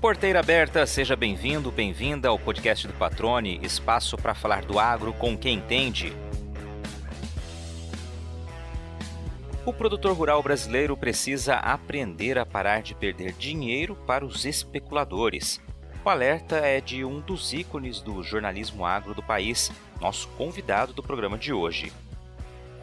Porteira 0.00 0.38
aberta, 0.38 0.86
seja 0.86 1.16
bem-vindo, 1.16 1.72
bem-vinda 1.72 2.28
ao 2.28 2.38
podcast 2.38 2.86
do 2.86 2.92
Patrone, 2.92 3.58
espaço 3.64 4.16
para 4.16 4.32
falar 4.32 4.64
do 4.64 4.78
agro 4.78 5.12
com 5.12 5.36
quem 5.36 5.56
entende. 5.56 6.12
O 9.66 9.72
produtor 9.72 10.16
rural 10.16 10.40
brasileiro 10.40 10.96
precisa 10.96 11.56
aprender 11.56 12.38
a 12.38 12.46
parar 12.46 12.80
de 12.80 12.94
perder 12.94 13.32
dinheiro 13.32 13.96
para 14.06 14.24
os 14.24 14.44
especuladores. 14.44 15.60
O 16.04 16.08
alerta 16.08 16.58
é 16.58 16.80
de 16.80 17.04
um 17.04 17.18
dos 17.18 17.52
ícones 17.52 18.00
do 18.00 18.22
jornalismo 18.22 18.86
agro 18.86 19.14
do 19.14 19.22
país, 19.22 19.68
nosso 20.00 20.28
convidado 20.28 20.92
do 20.92 21.02
programa 21.02 21.36
de 21.36 21.52
hoje. 21.52 21.92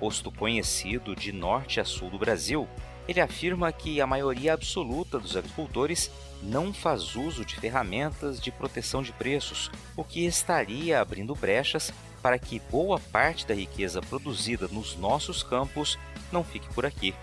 Posto 0.02 0.30
conhecido 0.30 1.16
de 1.16 1.32
norte 1.32 1.80
a 1.80 1.86
sul 1.86 2.10
do 2.10 2.20
Brasil, 2.20 2.68
ele 3.08 3.22
afirma 3.22 3.72
que 3.72 4.02
a 4.02 4.08
maioria 4.08 4.54
absoluta 4.54 5.18
dos 5.18 5.38
agricultores 5.38 6.12
não 6.42 6.74
faz 6.74 7.16
uso 7.16 7.46
de 7.46 7.56
ferramentas 7.56 8.40
de 8.40 8.52
proteção 8.52 9.02
de 9.02 9.12
preços, 9.12 9.72
o 9.96 10.04
que 10.04 10.26
estaria 10.26 11.00
abrindo 11.00 11.36
brechas 11.36 11.92
para 12.22 12.40
que 12.40 12.60
boa 12.72 13.00
parte 13.00 13.46
da 13.46 13.54
riqueza 13.54 14.02
produzida 14.02 14.68
nos 14.68 14.96
nossos 14.96 15.44
campos 15.44 15.98
não 16.32 16.44
fique 16.44 16.68
por 16.74 16.86
aqui. 16.86 17.14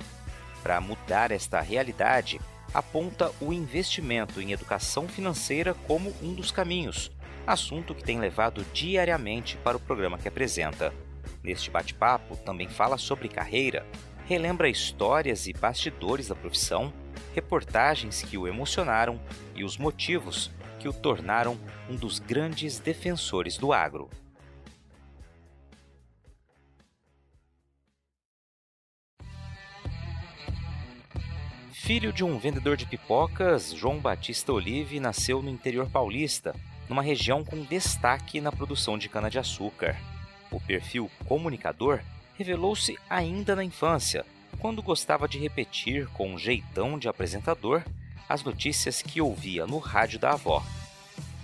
Para 0.63 0.81
mudar 0.81 1.31
esta 1.31 1.61
realidade, 1.61 2.41
aponta 2.73 3.33
o 3.41 3.53
investimento 3.53 4.41
em 4.41 4.53
educação 4.53 5.09
financeira 5.09 5.75
como 5.87 6.15
um 6.23 6.33
dos 6.35 6.51
caminhos, 6.51 7.11
assunto 7.47 7.95
que 7.95 8.05
tem 8.05 8.21
levado 8.21 8.65
diariamente 8.73 9.57
para 9.59 9.77
o 9.77 9.81
programa 9.81 10.19
que 10.19 10.29
apresenta. 10.29 10.95
Neste 11.43 11.71
bate-papo, 11.71 12.37
também 12.37 12.69
fala 12.69 12.97
sobre 12.97 13.29
carreira, 13.29 13.85
relembra 14.27 14.69
histórias 14.69 15.47
e 15.47 15.53
bastidores 15.53 16.29
da 16.29 16.35
profissão, 16.35 16.93
reportagens 17.35 18.23
que 18.23 18.37
o 18.37 18.47
emocionaram 18.47 19.21
e 19.55 19.65
os 19.65 19.77
motivos 19.77 20.51
que 20.79 20.89
o 20.89 20.93
tornaram 20.93 21.59
um 21.89 21.95
dos 21.95 22.19
grandes 22.19 22.79
defensores 22.79 23.57
do 23.57 23.73
agro. 23.73 24.11
Filho 31.73 32.13
de 32.13 32.23
um 32.23 32.39
vendedor 32.39 32.77
de 32.77 32.87
pipocas, 32.87 33.73
João 33.73 33.99
Batista 33.99 34.53
Olive 34.53 35.01
nasceu 35.01 35.43
no 35.43 35.51
interior 35.51 35.91
paulista, 35.91 36.55
numa 36.89 37.03
região 37.03 37.45
com 37.45 37.65
destaque 37.65 38.41
na 38.41 38.53
produção 38.53 38.97
de 38.97 39.09
cana-de-açúcar. 39.09 39.97
O 40.51 40.61
perfil 40.61 41.11
comunicador 41.27 42.01
revelou-se 42.39 42.97
ainda 43.11 43.57
na 43.57 43.65
infância, 43.65 44.25
quando 44.59 44.83
gostava 44.83 45.29
de 45.29 45.39
repetir 45.39 46.07
com 46.09 46.33
um 46.35 46.39
jeitão 46.39 46.99
de 46.99 47.09
apresentador 47.09 47.83
as 48.29 48.43
notícias 48.43 49.03
que 49.03 49.21
ouvia 49.21 49.67
no 49.67 49.79
rádio 49.79 50.19
da 50.19 50.33
avó. 50.33 50.65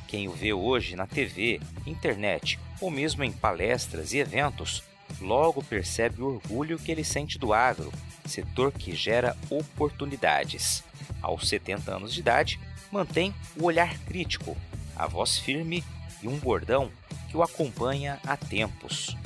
Quem 0.06 0.28
o 0.28 0.32
vê 0.32 0.52
hoje 0.52 0.96
na 0.96 1.06
TV, 1.06 1.60
internet 1.86 2.58
ou 2.80 2.90
mesmo 2.90 3.24
em 3.24 3.32
palestras 3.32 4.12
e 4.12 4.18
eventos, 4.18 4.82
logo 5.20 5.62
percebe 5.62 6.22
o 6.22 6.34
orgulho 6.34 6.78
que 6.78 6.90
ele 6.90 7.04
sente 7.04 7.38
do 7.38 7.52
agro 7.52 7.92
setor 8.28 8.70
que 8.70 8.94
gera 8.94 9.36
oportunidades. 9.50 10.84
Aos 11.20 11.48
70 11.48 11.96
anos 11.96 12.14
de 12.14 12.20
idade, 12.20 12.60
mantém 12.92 13.34
o 13.56 13.64
olhar 13.64 13.98
crítico, 14.00 14.56
a 14.94 15.06
voz 15.06 15.38
firme 15.38 15.82
e 16.22 16.28
um 16.28 16.38
bordão 16.38 16.90
que 17.28 17.36
o 17.36 17.42
acompanha 17.42 18.20
há 18.24 18.36
tempos. 18.36 19.16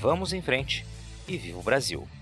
Vamos 0.00 0.32
em 0.32 0.40
frente 0.40 0.86
e 1.28 1.36
viva 1.36 1.58
o 1.58 1.62
Brasil! 1.62 2.15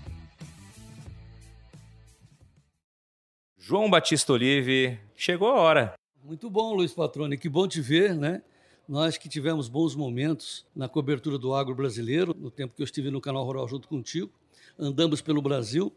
João 3.67 3.89
Batista 3.89 4.31
Olive, 4.31 4.99
chegou 5.15 5.47
a 5.47 5.55
hora. 5.55 5.93
Muito 6.23 6.51
bom, 6.51 6.75
Luiz 6.75 6.93
Patrone, 6.93 7.35
que 7.35 7.49
bom 7.49 7.67
te 7.67 7.81
ver, 7.81 8.13
né? 8.13 8.43
Nós 8.87 9.17
que 9.17 9.27
tivemos 9.27 9.67
bons 9.67 9.95
momentos 9.95 10.63
na 10.75 10.87
cobertura 10.87 11.39
do 11.39 11.51
agro 11.51 11.73
brasileiro, 11.73 12.35
no 12.37 12.51
tempo 12.51 12.75
que 12.75 12.83
eu 12.83 12.85
estive 12.85 13.09
no 13.09 13.19
Canal 13.19 13.43
Rural 13.43 13.67
junto 13.67 13.87
contigo, 13.87 14.31
andamos 14.77 15.19
pelo 15.19 15.41
Brasil 15.41 15.91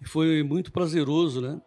e 0.00 0.06
foi 0.06 0.44
muito 0.44 0.70
prazeroso, 0.70 1.40
né? 1.40 1.60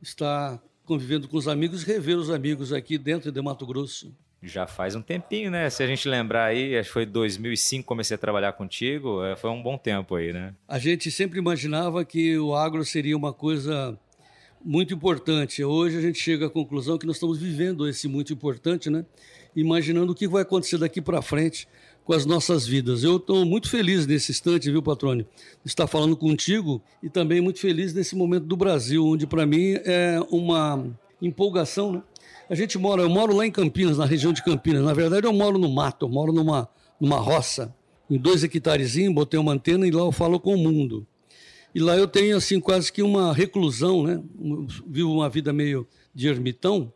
Estar 0.00 0.62
convivendo 0.86 1.28
com 1.28 1.36
os 1.36 1.46
amigos 1.46 1.82
e 1.82 1.86
rever 1.86 2.16
os 2.16 2.30
amigos 2.30 2.72
aqui 2.72 2.96
dentro 2.96 3.30
de 3.30 3.42
Mato 3.42 3.66
Grosso. 3.66 4.16
Já 4.42 4.66
faz 4.66 4.94
um 4.94 5.02
tempinho, 5.02 5.50
né? 5.50 5.68
Se 5.68 5.82
a 5.82 5.86
gente 5.86 6.08
lembrar 6.08 6.46
aí, 6.46 6.74
acho 6.74 6.88
que 6.88 6.94
foi 6.94 7.04
2005 7.04 7.82
que 7.82 7.86
comecei 7.86 8.14
a 8.14 8.18
trabalhar 8.18 8.54
contigo, 8.54 9.22
é, 9.22 9.36
foi 9.36 9.50
um 9.50 9.62
bom 9.62 9.76
tempo 9.76 10.14
aí, 10.14 10.32
né? 10.32 10.54
A 10.66 10.78
gente 10.78 11.10
sempre 11.10 11.38
imaginava 11.38 12.02
que 12.02 12.38
o 12.38 12.54
agro 12.54 12.82
seria 12.82 13.14
uma 13.14 13.34
coisa 13.34 13.98
muito 14.64 14.94
importante. 14.94 15.62
Hoje 15.62 15.96
a 15.96 16.00
gente 16.00 16.18
chega 16.18 16.46
à 16.46 16.50
conclusão 16.50 16.98
que 16.98 17.06
nós 17.06 17.16
estamos 17.16 17.38
vivendo 17.38 17.88
esse 17.88 18.08
muito 18.08 18.32
importante, 18.32 18.90
né? 18.90 19.04
Imaginando 19.54 20.12
o 20.12 20.14
que 20.14 20.26
vai 20.26 20.42
acontecer 20.42 20.78
daqui 20.78 21.00
para 21.00 21.22
frente 21.22 21.68
com 22.04 22.12
as 22.12 22.24
nossas 22.24 22.66
vidas. 22.66 23.02
Eu 23.02 23.16
estou 23.16 23.44
muito 23.44 23.68
feliz 23.68 24.06
nesse 24.06 24.30
instante, 24.30 24.70
viu, 24.70 24.82
Patrônio, 24.82 25.26
estar 25.64 25.86
falando 25.86 26.16
contigo 26.16 26.80
e 27.02 27.08
também 27.08 27.40
muito 27.40 27.58
feliz 27.58 27.92
nesse 27.92 28.14
momento 28.14 28.44
do 28.44 28.56
Brasil, 28.56 29.04
onde 29.04 29.26
para 29.26 29.44
mim 29.44 29.74
é 29.84 30.20
uma 30.30 30.86
empolgação, 31.20 31.92
né? 31.92 32.02
A 32.48 32.54
gente 32.54 32.78
mora, 32.78 33.02
eu 33.02 33.10
moro 33.10 33.34
lá 33.34 33.44
em 33.44 33.50
Campinas, 33.50 33.98
na 33.98 34.04
região 34.04 34.32
de 34.32 34.42
Campinas. 34.42 34.84
Na 34.84 34.94
verdade, 34.94 35.26
eu 35.26 35.32
moro 35.32 35.58
no 35.58 35.68
mato, 35.68 36.06
eu 36.06 36.08
moro 36.08 36.32
numa, 36.32 36.68
numa 37.00 37.18
roça, 37.18 37.74
em 38.08 38.16
dois 38.16 38.44
hectarezinhos, 38.44 39.12
botei 39.12 39.38
uma 39.38 39.52
antena 39.52 39.84
e 39.86 39.90
lá 39.90 40.02
eu 40.02 40.12
falo 40.12 40.38
com 40.38 40.54
o 40.54 40.58
mundo. 40.58 41.04
E 41.76 41.78
lá 41.78 41.94
eu 41.94 42.08
tenho, 42.08 42.38
assim, 42.38 42.58
quase 42.58 42.90
que 42.90 43.02
uma 43.02 43.34
reclusão, 43.34 44.02
né? 44.02 44.18
Vivo 44.86 45.12
uma 45.12 45.28
vida 45.28 45.52
meio 45.52 45.86
de 46.14 46.26
ermitão, 46.26 46.90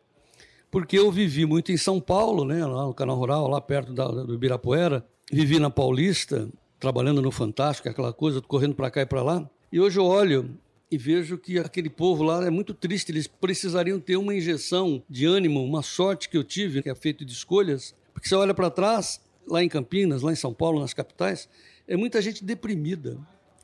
porque 0.70 0.98
eu 0.98 1.12
vivi 1.12 1.44
muito 1.44 1.70
em 1.70 1.76
São 1.76 2.00
Paulo, 2.00 2.46
né, 2.46 2.64
lá 2.64 2.86
no 2.86 2.94
Canal 2.94 3.14
Rural, 3.14 3.46
lá 3.46 3.60
perto 3.60 3.92
da, 3.92 4.08
do 4.08 4.32
Ibirapuera. 4.32 5.04
Vivi 5.30 5.58
na 5.58 5.68
Paulista, 5.68 6.48
trabalhando 6.78 7.20
no 7.20 7.30
Fantástico, 7.30 7.91
aquela 7.91 8.10
coisa, 8.10 8.41
correndo 8.41 8.74
para 8.74 8.91
cá 8.91 9.02
e 9.02 9.06
para 9.06 9.22
lá. 9.22 9.50
E 9.70 9.78
hoje 9.78 9.98
eu 9.98 10.06
olho 10.06 10.58
e 10.91 10.97
vejo 10.97 11.36
que 11.36 11.58
aquele 11.58 11.91
povo 11.91 12.22
lá 12.22 12.42
é 12.47 12.48
muito 12.48 12.72
triste. 12.72 13.12
Eles 13.12 13.26
precisariam 13.26 14.00
ter 14.00 14.16
uma 14.16 14.34
injeção 14.34 15.02
de 15.10 15.26
ânimo, 15.26 15.62
uma 15.62 15.82
sorte 15.82 16.26
que 16.26 16.38
eu 16.38 16.42
tive, 16.42 16.80
que 16.82 16.88
é 16.88 16.94
feito 16.94 17.22
de 17.22 17.34
escolhas. 17.34 17.94
Porque 18.14 18.26
você 18.26 18.34
olha 18.34 18.54
para 18.54 18.70
trás, 18.70 19.20
lá 19.47 19.62
em 19.62 19.68
Campinas, 19.68 20.22
lá 20.22 20.32
em 20.32 20.36
São 20.36 20.54
Paulo, 20.54 20.80
nas 20.80 20.94
capitais, 20.94 21.50
é 21.86 21.98
muita 21.98 22.22
gente 22.22 22.42
deprimida, 22.42 23.18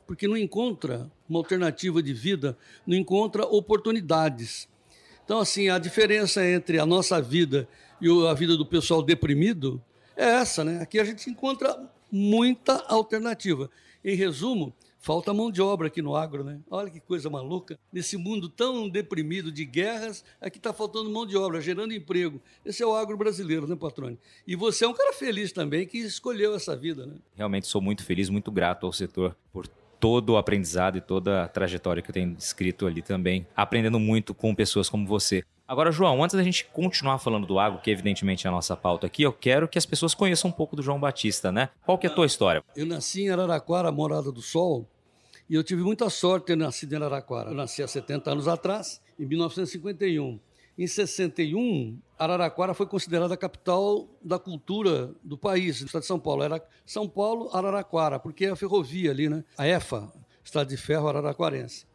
porque 0.07 0.27
não 0.27 0.37
encontra 0.37 1.11
uma 1.29 1.37
alternativa 1.37 2.01
de 2.01 2.13
vida, 2.13 2.57
não 2.85 2.95
encontra 2.95 3.45
oportunidades. 3.45 4.67
Então, 5.25 5.39
assim, 5.39 5.67
a 5.67 5.77
diferença 5.77 6.43
entre 6.43 6.79
a 6.79 6.85
nossa 6.85 7.21
vida 7.21 7.67
e 8.01 8.07
a 8.27 8.33
vida 8.33 8.55
do 8.55 8.65
pessoal 8.65 9.03
deprimido 9.03 9.81
é 10.15 10.23
essa, 10.23 10.63
né? 10.63 10.81
Aqui 10.81 10.99
a 10.99 11.03
gente 11.03 11.29
encontra 11.29 11.77
muita 12.09 12.77
alternativa. 12.87 13.69
Em 14.03 14.15
resumo, 14.15 14.73
falta 14.99 15.33
mão 15.33 15.51
de 15.51 15.61
obra 15.61 15.87
aqui 15.87 16.01
no 16.01 16.15
agro, 16.15 16.43
né? 16.43 16.59
Olha 16.69 16.89
que 16.89 17.01
coisa 17.01 17.29
maluca. 17.29 17.77
Nesse 17.91 18.15
mundo 18.15 18.47
tão 18.47 18.87
deprimido 18.87 19.51
de 19.51 19.65
guerras, 19.65 20.23
aqui 20.39 20.57
está 20.57 20.71
faltando 20.71 21.09
mão 21.09 21.25
de 21.25 21.35
obra, 21.35 21.59
gerando 21.59 21.93
emprego. 21.93 22.41
Esse 22.65 22.81
é 22.81 22.85
o 22.85 22.95
agro 22.95 23.17
brasileiro, 23.17 23.67
né, 23.67 23.75
Patrone? 23.75 24.17
E 24.47 24.55
você 24.55 24.85
é 24.85 24.87
um 24.87 24.93
cara 24.93 25.11
feliz 25.11 25.51
também 25.51 25.85
que 25.85 25.97
escolheu 25.97 26.55
essa 26.55 26.75
vida, 26.75 27.05
né? 27.05 27.15
Realmente 27.35 27.67
sou 27.67 27.81
muito 27.81 28.03
feliz, 28.03 28.29
muito 28.29 28.49
grato 28.49 28.85
ao 28.85 28.93
setor 28.93 29.35
por 29.51 29.67
todo 29.99 30.31
o 30.31 30.37
aprendizado 30.37 30.97
e 30.97 31.01
toda 31.01 31.43
a 31.43 31.47
trajetória 31.47 32.01
que 32.01 32.09
eu 32.09 32.13
tenho 32.13 32.35
escrito 32.37 32.85
ali 32.85 33.01
também, 33.01 33.45
aprendendo 33.55 33.99
muito 33.99 34.33
com 34.33 34.53
pessoas 34.53 34.89
como 34.89 35.07
você. 35.07 35.43
Agora, 35.67 35.91
João, 35.91 36.23
antes 36.23 36.35
da 36.35 36.43
gente 36.43 36.65
continuar 36.71 37.19
falando 37.19 37.45
do 37.45 37.59
agro, 37.59 37.81
que 37.81 37.91
evidentemente 37.91 38.47
é 38.47 38.49
a 38.49 38.53
nossa 38.53 38.75
pauta 38.75 39.05
aqui, 39.05 39.23
eu 39.23 39.33
quero 39.33 39.67
que 39.67 39.77
as 39.77 39.85
pessoas 39.85 40.13
conheçam 40.13 40.49
um 40.49 40.53
pouco 40.53 40.75
do 40.75 40.81
João 40.81 40.99
Batista, 40.99 41.51
né? 41.51 41.69
Qual 41.85 41.97
que 41.97 42.07
é 42.07 42.09
a 42.09 42.13
tua 42.13 42.25
história? 42.25 42.63
Eu 42.75 42.85
nasci 42.85 43.23
em 43.23 43.29
Araraquara, 43.29 43.91
Morada 43.91 44.31
do 44.31 44.41
Sol, 44.41 44.87
e 45.49 45.55
eu 45.55 45.63
tive 45.63 45.83
muita 45.83 46.09
sorte 46.09 46.43
de 46.43 46.47
ter 46.47 46.55
nascido 46.55 46.93
em 46.93 46.95
Araraquara. 46.95 47.49
Eu 47.49 47.55
nasci 47.55 47.83
há 47.83 47.87
70 47.87 48.31
anos 48.31 48.47
atrás, 48.47 49.01
em 49.19 49.25
1951. 49.25 50.39
Em 50.77 50.85
61, 50.85 51.99
Araraquara 52.19 52.73
foi 52.75 52.85
considerada 52.85 53.33
a 53.33 53.37
capital 53.37 54.07
da 54.23 54.37
cultura 54.37 55.11
do 55.23 55.35
país, 55.35 55.79
do 55.79 55.87
estado 55.87 56.01
de 56.01 56.07
São 56.07 56.19
Paulo. 56.19 56.43
Era 56.43 56.63
São 56.85 57.09
Paulo, 57.09 57.49
Araraquara, 57.51 58.19
porque 58.19 58.45
é 58.45 58.49
a 58.49 58.55
ferrovia 58.55 59.09
ali, 59.09 59.27
né? 59.27 59.43
A 59.57 59.67
EFA, 59.67 60.13
Estado 60.43 60.69
de 60.69 60.77
Ferro 60.77 61.07
Araraquarense. 61.07 61.87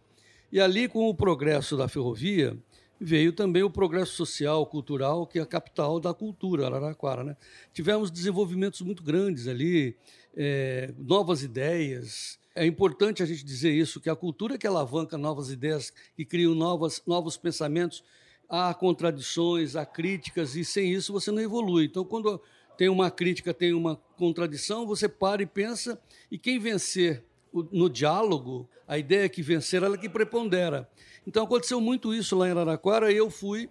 E 0.50 0.60
ali, 0.60 0.88
com 0.88 1.08
o 1.08 1.14
progresso 1.14 1.76
da 1.76 1.86
ferrovia, 1.86 2.58
veio 3.00 3.32
também 3.32 3.62
o 3.62 3.70
progresso 3.70 4.14
social, 4.14 4.66
cultural, 4.66 5.28
que 5.28 5.38
é 5.38 5.42
a 5.42 5.46
capital 5.46 6.00
da 6.00 6.12
cultura, 6.12 6.66
Araraquara. 6.66 7.22
Né? 7.22 7.36
Tivemos 7.72 8.10
desenvolvimentos 8.10 8.80
muito 8.80 9.04
grandes 9.04 9.46
ali, 9.46 9.96
é, 10.36 10.92
novas 10.98 11.44
ideias. 11.44 12.36
É 12.52 12.66
importante 12.66 13.22
a 13.22 13.26
gente 13.26 13.44
dizer 13.44 13.70
isso, 13.70 14.00
que 14.00 14.10
a 14.10 14.16
cultura 14.16 14.58
que 14.58 14.66
alavanca 14.66 15.16
novas 15.16 15.50
ideias, 15.50 15.92
que 16.16 16.24
criam 16.24 16.52
novas, 16.52 17.00
novos 17.06 17.36
pensamentos, 17.36 18.02
há 18.52 18.74
contradições, 18.74 19.76
há 19.76 19.86
críticas, 19.86 20.54
e 20.56 20.62
sem 20.62 20.92
isso 20.92 21.10
você 21.10 21.30
não 21.30 21.40
evolui. 21.40 21.86
Então, 21.86 22.04
quando 22.04 22.38
tem 22.76 22.90
uma 22.90 23.10
crítica, 23.10 23.54
tem 23.54 23.72
uma 23.72 23.96
contradição, 24.18 24.86
você 24.86 25.08
para 25.08 25.42
e 25.42 25.46
pensa, 25.46 25.98
e 26.30 26.36
quem 26.36 26.58
vencer 26.58 27.24
no 27.72 27.88
diálogo, 27.88 28.68
a 28.86 28.98
ideia 28.98 29.24
é 29.24 29.28
que 29.28 29.42
vencer 29.42 29.82
ela 29.82 29.94
é 29.94 29.98
que 29.98 30.08
prepondera. 30.08 30.86
Então 31.26 31.44
aconteceu 31.44 31.80
muito 31.80 32.12
isso 32.12 32.36
lá 32.36 32.46
em 32.46 32.50
Araraquara, 32.50 33.10
e 33.10 33.16
eu 33.16 33.30
fui 33.30 33.70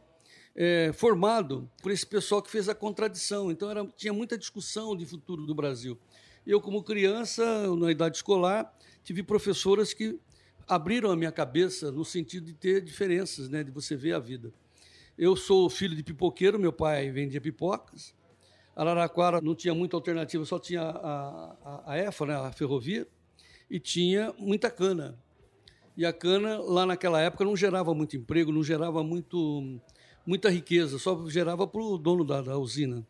é, 0.56 0.92
formado 0.94 1.70
por 1.82 1.92
esse 1.92 2.06
pessoal 2.06 2.42
que 2.42 2.50
fez 2.50 2.68
a 2.68 2.74
contradição. 2.74 3.52
Então 3.52 3.70
era, 3.70 3.86
tinha 3.96 4.14
muita 4.14 4.36
discussão 4.36 4.96
de 4.96 5.06
futuro 5.06 5.46
do 5.46 5.54
Brasil. 5.54 5.98
Eu, 6.46 6.60
como 6.60 6.82
criança, 6.82 7.44
na 7.76 7.92
idade 7.92 8.18
escolar, 8.18 8.72
tive 9.04 9.22
professoras 9.22 9.94
que 9.94 10.20
abriram 10.68 11.12
a 11.12 11.16
minha 11.16 11.32
cabeça 11.32 11.92
no 11.92 12.04
sentido 12.04 12.48
de 12.48 12.54
ter 12.54 12.82
diferenças, 12.82 13.48
né, 13.48 13.64
de 13.64 13.70
você 13.70 13.96
ver 13.96 14.14
a 14.14 14.20
vida. 14.20 14.52
Eu 15.22 15.36
sou 15.36 15.70
filho 15.70 15.96
de 15.96 16.02
pipoqueiro, 16.02 16.58
meu 16.58 16.74
pai 16.74 17.12
vendia 17.12 17.40
pipocas. 17.40 18.12
Araraquara 18.76 19.40
não 19.40 19.54
tinha 19.54 19.72
muita 19.72 19.96
alternativa, 19.96 20.44
só 20.46 20.58
tinha 20.58 20.82
a, 20.82 21.56
a, 21.64 21.94
a 21.94 21.98
EFA, 22.00 22.26
né, 22.26 22.34
a 22.34 22.52
ferrovia, 22.52 23.08
e 23.70 23.80
tinha 23.80 24.34
muita 24.40 24.72
cana. 24.72 25.16
E 25.96 26.08
a 26.08 26.12
cana, 26.12 26.58
lá 26.58 26.88
naquela 26.88 27.22
época, 27.22 27.46
não 27.46 27.56
gerava 27.56 27.94
muito 27.94 28.18
emprego, 28.18 28.52
não 28.52 28.64
gerava 28.64 29.04
muito, 29.04 29.80
muita 30.26 30.50
riqueza, 30.50 30.98
só 30.98 31.30
gerava 31.30 31.68
para 31.68 31.82
o 31.84 32.00
dono 32.00 32.26
da, 32.26 32.42
da 32.42 32.58
usina. 32.58 33.06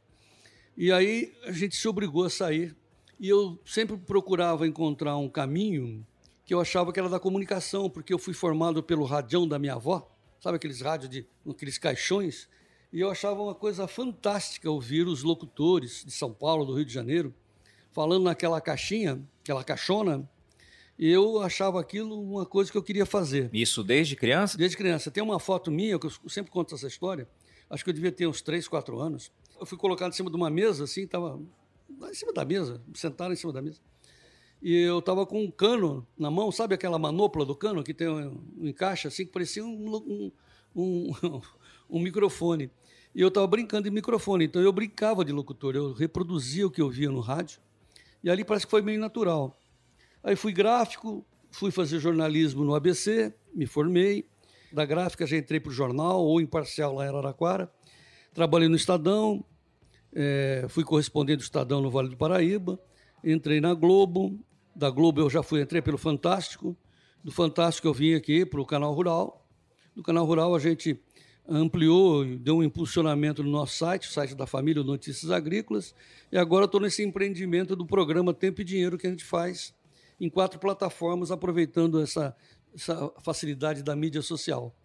E 0.75 0.91
aí 0.91 1.31
a 1.45 1.53
gente 1.53 1.77
se 1.77 1.87
obrigou 1.87 2.25
a 2.25 2.29
sair. 2.29 2.75
E 3.17 3.29
eu 3.29 3.57
sempre 3.65 3.95
procurava 3.95 4.67
encontrar 4.67 5.15
um 5.15 5.29
caminho 5.29 6.05
que 6.43 6.53
eu 6.53 6.59
achava 6.59 6.91
que 6.91 6.99
era 6.99 7.07
da 7.07 7.21
comunicação, 7.21 7.89
porque 7.89 8.13
eu 8.13 8.19
fui 8.19 8.33
formado 8.33 8.83
pelo 8.83 9.05
radião 9.05 9.47
da 9.47 9.57
minha 9.57 9.75
avó, 9.75 10.11
sabe 10.41 10.57
aqueles 10.57 10.81
rádios 10.81 11.09
de 11.09 11.25
aqueles 11.47 11.77
caixões, 11.77 12.49
e 12.91 12.99
eu 12.99 13.09
achava 13.09 13.41
uma 13.41 13.55
coisa 13.55 13.87
fantástica 13.87 14.69
ouvir 14.69 15.07
os 15.07 15.23
locutores 15.23 16.03
de 16.03 16.11
São 16.11 16.33
Paulo, 16.33 16.65
do 16.65 16.73
Rio 16.75 16.83
de 16.83 16.91
Janeiro, 16.91 17.33
falando 17.91 18.23
naquela 18.23 18.59
caixinha, 18.59 19.23
aquela 19.41 19.63
caixona, 19.63 20.29
e 20.99 21.07
eu 21.09 21.39
achava 21.41 21.79
aquilo 21.79 22.21
uma 22.21 22.45
coisa 22.45 22.71
que 22.71 22.77
eu 22.77 22.83
queria 22.83 23.05
fazer. 23.05 23.49
Isso 23.53 23.83
desde 23.83 24.15
criança? 24.15 24.57
Desde 24.57 24.75
criança. 24.75 25.09
Tem 25.09 25.23
uma 25.23 25.39
foto 25.39 25.71
minha, 25.71 25.97
que 25.97 26.07
eu 26.07 26.11
sempre 26.27 26.51
conto 26.51 26.75
essa 26.75 26.87
história, 26.87 27.29
acho 27.69 27.83
que 27.83 27.89
eu 27.89 27.93
devia 27.93 28.11
ter 28.11 28.27
uns 28.27 28.41
3, 28.41 28.67
4 28.67 28.99
anos. 28.99 29.31
Eu 29.59 29.65
fui 29.65 29.77
colocado 29.77 30.11
em 30.11 30.15
cima 30.15 30.29
de 30.29 30.35
uma 30.35 30.49
mesa, 30.49 30.83
assim, 30.83 31.03
estava 31.03 31.39
em 31.89 32.13
cima 32.13 32.33
da 32.33 32.43
mesa, 32.43 32.81
sentado 32.95 33.31
em 33.31 33.35
cima 33.35 33.53
da 33.53 33.61
mesa. 33.61 33.79
E 34.61 34.75
eu 34.75 34.99
estava 34.99 35.25
com 35.25 35.43
um 35.43 35.49
cano 35.49 36.05
na 36.17 36.29
mão, 36.29 36.51
sabe 36.51 36.75
aquela 36.75 36.99
manopla 36.99 37.43
do 37.43 37.55
cano 37.55 37.83
que 37.83 37.93
tem 37.93 38.07
um, 38.07 38.37
um 38.59 38.67
encaixe 38.67 39.07
assim, 39.07 39.25
que 39.25 39.31
parecia 39.31 39.65
um, 39.65 40.31
um, 40.75 41.11
um, 41.89 41.99
microfone. 41.99 42.69
E 43.15 43.21
eu 43.21 43.29
estava 43.29 43.47
brincando 43.47 43.83
de 43.83 43.91
microfone, 43.91 44.45
então 44.45 44.61
eu 44.61 44.71
brincava 44.71 45.25
de 45.25 45.31
locutor, 45.31 45.75
eu 45.75 45.93
reproduzia 45.93 46.67
o 46.67 46.71
que 46.71 46.81
eu 46.81 46.89
via 46.89 47.09
no 47.09 47.21
rádio. 47.21 47.59
E 48.23 48.29
ali 48.29 48.45
parece 48.45 48.67
que 48.67 48.71
foi 48.71 48.83
meio 48.83 48.99
natural. 48.99 49.57
Aí 50.23 50.35
fui 50.35 50.53
gráfico, 50.53 51.25
fui 51.49 51.71
fazer 51.71 51.99
jornalismo 51.99 52.63
no 52.63 52.75
ABC, 52.75 53.33
me 53.53 53.65
formei. 53.65 54.29
Da 54.71 54.85
gráfica 54.85 55.25
já 55.25 55.37
entrei 55.37 55.59
para 55.59 55.71
o 55.71 55.73
jornal, 55.73 56.23
ou 56.23 56.39
imparcial 56.39 56.93
lá 56.93 57.05
em 57.05 57.09
Araraquara. 57.09 57.69
Trabalhei 58.31 58.69
no 58.69 58.75
Estadão, 58.75 59.43
é, 60.13 60.65
fui 60.69 60.83
correspondente 60.83 61.39
do 61.39 61.43
Estadão 61.43 61.81
no 61.81 61.89
Vale 61.89 62.09
do 62.09 62.15
Paraíba. 62.15 62.79
Entrei 63.23 63.59
na 63.59 63.73
Globo, 63.73 64.39
da 64.75 64.89
Globo 64.89 65.21
eu 65.21 65.29
já 65.29 65.43
fui, 65.43 65.61
entrei 65.61 65.81
pelo 65.81 65.97
Fantástico. 65.97 66.75
Do 67.23 67.31
Fantástico 67.31 67.87
eu 67.87 67.93
vim 67.93 68.13
aqui 68.13 68.45
para 68.45 68.59
o 68.59 68.65
Canal 68.65 68.93
Rural. 68.93 69.47
No 69.95 70.03
Canal 70.03 70.25
Rural 70.25 70.55
a 70.55 70.59
gente 70.59 70.99
ampliou, 71.47 72.23
deu 72.37 72.57
um 72.57 72.63
impulsionamento 72.63 73.43
no 73.43 73.49
nosso 73.49 73.77
site, 73.77 74.07
o 74.07 74.11
site 74.11 74.35
da 74.35 74.47
família 74.47 74.83
Notícias 74.83 75.31
Agrícolas. 75.31 75.93
E 76.31 76.37
agora 76.37 76.65
estou 76.65 76.79
nesse 76.79 77.03
empreendimento 77.03 77.75
do 77.75 77.85
programa 77.85 78.33
Tempo 78.33 78.61
e 78.61 78.63
Dinheiro 78.63 78.97
que 78.97 79.07
a 79.07 79.09
gente 79.09 79.25
faz 79.25 79.73
em 80.19 80.29
quatro 80.29 80.59
plataformas, 80.59 81.31
aproveitando 81.31 82.01
essa, 82.01 82.35
essa 82.73 83.11
facilidade 83.23 83.83
da 83.83 83.95
mídia 83.95 84.21
social 84.21 84.75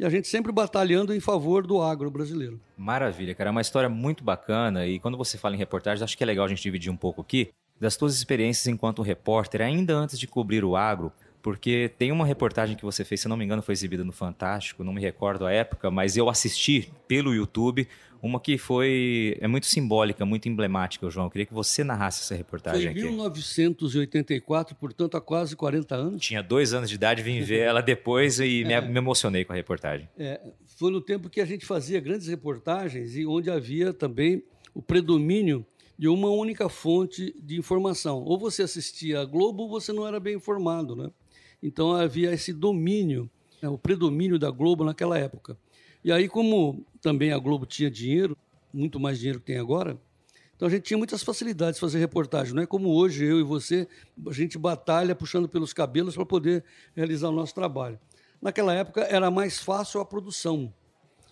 e 0.00 0.04
a 0.04 0.08
gente 0.08 0.28
sempre 0.28 0.50
batalhando 0.50 1.14
em 1.14 1.20
favor 1.20 1.66
do 1.66 1.82
agro 1.82 2.10
brasileiro. 2.10 2.58
Maravilha, 2.74 3.34
cara. 3.34 3.50
É 3.50 3.52
uma 3.52 3.60
história 3.60 3.88
muito 3.88 4.24
bacana 4.24 4.86
e 4.86 4.98
quando 4.98 5.18
você 5.18 5.36
fala 5.36 5.54
em 5.54 5.58
reportagem, 5.58 6.02
acho 6.02 6.16
que 6.16 6.24
é 6.24 6.26
legal 6.26 6.46
a 6.46 6.48
gente 6.48 6.62
dividir 6.62 6.90
um 6.90 6.96
pouco 6.96 7.20
aqui 7.20 7.50
das 7.80 7.94
suas 7.94 8.14
experiências 8.14 8.66
enquanto 8.66 9.02
repórter, 9.02 9.62
ainda 9.62 9.94
antes 9.94 10.18
de 10.18 10.26
cobrir 10.26 10.64
o 10.64 10.76
agro, 10.76 11.10
porque 11.42 11.90
tem 11.96 12.12
uma 12.12 12.26
reportagem 12.26 12.76
que 12.76 12.84
você 12.84 13.04
fez, 13.04 13.22
se 13.22 13.28
não 13.28 13.36
me 13.36 13.44
engano, 13.44 13.62
foi 13.62 13.72
exibida 13.72 14.04
no 14.04 14.12
Fantástico, 14.12 14.84
não 14.84 14.92
me 14.92 15.00
recordo 15.00 15.46
a 15.46 15.52
época, 15.52 15.90
mas 15.90 16.16
eu 16.16 16.28
assisti 16.28 16.92
pelo 17.08 17.34
YouTube 17.34 17.88
uma 18.22 18.38
que 18.38 18.58
foi 18.58 19.36
é 19.40 19.48
muito 19.48 19.66
simbólica, 19.66 20.26
muito 20.26 20.48
emblemática, 20.48 21.08
João. 21.08 21.26
Eu 21.26 21.30
queria 21.30 21.46
que 21.46 21.54
você 21.54 21.82
narrasse 21.82 22.20
essa 22.22 22.34
reportagem 22.34 22.92
foi 22.92 23.00
em 23.00 23.04
1984, 23.04 24.76
portanto 24.76 25.16
há 25.16 25.20
quase 25.20 25.56
40 25.56 25.94
anos. 25.94 26.20
Tinha 26.20 26.42
dois 26.42 26.74
anos 26.74 26.90
de 26.90 26.96
idade, 26.96 27.22
vim 27.22 27.40
ver 27.40 27.60
ela 27.60 27.80
depois 27.80 28.38
e 28.38 28.64
me, 28.64 28.74
é. 28.74 28.80
me 28.80 28.98
emocionei 28.98 29.44
com 29.44 29.52
a 29.52 29.56
reportagem. 29.56 30.08
É, 30.18 30.40
foi 30.76 30.92
no 30.92 31.00
tempo 31.00 31.30
que 31.30 31.40
a 31.40 31.46
gente 31.46 31.64
fazia 31.64 31.98
grandes 32.00 32.26
reportagens 32.26 33.16
e 33.16 33.24
onde 33.24 33.50
havia 33.50 33.92
também 33.92 34.42
o 34.74 34.82
predomínio 34.82 35.64
de 36.00 36.08
uma 36.08 36.30
única 36.30 36.66
fonte 36.66 37.36
de 37.42 37.58
informação. 37.58 38.24
Ou 38.24 38.38
você 38.38 38.62
assistia 38.62 39.20
a 39.20 39.24
Globo 39.26 39.64
ou 39.64 39.68
você 39.68 39.92
não 39.92 40.08
era 40.08 40.18
bem 40.18 40.36
informado, 40.36 40.96
né? 40.96 41.10
Então 41.62 41.92
havia 41.92 42.32
esse 42.32 42.54
domínio, 42.54 43.28
né, 43.60 43.68
o 43.68 43.76
predomínio 43.76 44.38
da 44.38 44.50
Globo 44.50 44.82
naquela 44.82 45.18
época. 45.18 45.58
E 46.02 46.10
aí, 46.10 46.26
como 46.26 46.86
também 47.02 47.32
a 47.32 47.38
Globo 47.38 47.66
tinha 47.66 47.90
dinheiro, 47.90 48.34
muito 48.72 48.98
mais 48.98 49.18
dinheiro 49.18 49.40
que 49.40 49.44
tem 49.44 49.58
agora, 49.58 50.00
então 50.56 50.66
a 50.66 50.70
gente 50.70 50.84
tinha 50.84 50.96
muitas 50.96 51.22
facilidades 51.22 51.74
de 51.74 51.82
fazer 51.82 51.98
reportagem. 51.98 52.54
Não 52.54 52.62
é 52.62 52.66
como 52.66 52.94
hoje, 52.94 53.26
eu 53.26 53.38
e 53.38 53.42
você, 53.42 53.86
a 54.26 54.32
gente 54.32 54.56
batalha 54.56 55.14
puxando 55.14 55.50
pelos 55.50 55.74
cabelos 55.74 56.14
para 56.14 56.24
poder 56.24 56.64
realizar 56.96 57.28
o 57.28 57.32
nosso 57.32 57.54
trabalho. 57.54 58.00
Naquela 58.40 58.72
época 58.72 59.02
era 59.02 59.30
mais 59.30 59.58
fácil 59.58 60.00
a 60.00 60.06
produção. 60.06 60.72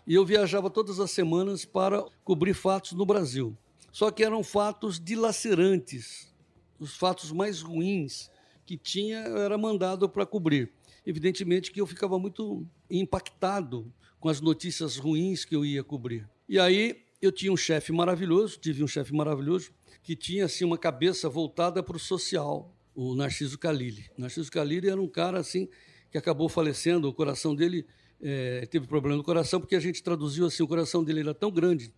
E 0.06 0.12
eu 0.12 0.26
viajava 0.26 0.68
todas 0.68 1.00
as 1.00 1.10
semanas 1.10 1.64
para 1.64 2.04
cobrir 2.22 2.52
fatos 2.52 2.92
no 2.92 3.06
Brasil. 3.06 3.56
Só 3.92 4.10
que 4.10 4.22
eram 4.22 4.42
fatos 4.42 5.00
dilacerantes, 5.00 6.32
os 6.78 6.96
fatos 6.96 7.32
mais 7.32 7.60
ruins 7.60 8.30
que 8.64 8.76
tinha 8.76 9.18
era 9.18 9.56
mandado 9.56 10.08
para 10.08 10.26
cobrir. 10.26 10.70
Evidentemente 11.04 11.72
que 11.72 11.80
eu 11.80 11.86
ficava 11.86 12.18
muito 12.18 12.66
impactado 12.90 13.92
com 14.20 14.28
as 14.28 14.40
notícias 14.40 14.96
ruins 14.96 15.44
que 15.44 15.56
eu 15.56 15.64
ia 15.64 15.82
cobrir. 15.82 16.28
E 16.48 16.58
aí 16.58 17.04
eu 17.20 17.32
tinha 17.32 17.52
um 17.52 17.56
chefe 17.56 17.92
maravilhoso, 17.92 18.58
tive 18.58 18.84
um 18.84 18.86
chefe 18.86 19.14
maravilhoso, 19.14 19.72
que 20.02 20.14
tinha 20.14 20.44
assim 20.44 20.64
uma 20.64 20.78
cabeça 20.78 21.28
voltada 21.28 21.82
para 21.82 21.96
o 21.96 22.00
social, 22.00 22.74
o 22.94 23.14
Narciso 23.14 23.58
Calili. 23.58 24.06
Narciso 24.16 24.50
Calili 24.50 24.88
era 24.88 25.00
um 25.00 25.08
cara 25.08 25.38
assim 25.40 25.68
que 26.10 26.18
acabou 26.18 26.48
falecendo, 26.48 27.08
o 27.08 27.14
coração 27.14 27.54
dele 27.54 27.86
é, 28.20 28.66
teve 28.66 28.86
problema 28.86 29.16
no 29.16 29.24
coração, 29.24 29.60
porque 29.60 29.76
a 29.76 29.80
gente 29.80 30.02
traduziu 30.02 30.46
assim, 30.46 30.62
o 30.62 30.68
coração 30.68 31.04
dele 31.04 31.20
era 31.20 31.34
tão 31.34 31.50
grande, 31.50 31.92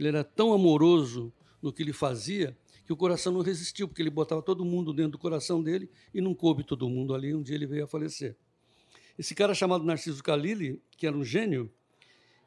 ele 0.00 0.08
era 0.08 0.24
tão 0.24 0.52
amoroso 0.52 1.32
no 1.62 1.72
que 1.72 1.82
ele 1.82 1.92
fazia, 1.92 2.56
que 2.84 2.92
o 2.92 2.96
coração 2.96 3.32
não 3.32 3.42
resistiu, 3.42 3.86
porque 3.86 4.02
ele 4.02 4.10
botava 4.10 4.42
todo 4.42 4.64
mundo 4.64 4.92
dentro 4.92 5.12
do 5.12 5.18
coração 5.18 5.62
dele 5.62 5.88
e 6.12 6.20
não 6.20 6.34
coube 6.34 6.64
todo 6.64 6.88
mundo 6.88 7.14
ali, 7.14 7.34
um 7.34 7.42
dia 7.42 7.54
ele 7.54 7.66
veio 7.66 7.84
a 7.84 7.86
falecer. 7.86 8.36
Esse 9.18 9.34
cara 9.34 9.54
chamado 9.54 9.84
Narciso 9.84 10.22
Calili, 10.22 10.82
que 10.96 11.06
era 11.06 11.16
um 11.16 11.24
gênio, 11.24 11.70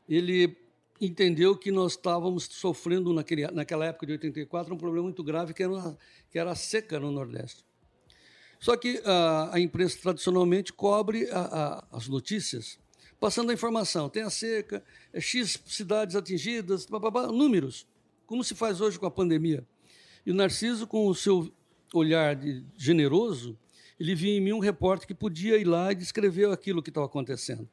ele 0.09 0.57
entendeu 0.99 1.55
que 1.55 1.71
nós 1.71 1.93
estávamos 1.93 2.45
sofrendo 2.45 3.13
naquele, 3.13 3.45
naquela 3.51 3.85
época 3.85 4.05
de 4.05 4.13
84 4.13 4.73
um 4.73 4.77
problema 4.77 5.03
muito 5.03 5.23
grave 5.23 5.53
que 5.53 5.61
era, 5.61 5.97
que 6.31 6.39
era 6.39 6.51
a 6.51 6.55
seca 6.55 6.99
no 6.99 7.11
Nordeste. 7.11 7.63
Só 8.59 8.77
que 8.77 9.01
a, 9.05 9.55
a 9.55 9.59
imprensa 9.59 9.99
tradicionalmente 10.01 10.71
cobre 10.73 11.29
a, 11.29 11.39
a, 11.39 11.87
as 11.97 12.07
notícias, 12.07 12.79
passando 13.23 13.51
a 13.51 13.53
informação. 13.53 14.09
Tem 14.09 14.21
a 14.21 14.29
seca, 14.29 14.83
é 15.13 15.21
X 15.21 15.57
cidades 15.65 16.13
atingidas, 16.13 16.85
números, 17.31 17.87
como 18.25 18.43
se 18.43 18.53
faz 18.53 18.81
hoje 18.81 18.99
com 18.99 19.05
a 19.05 19.11
pandemia. 19.11 19.65
E 20.25 20.31
o 20.31 20.33
Narciso, 20.33 20.85
com 20.85 21.07
o 21.07 21.15
seu 21.15 21.49
olhar 21.93 22.35
de, 22.35 22.65
generoso, 22.75 23.57
ele 23.97 24.13
via 24.13 24.35
em 24.35 24.41
mim 24.41 24.51
um 24.51 24.59
repórter 24.59 25.07
que 25.07 25.13
podia 25.15 25.55
ir 25.55 25.63
lá 25.63 25.93
e 25.93 25.95
descrever 25.95 26.51
aquilo 26.51 26.83
que 26.83 26.89
estava 26.89 27.05
acontecendo. 27.05 27.65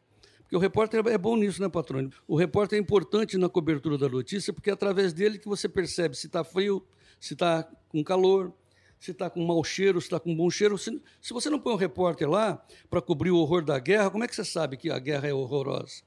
Porque 0.43 0.55
o 0.55 0.61
repórter 0.61 1.05
é 1.09 1.19
bom 1.19 1.37
nisso, 1.37 1.61
né, 1.61 1.69
patrônio? 1.69 2.13
O 2.29 2.37
repórter 2.37 2.79
é 2.79 2.81
importante 2.81 3.37
na 3.37 3.49
cobertura 3.49 3.99
da 3.99 4.09
notícia, 4.09 4.53
porque 4.53 4.71
é 4.71 4.73
através 4.73 5.13
dele 5.13 5.37
que 5.37 5.49
você 5.49 5.69
percebe 5.69 6.17
se 6.17 6.29
está 6.29 6.45
frio, 6.45 6.81
se 7.19 7.35
está 7.35 7.69
com 7.89 8.05
calor, 8.05 8.53
se 9.01 9.13
está 9.13 9.31
com 9.31 9.45
mau 9.45 9.65
cheiro, 9.65 9.99
se 9.99 10.07
está 10.07 10.21
com 10.21 10.37
bom 10.37 10.51
cheiro. 10.51 10.77
Se, 10.77 11.01
se 11.21 11.33
você 11.33 11.49
não 11.49 11.59
põe 11.59 11.73
um 11.73 11.77
repórter 11.77 12.29
lá 12.29 12.63
para 12.91 13.01
cobrir 13.01 13.31
o 13.31 13.39
horror 13.39 13.65
da 13.65 13.79
guerra, 13.79 14.11
como 14.11 14.23
é 14.23 14.29
que 14.29 14.37
você 14.37 14.45
sabe 14.45 14.77
que 14.77 14.91
a 14.91 14.99
guerra 14.99 15.27
é 15.27 15.33
horrorosa? 15.33 16.03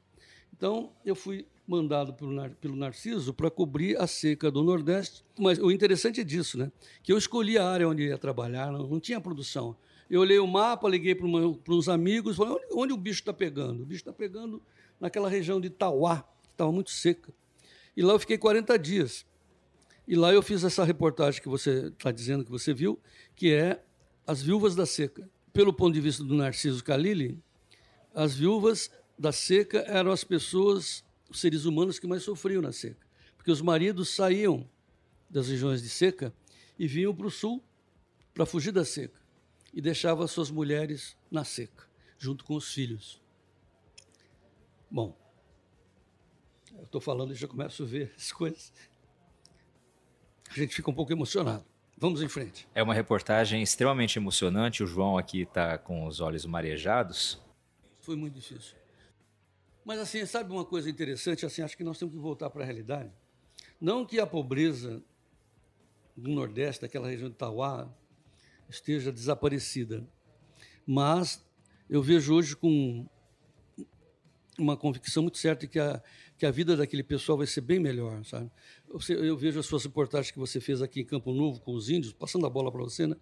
Então, 0.56 0.94
eu 1.04 1.16
fui 1.16 1.48
mandado 1.68 2.14
pelo, 2.14 2.50
pelo 2.62 2.76
Narciso 2.76 3.34
para 3.34 3.50
cobrir 3.50 4.00
a 4.00 4.06
seca 4.06 4.52
do 4.52 4.62
Nordeste. 4.64 5.26
Mas 5.40 5.58
o 5.58 5.72
interessante 5.72 6.22
é 6.22 6.24
disso, 6.24 6.58
né? 6.58 6.72
Que 7.02 7.12
eu 7.12 7.18
escolhi 7.18 7.58
a 7.58 7.68
área 7.68 7.90
onde 7.90 8.04
ia 8.04 8.18
trabalhar, 8.18 8.72
não, 8.72 8.88
não 8.88 9.00
tinha 9.00 9.20
produção. 9.20 9.76
Eu 10.08 10.22
olhei 10.22 10.38
o 10.38 10.46
mapa, 10.46 10.88
liguei 10.88 11.16
para 11.16 11.26
uns 11.26 11.90
amigos, 11.90 12.36
falei, 12.36 12.54
onde, 12.54 12.66
onde 12.74 12.94
o 12.94 12.98
bicho 12.98 13.22
está 13.22 13.34
pegando? 13.34 13.82
O 13.82 13.86
bicho 13.86 14.02
está 14.02 14.14
pegando 14.14 14.62
naquela 15.00 15.28
região 15.28 15.60
de 15.60 15.72
Tauá, 15.72 16.24
que 16.44 16.50
estava 16.52 16.72
muito 16.72 16.92
seca. 16.92 17.34
E 17.98 18.04
lá 18.04 18.14
eu 18.14 18.20
fiquei 18.20 18.38
40 18.38 18.78
dias. 18.78 19.26
E 20.08 20.16
lá 20.16 20.34
eu 20.34 20.42
fiz 20.42 20.64
essa 20.64 20.84
reportagem 20.84 21.42
que 21.42 21.48
você 21.48 21.88
está 21.88 22.12
dizendo 22.12 22.44
que 22.44 22.52
você 22.52 22.74
viu, 22.74 23.00
que 23.36 23.54
é 23.54 23.84
As 24.28 24.42
Viúvas 24.42 24.76
da 24.76 24.86
Seca. 24.86 25.30
Pelo 25.54 25.74
ponto 25.74 25.94
de 25.94 26.02
vista 26.02 26.24
do 26.24 26.34
Narciso 26.34 26.84
Calili, 26.84 27.40
as 28.14 28.36
viúvas 28.36 28.92
da 29.18 29.32
seca 29.32 29.80
eram 29.88 30.12
as 30.12 30.24
pessoas 30.24 31.04
os 31.30 31.40
seres 31.40 31.66
humanos 31.66 31.98
que 31.98 32.06
mais 32.06 32.22
sofriam 32.24 32.62
na 32.62 32.72
seca. 32.72 33.06
Porque 33.36 33.52
os 33.52 33.62
maridos 33.62 34.10
saíam 34.10 34.70
das 35.30 35.48
regiões 35.48 35.82
de 35.82 35.90
seca 35.90 36.34
e 36.78 36.88
vinham 36.88 37.14
para 37.14 37.26
o 37.26 37.32
sul 37.32 37.64
para 38.34 38.46
fugir 38.46 38.72
da 38.72 38.86
seca 38.86 39.20
e 39.74 39.82
deixavam 39.82 40.28
suas 40.28 40.52
mulheres 40.52 41.18
na 41.32 41.44
seca, 41.44 41.88
junto 42.20 42.46
com 42.46 42.56
os 42.56 42.72
filhos. 42.72 43.20
Bom, 44.90 45.18
eu 46.76 46.84
estou 46.84 47.02
falando 47.02 47.34
e 47.34 47.36
já 47.36 47.48
começo 47.48 47.82
a 47.82 47.86
ver 47.86 48.14
as 48.16 48.30
coisas. 48.34 48.72
A 50.50 50.54
gente 50.54 50.76
fica 50.76 50.90
um 50.90 50.94
pouco 50.94 51.12
emocionado. 51.12 51.66
Vamos 51.98 52.22
em 52.22 52.28
frente. 52.28 52.68
É 52.76 52.84
uma 52.84 52.94
reportagem 52.94 53.62
extremamente 53.62 54.18
emocionante. 54.18 54.84
O 54.84 54.88
João 54.88 55.18
aqui 55.18 55.42
está 55.42 55.78
com 55.78 56.06
os 56.06 56.20
olhos 56.20 56.46
marejados. 56.46 57.40
Foi 58.02 58.16
muito 58.16 58.36
difícil. 58.36 58.76
Mas 59.86 60.00
assim, 60.00 60.26
sabe 60.26 60.52
uma 60.52 60.66
coisa 60.66 60.90
interessante? 60.90 61.46
Assim, 61.46 61.62
acho 61.62 61.78
que 61.78 61.84
nós 61.84 61.98
temos 61.98 62.14
que 62.14 62.20
voltar 62.20 62.50
para 62.50 62.64
a 62.64 62.66
realidade. 62.66 63.12
Não 63.80 64.06
que 64.06 64.20
a 64.20 64.28
pobreza 64.28 65.02
do 66.16 66.30
Nordeste, 66.30 66.82
daquela 66.82 67.08
região 67.08 67.30
de 67.30 67.36
Tauá, 67.36 67.90
esteja 68.70 69.12
desaparecida, 69.12 70.08
mas 70.86 71.44
eu 71.90 72.02
vejo 72.02 72.34
hoje 72.34 72.56
com 72.56 73.06
uma 74.58 74.78
convicção 74.78 75.24
muito 75.24 75.38
certa 75.38 75.68
que 75.68 75.80
a, 75.80 76.02
que 76.44 76.48
a 76.48 76.52
vida 76.52 76.76
daquele 76.76 77.04
pessoal 77.04 77.38
vai 77.38 77.48
ser 77.48 77.62
bem 77.62 77.80
melhor, 77.80 78.22
sabe? 78.26 78.52
Eu, 79.08 79.38
vejo 79.38 79.62
as 79.62 79.66
suas 79.66 79.86
reportagens 79.86 80.30
que 80.30 80.38
você 80.38 80.60
fez 80.60 80.82
aqui 80.82 81.00
em 81.00 81.06
Campo 81.06 81.34
Novo 81.34 81.62
com 81.62 81.74
os 81.74 81.90
índios, 81.90 82.12
passando 82.12 82.46
a 82.46 82.50
bola 82.50 82.70
para 82.70 82.82
você, 82.82 83.08
né? 83.08 83.16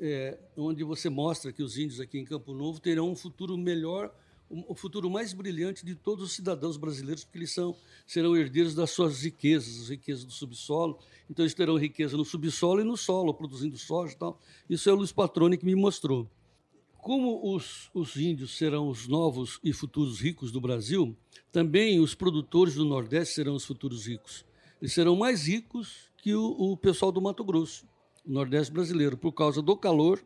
É, 0.00 0.38
onde 0.56 0.82
você 0.82 1.10
mostra 1.10 1.52
que 1.52 1.62
os 1.62 1.76
índios 1.76 2.00
aqui 2.00 2.18
em 2.18 2.24
Campo 2.24 2.54
Novo 2.54 2.80
terão 2.80 3.10
um 3.10 3.14
futuro 3.14 3.54
melhor, 3.58 4.10
o 4.48 4.72
um, 4.72 4.74
futuro 4.74 5.10
mais 5.10 5.34
brilhante 5.34 5.84
de 5.84 5.94
todos 5.94 6.24
os 6.24 6.32
cidadãos 6.32 6.78
brasileiros, 6.78 7.22
porque 7.22 7.36
eles 7.36 7.52
são, 7.52 7.76
serão 8.06 8.34
herdeiros 8.34 8.74
das 8.74 8.92
suas 8.92 9.24
riquezas, 9.24 9.82
as 9.82 9.88
riquezas 9.90 10.24
do 10.24 10.32
subsolo. 10.32 10.98
Então 11.28 11.44
eles 11.44 11.52
terão 11.52 11.76
riqueza 11.76 12.16
no 12.16 12.24
subsolo 12.24 12.80
e 12.80 12.84
no 12.84 12.96
solo, 12.96 13.34
produzindo 13.34 13.76
soja 13.76 14.14
e 14.14 14.16
tal. 14.16 14.40
Isso 14.70 14.88
é 14.88 14.92
o 14.94 14.96
Luiz 14.96 15.12
Patrone 15.12 15.58
que 15.58 15.66
me 15.66 15.74
mostrou. 15.74 16.26
Como 16.98 17.54
os, 17.54 17.90
os 17.94 18.16
índios 18.16 18.56
serão 18.56 18.88
os 18.88 19.08
novos 19.08 19.58
e 19.64 19.72
futuros 19.72 20.20
ricos 20.20 20.52
do 20.52 20.60
Brasil, 20.60 21.16
também 21.50 22.00
os 22.00 22.14
produtores 22.14 22.74
do 22.74 22.84
Nordeste 22.84 23.34
serão 23.34 23.54
os 23.54 23.64
futuros 23.64 24.06
ricos. 24.06 24.44
Eles 24.80 24.92
serão 24.92 25.16
mais 25.16 25.46
ricos 25.46 26.10
que 26.18 26.34
o, 26.34 26.44
o 26.44 26.76
pessoal 26.76 27.10
do 27.10 27.22
Mato 27.22 27.42
Grosso, 27.44 27.86
o 28.26 28.30
Nordeste 28.30 28.72
brasileiro, 28.72 29.16
por 29.16 29.32
causa 29.32 29.62
do 29.62 29.76
calor 29.76 30.22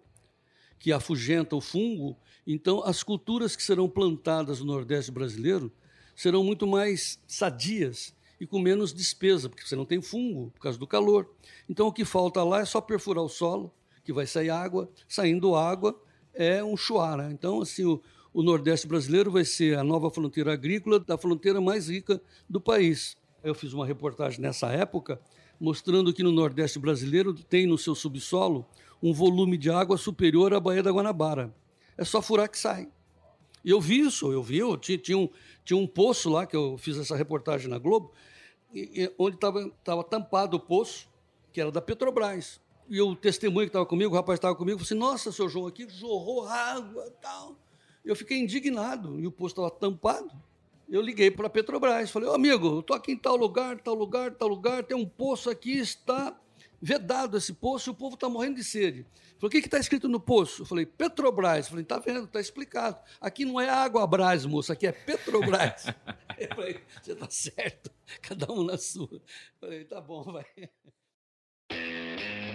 que 0.83 0.91
afugenta 0.91 1.55
o 1.55 1.61
fungo. 1.61 2.17
Então, 2.45 2.83
as 2.83 3.05
culturas 3.05 3.55
que 3.55 3.63
serão 3.63 3.89
plantadas 3.89 4.59
no 4.59 4.67
Nordeste 4.67 5.13
brasileiro 5.13 5.73
serão 6.17 6.43
muito 6.43 6.67
mais 6.67 7.21
sadias 7.27 8.13
e 8.41 8.47
com 8.47 8.59
menos 8.59 8.93
despesa, 8.93 9.49
porque 9.49 9.65
você 9.65 9.77
não 9.77 9.85
tem 9.85 10.03
fungo 10.03 10.51
por 10.51 10.63
causa 10.63 10.77
do 10.77 10.87
calor. 10.87 11.33
Então, 11.69 11.87
o 11.87 11.93
que 11.93 12.05
falta 12.05 12.43
lá 12.43 12.61
é 12.61 12.65
só 12.65 12.81
perfurar 12.81 13.23
o 13.23 13.29
solo, 13.29 13.73
que 14.03 14.13
vai 14.13 14.27
sair 14.27 14.51
água. 14.51 14.91
Saindo 15.07 15.55
água, 15.55 15.97
é 16.35 16.63
um 16.63 16.77
chuá. 16.77 17.17
Né? 17.17 17.31
Então, 17.33 17.61
assim, 17.61 17.85
o, 17.85 18.01
o 18.33 18.43
Nordeste 18.43 18.87
brasileiro 18.87 19.31
vai 19.31 19.45
ser 19.45 19.79
a 19.79 19.85
nova 19.85 20.11
fronteira 20.11 20.53
agrícola 20.53 20.99
da 21.01 21.19
fronteira 21.19 21.61
mais 21.61 21.89
rica 21.89 22.21
do 22.49 22.61
país. 22.61 23.17
Eu 23.43 23.55
fiz 23.55 23.73
uma 23.73 23.87
reportagem 23.87 24.41
nessa 24.41 24.69
época 24.69 25.21
mostrando 25.61 26.13
que 26.13 26.23
no 26.23 26.33
Nordeste 26.33 26.79
brasileiro 26.79 27.33
tem 27.35 27.67
no 27.67 27.79
seu 27.79 27.95
subsolo 27.95 28.67
um 29.03 29.13
volume 29.13 29.57
de 29.57 29.71
água 29.71 29.97
superior 29.97 30.55
à 30.55 30.61
Baía 30.61 30.83
da 30.83 30.91
Guanabara. 30.91 31.55
É 31.97 32.05
só 32.05 32.23
furar 32.23 32.49
que 32.49 32.59
sai. 32.59 32.89
Eu 33.65 33.81
vi 33.81 34.01
isso, 34.01 34.33
eu 34.33 34.43
vi, 34.43 34.59
eu 34.59 34.77
tinha, 34.77 34.99
tinha, 34.99 35.19
um, 35.19 35.29
tinha 35.65 35.77
um 35.77 35.87
poço 35.87 36.29
lá, 36.31 36.47
que 36.47 36.57
eu 36.57 36.77
fiz 36.79 36.97
essa 36.97 37.15
reportagem 37.15 37.69
na 37.69 37.79
Globo, 37.79 38.13
e, 38.75 39.05
e, 39.05 39.15
onde 39.19 39.37
estava 39.37 40.03
tampado 40.03 40.57
o 40.57 40.61
poço, 40.61 41.09
que 41.53 41.61
era 41.61 41.71
da 41.71 41.81
Petrobras 41.81 42.61
e 42.89 43.01
o 43.01 43.15
testemunho 43.15 43.67
que 43.67 43.71
estava 43.71 43.87
comigo, 43.87 44.13
o 44.13 44.17
rapaz 44.17 44.39
estava 44.39 44.55
comigo, 44.55 44.79
falou 44.79 44.87
assim: 44.87 44.95
Nossa, 44.95 45.33
seu 45.33 45.49
João, 45.49 45.67
aqui 45.67 45.89
jorrou 45.89 46.47
água 46.47 47.11
tal. 47.21 47.57
Eu 48.05 48.17
fiquei 48.17 48.39
indignado 48.39 49.21
e 49.21 49.27
o 49.27 49.33
posto 49.33 49.63
estava 49.63 49.71
tampado. 49.71 50.31
Eu 50.89 51.01
liguei 51.01 51.31
para 51.31 51.47
a 51.47 51.51
Petrobras, 51.51 52.11
falei: 52.11 52.29
oh, 52.29 52.35
amigo, 52.35 52.67
eu 52.67 52.81
estou 52.81 52.95
aqui 52.95 53.13
em 53.13 53.17
tal 53.17 53.37
lugar, 53.37 53.79
tal 53.81 53.95
lugar, 53.95 54.35
tal 54.35 54.49
lugar, 54.49 54.85
tem 54.85 54.97
um 54.97 55.07
poço 55.07 55.49
aqui, 55.49 55.79
está 55.79 56.39
vedado 56.83 57.39
esse 57.39 57.53
poço 57.53 57.89
e 57.89 57.93
o 57.93 57.95
povo 57.95 58.15
está 58.15 58.29
morrendo 58.29 58.57
de 58.57 58.65
sede. 58.65 59.07
Falei, 59.39 59.49
o 59.49 59.51
que 59.51 59.67
está 59.67 59.79
escrito 59.79 60.09
no 60.09 60.21
poço? 60.21 60.63
Eu 60.63 60.67
falei, 60.67 60.85
Petrobras. 60.85 61.67
Eu 61.67 61.71
falei, 61.71 61.83
está 61.83 61.99
vendo, 61.99 62.25
está 62.25 62.41
explicado. 62.41 62.99
Aqui 63.21 63.45
não 63.45 63.61
é 63.61 63.69
Água 63.69 64.07
Brás, 64.07 64.45
moço, 64.45 64.73
aqui 64.73 64.87
é 64.87 64.93
Petrobras. 64.93 65.87
eu 66.39 66.49
falei, 66.55 66.81
você 67.01 67.13
está 67.13 67.31
certo, 67.31 67.91
cada 68.21 68.53
um 68.53 68.65
na 68.65 68.77
sua. 68.77 69.09
Eu 69.13 69.23
falei, 69.61 69.85
tá 69.85 70.01
bom, 70.01 70.25
vai. 70.25 70.45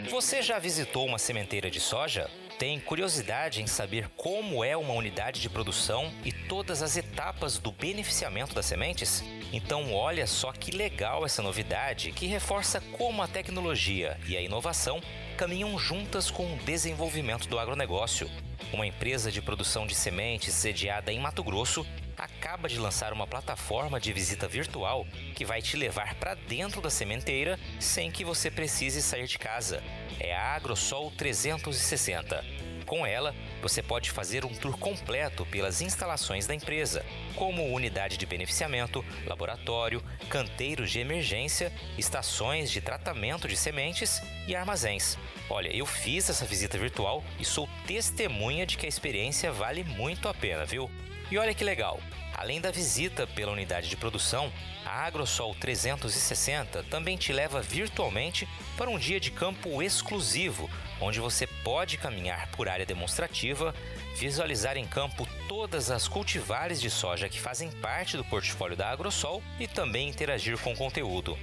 Você 0.10 0.42
já 0.42 0.58
visitou 0.58 1.06
uma 1.06 1.20
sementeira 1.20 1.70
de 1.70 1.82
soja? 1.82 2.30
Tem 2.58 2.80
curiosidade 2.80 3.62
em 3.62 3.68
saber 3.68 4.10
como 4.16 4.64
é 4.64 4.76
uma 4.76 4.94
unidade 4.94 5.42
de 5.42 5.50
produção 5.50 6.12
e 6.24 6.32
todas 6.32 6.82
as 6.82 6.96
etapas 6.96 7.58
do 7.58 7.74
beneficiamento 7.74 8.56
das 8.56 8.66
sementes? 8.66 9.22
Então, 9.52 9.94
olha 9.94 10.26
só 10.26 10.54
que 10.54 10.72
legal 10.72 11.26
essa 11.26 11.44
novidade 11.44 12.14
que 12.14 12.26
reforça 12.26 12.82
como 12.98 13.22
a 13.22 13.28
tecnologia 13.28 14.18
e 14.26 14.38
a 14.38 14.42
inovação 14.42 15.02
caminham 15.36 15.78
juntas 15.78 16.32
com 16.32 16.54
o 16.54 16.58
desenvolvimento 16.60 17.48
do 17.50 17.60
agronegócio. 17.60 18.32
Uma 18.72 18.88
empresa 18.88 19.30
de 19.30 19.42
produção 19.42 19.86
de 19.86 19.94
sementes 19.94 20.54
sediada 20.54 21.12
em 21.12 21.20
Mato 21.20 21.44
Grosso 21.44 21.86
acaba 22.18 22.68
de 22.68 22.80
lançar 22.80 23.14
uma 23.14 23.28
plataforma 23.28 24.00
de 24.00 24.12
visita 24.12 24.48
virtual 24.48 25.06
que 25.36 25.46
vai 25.46 25.62
te 25.62 25.78
levar 25.78 26.16
para 26.16 26.34
dentro 26.34 26.82
da 26.82 26.90
sementeira 26.90 27.60
sem 27.80 28.12
que 28.12 28.26
você 28.26 28.50
precise 28.50 29.02
sair 29.02 29.28
de 29.28 29.38
casa. 29.38 29.84
É 30.20 30.36
a 30.36 30.56
AgroSol 30.56 31.12
360. 31.12 32.44
Com 32.88 33.06
ela, 33.06 33.36
você 33.62 33.84
pode 33.84 34.10
fazer 34.10 34.46
um 34.46 34.56
tour 34.56 34.78
completo 34.78 35.46
pelas 35.48 35.82
instalações 35.82 36.48
da 36.48 36.56
empresa, 36.56 37.06
como 37.36 37.74
unidade 37.74 38.16
de 38.16 38.26
beneficiamento, 38.26 39.04
laboratório, 39.26 40.02
canteiros 40.30 40.90
de 40.90 41.00
emergência, 41.00 41.72
estações 41.98 42.72
de 42.72 42.80
tratamento 42.80 43.46
de 43.46 43.58
sementes 43.58 44.22
e 44.48 44.56
armazéns. 44.56 45.18
Olha, 45.50 45.68
eu 45.76 45.86
fiz 45.86 46.30
essa 46.30 46.46
visita 46.46 46.78
virtual 46.78 47.22
e 47.38 47.44
sou 47.44 47.68
testemunha 47.86 48.66
de 48.66 48.78
que 48.78 48.86
a 48.86 48.90
experiência 48.90 49.52
vale 49.52 49.84
muito 49.84 50.30
a 50.30 50.34
pena, 50.34 50.66
viu? 50.66 50.90
E 51.30 51.38
olha 51.38 51.54
que 51.54 51.64
legal! 51.64 52.00
Além 52.34 52.60
da 52.62 52.72
visita 52.72 53.28
pela 53.28 53.52
unidade 53.52 53.90
de 53.90 53.98
produção, 53.98 54.50
a 54.86 55.06
AgroSol 55.06 55.54
360 55.56 56.84
também 56.84 57.18
te 57.18 57.34
leva 57.34 57.62
virtualmente 57.62 58.48
para 58.78 58.90
um 58.90 58.98
dia 58.98 59.20
de 59.20 59.30
campo 59.32 59.82
exclusivo, 59.82 60.70
onde 61.02 61.20
você 61.20 61.46
pode 61.48 61.98
caminhar 61.98 62.48
por 62.52 62.70
área 62.70 62.86
demonstrativa, 62.86 63.76
visualizar 64.16 64.78
em 64.78 64.88
campo 64.88 65.28
todas 65.50 65.92
as 65.92 66.08
cultivares 66.08 66.80
de 66.80 66.92
soja 66.92 67.28
que 67.28 67.42
fazem 67.42 67.72
parte 67.72 68.16
do 68.16 68.24
portfólio 68.24 68.78
da 68.78 68.90
AgroSol 68.90 69.44
e 69.60 69.68
também 69.68 70.08
interagir 70.08 70.58
com 70.60 70.72
o 70.74 70.78
conteúdo. 70.78 71.38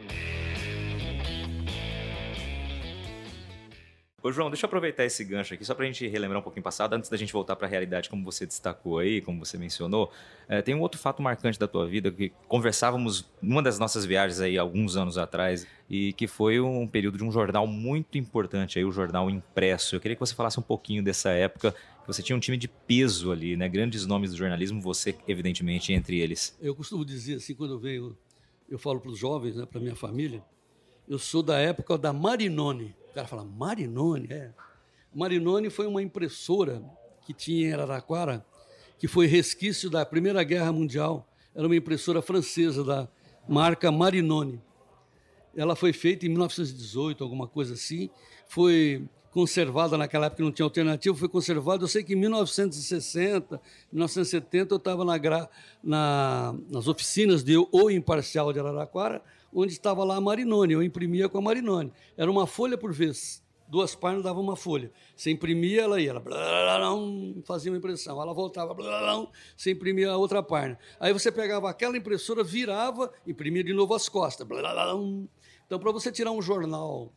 Ô 4.21 4.33
João, 4.33 4.50
deixa 4.50 4.67
eu 4.67 4.67
aproveitar 4.67 5.05
esse 5.05 5.25
gancho 5.25 5.55
aqui 5.55 5.64
só 5.64 5.76
para 5.76 5.85
a 5.85 5.87
gente 5.87 6.05
relembrar 6.09 6.40
um 6.40 6.43
pouquinho 6.43 6.64
passado, 6.64 6.93
antes 6.93 7.09
da 7.09 7.17
gente 7.17 7.33
voltar 7.33 7.55
para 7.55 7.69
a 7.69 7.71
realidade, 7.71 8.11
como 8.11 8.25
você 8.25 8.45
destacou 8.45 8.99
aí, 8.99 9.21
como 9.21 9.45
você 9.45 9.57
mencionou. 9.57 10.12
É, 10.49 10.61
tem 10.61 10.75
um 10.75 10.81
outro 10.81 11.00
fato 11.00 11.23
marcante 11.23 11.57
da 11.57 11.69
tua 11.69 11.87
vida 11.87 12.11
que 12.11 12.33
conversávamos 12.49 13.31
numa 13.40 13.62
das 13.62 13.78
nossas 13.78 14.05
viagens 14.05 14.40
aí 14.40 14.59
alguns 14.59 14.97
anos 14.97 15.17
atrás 15.17 15.69
e 15.88 16.12
que 16.14 16.26
foi 16.26 16.59
um 16.59 16.85
período 16.85 17.17
de 17.17 17.23
um 17.23 17.31
jornal 17.31 17.64
muito 17.64 18.19
importante 18.19 18.76
aí, 18.76 18.85
o 18.85 18.90
jornal 18.90 19.31
impresso. 19.31 19.95
Eu 19.95 20.00
queria 20.00 20.17
que 20.17 20.21
você 20.21 20.35
falasse 20.35 20.59
um 20.59 20.64
pouquinho 20.64 21.00
dessa 21.00 21.31
época. 21.31 21.73
Você 22.09 22.23
tinha 22.23 22.35
um 22.35 22.41
time 22.41 22.57
de 22.57 22.67
peso 22.67 23.31
ali, 23.31 23.57
né? 23.57 23.69
Grandes 23.69 24.05
nomes 24.05 24.33
do 24.33 24.37
jornalismo, 24.37 24.81
você 24.81 25.17
evidentemente 25.29 25.93
entre 25.93 26.19
eles. 26.19 26.59
Eu 26.61 26.75
costumo 26.75 27.05
dizer 27.05 27.37
assim 27.37 27.55
quando 27.55 27.75
eu 27.75 27.79
venho, 27.79 28.19
eu 28.69 28.79
falo 28.81 28.99
para 28.99 29.12
os 29.12 29.19
jovens, 29.19 29.55
né, 29.55 29.65
para 29.65 29.81
minha 29.81 29.95
família, 29.95 30.43
eu 31.07 31.19
sou 31.19 31.43
da 31.43 31.59
época 31.61 31.97
da 31.97 32.12
Marinone 32.12 32.95
cara 33.19 33.27
fala, 33.27 33.45
Marinone? 33.45 34.29
É. 34.31 34.53
Marinone 35.12 35.71
foi 35.71 35.87
uma 35.87 36.00
impressora 36.00 36.83
que 37.27 37.33
tinha 37.35 37.69
em 37.69 37.73
Araraquara, 37.73 38.47
que 38.99 39.09
foi 39.09 39.27
resquício 39.27 39.91
da 39.91 40.07
Primeira 40.07 40.43
Guerra 40.45 40.73
Mundial. 40.73 41.29
Era 41.55 41.67
uma 41.67 41.75
impressora 41.75 42.23
francesa 42.23 42.85
da 42.85 43.09
marca 43.49 43.91
Marinone. 43.91 44.62
Ela 45.57 45.75
foi 45.75 45.93
feita 45.93 46.27
em 46.27 46.29
1918, 46.29 47.25
alguma 47.25 47.49
coisa 47.49 47.75
assim. 47.75 48.09
Foi 48.47 49.09
conservada 49.33 49.97
naquela 49.97 50.27
época, 50.27 50.43
não 50.43 50.53
tinha 50.53 50.65
alternativa, 50.65 51.17
foi 51.17 51.29
conservada. 51.29 51.85
Eu 51.85 51.89
sei 51.89 52.03
que 52.03 52.15
em 52.15 52.17
1960, 52.17 53.61
1970, 53.93 54.75
eu 54.75 54.77
estava 54.79 55.05
na, 55.05 55.19
na, 55.83 56.55
nas 56.69 56.89
oficinas 56.89 57.43
de 57.45 57.57
O 57.57 57.91
Imparcial 57.91 58.53
de 58.53 58.59
Araraquara, 58.59 59.23
onde 59.53 59.73
estava 59.73 60.05
lá 60.05 60.17
a 60.17 60.21
Marinone. 60.21 60.75
Eu 60.75 60.83
imprimia 60.83 61.29
com 61.29 61.39
a 61.39 61.43
Marinone. 61.43 61.93
Era 62.17 62.31
uma 62.31 62.47
folha 62.47 62.77
por 62.77 62.93
vez. 62.93 63.43
Duas 63.69 63.95
páginas 63.95 64.25
dava 64.25 64.41
uma 64.41 64.57
folha. 64.57 64.91
Você 65.15 65.31
imprimia, 65.31 65.83
ela 65.83 66.01
ia, 66.01 66.11
ela 66.11 66.23
fazia 67.45 67.71
uma 67.71 67.77
impressão. 67.77 68.21
Ela 68.21 68.33
voltava, 68.33 68.75
você 69.55 69.73
imprimia 69.73 70.11
a 70.11 70.17
outra 70.17 70.43
página. 70.43 70.79
Aí 70.99 71.13
você 71.13 71.31
pegava 71.31 71.69
aquela 71.69 71.97
impressora, 71.97 72.43
virava, 72.43 73.13
imprimia 73.27 73.63
de 73.63 73.75
novo 73.75 73.95
as 73.95 74.09
costas. 74.09 74.47
Então, 75.67 75.79
para 75.79 75.93
você 75.93 76.11
tirar 76.11 76.31
um 76.33 76.41
jornal, 76.41 77.13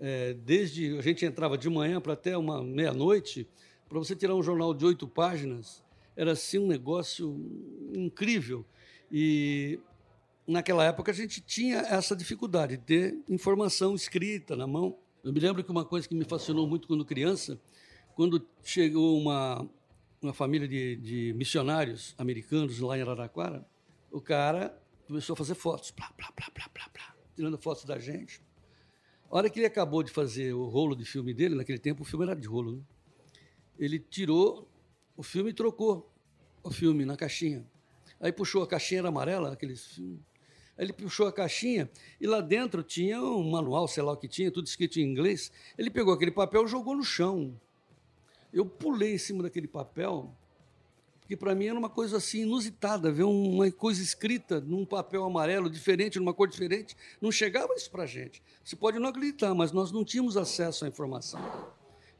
é, 0.00 0.34
desde 0.34 0.96
a 0.96 1.02
gente 1.02 1.24
entrava 1.24 1.58
de 1.58 1.68
manhã 1.68 2.00
para 2.00 2.12
até 2.12 2.36
uma 2.36 2.62
meia-noite, 2.62 3.48
para 3.88 3.98
você 3.98 4.14
tirar 4.14 4.34
um 4.34 4.42
jornal 4.42 4.72
de 4.74 4.84
oito 4.84 5.08
páginas, 5.08 5.82
era 6.16 6.32
assim 6.32 6.58
um 6.58 6.66
negócio 6.66 7.36
incrível. 7.94 8.64
E 9.10 9.78
naquela 10.46 10.84
época 10.84 11.10
a 11.10 11.14
gente 11.14 11.40
tinha 11.40 11.78
essa 11.78 12.14
dificuldade 12.14 12.76
de 12.76 12.82
ter 12.82 13.18
informação 13.28 13.94
escrita 13.94 14.56
na 14.56 14.66
mão. 14.66 14.98
Eu 15.22 15.32
me 15.32 15.40
lembro 15.40 15.62
que 15.64 15.70
uma 15.70 15.84
coisa 15.84 16.08
que 16.08 16.14
me 16.14 16.24
fascinou 16.24 16.66
muito 16.66 16.86
quando 16.86 17.04
criança, 17.04 17.60
quando 18.14 18.44
chegou 18.62 19.18
uma, 19.18 19.68
uma 20.20 20.32
família 20.32 20.66
de, 20.66 20.96
de 20.96 21.32
missionários 21.34 22.14
americanos 22.18 22.78
lá 22.80 22.98
em 22.98 23.02
Araraquara, 23.02 23.66
o 24.10 24.20
cara 24.20 24.76
começou 25.06 25.34
a 25.34 25.36
fazer 25.36 25.54
fotos, 25.54 25.90
plá, 25.90 26.10
plá, 26.16 26.30
plá, 26.32 26.50
plá, 26.52 26.68
plá, 26.68 26.88
plá, 26.92 27.14
tirando 27.34 27.56
fotos 27.58 27.84
da 27.84 27.98
gente. 27.98 28.40
A 29.30 29.36
hora 29.36 29.50
que 29.50 29.58
ele 29.58 29.66
acabou 29.66 30.02
de 30.02 30.10
fazer 30.10 30.54
o 30.54 30.66
rolo 30.66 30.96
de 30.96 31.04
filme 31.04 31.34
dele, 31.34 31.54
naquele 31.54 31.78
tempo 31.78 32.02
o 32.02 32.04
filme 32.04 32.24
era 32.24 32.34
de 32.34 32.48
rolo, 32.48 32.76
né? 32.76 32.82
ele 33.78 33.98
tirou 33.98 34.66
o 35.16 35.22
filme 35.22 35.50
e 35.50 35.52
trocou 35.52 36.10
o 36.62 36.70
filme 36.70 37.04
na 37.04 37.14
caixinha. 37.16 37.64
Aí 38.20 38.32
puxou 38.32 38.62
a 38.62 38.66
caixinha 38.66 39.00
era 39.00 39.08
amarela, 39.08 39.52
aqueles 39.52 39.86
filmes. 39.86 40.20
Aí 40.78 40.84
ele 40.86 40.92
puxou 40.92 41.26
a 41.26 41.32
caixinha 41.32 41.90
e 42.20 42.26
lá 42.26 42.40
dentro 42.40 42.82
tinha 42.82 43.20
um 43.22 43.50
manual, 43.50 43.86
sei 43.86 44.02
lá 44.02 44.12
o 44.12 44.16
que 44.16 44.28
tinha, 44.28 44.50
tudo 44.50 44.66
escrito 44.66 44.98
em 44.98 45.02
inglês. 45.02 45.52
Ele 45.76 45.90
pegou 45.90 46.14
aquele 46.14 46.30
papel 46.30 46.64
e 46.64 46.68
jogou 46.68 46.96
no 46.96 47.04
chão. 47.04 47.54
Eu 48.52 48.64
pulei 48.64 49.14
em 49.14 49.18
cima 49.18 49.42
daquele 49.42 49.68
papel, 49.68 50.34
porque 51.28 51.36
para 51.36 51.54
mim 51.54 51.66
era 51.66 51.78
uma 51.78 51.90
coisa 51.90 52.16
assim 52.16 52.40
inusitada, 52.40 53.12
ver 53.12 53.24
uma 53.24 53.70
coisa 53.70 54.02
escrita 54.02 54.62
num 54.62 54.86
papel 54.86 55.22
amarelo 55.22 55.68
diferente, 55.68 56.18
numa 56.18 56.32
cor 56.32 56.48
diferente. 56.48 56.96
Não 57.20 57.30
chegava 57.30 57.74
isso 57.74 57.90
para 57.90 58.04
a 58.04 58.06
gente. 58.06 58.42
Você 58.64 58.74
pode 58.74 58.98
não 58.98 59.10
acreditar, 59.10 59.54
mas 59.54 59.70
nós 59.70 59.92
não 59.92 60.06
tínhamos 60.06 60.38
acesso 60.38 60.86
à 60.86 60.88
informação. 60.88 61.38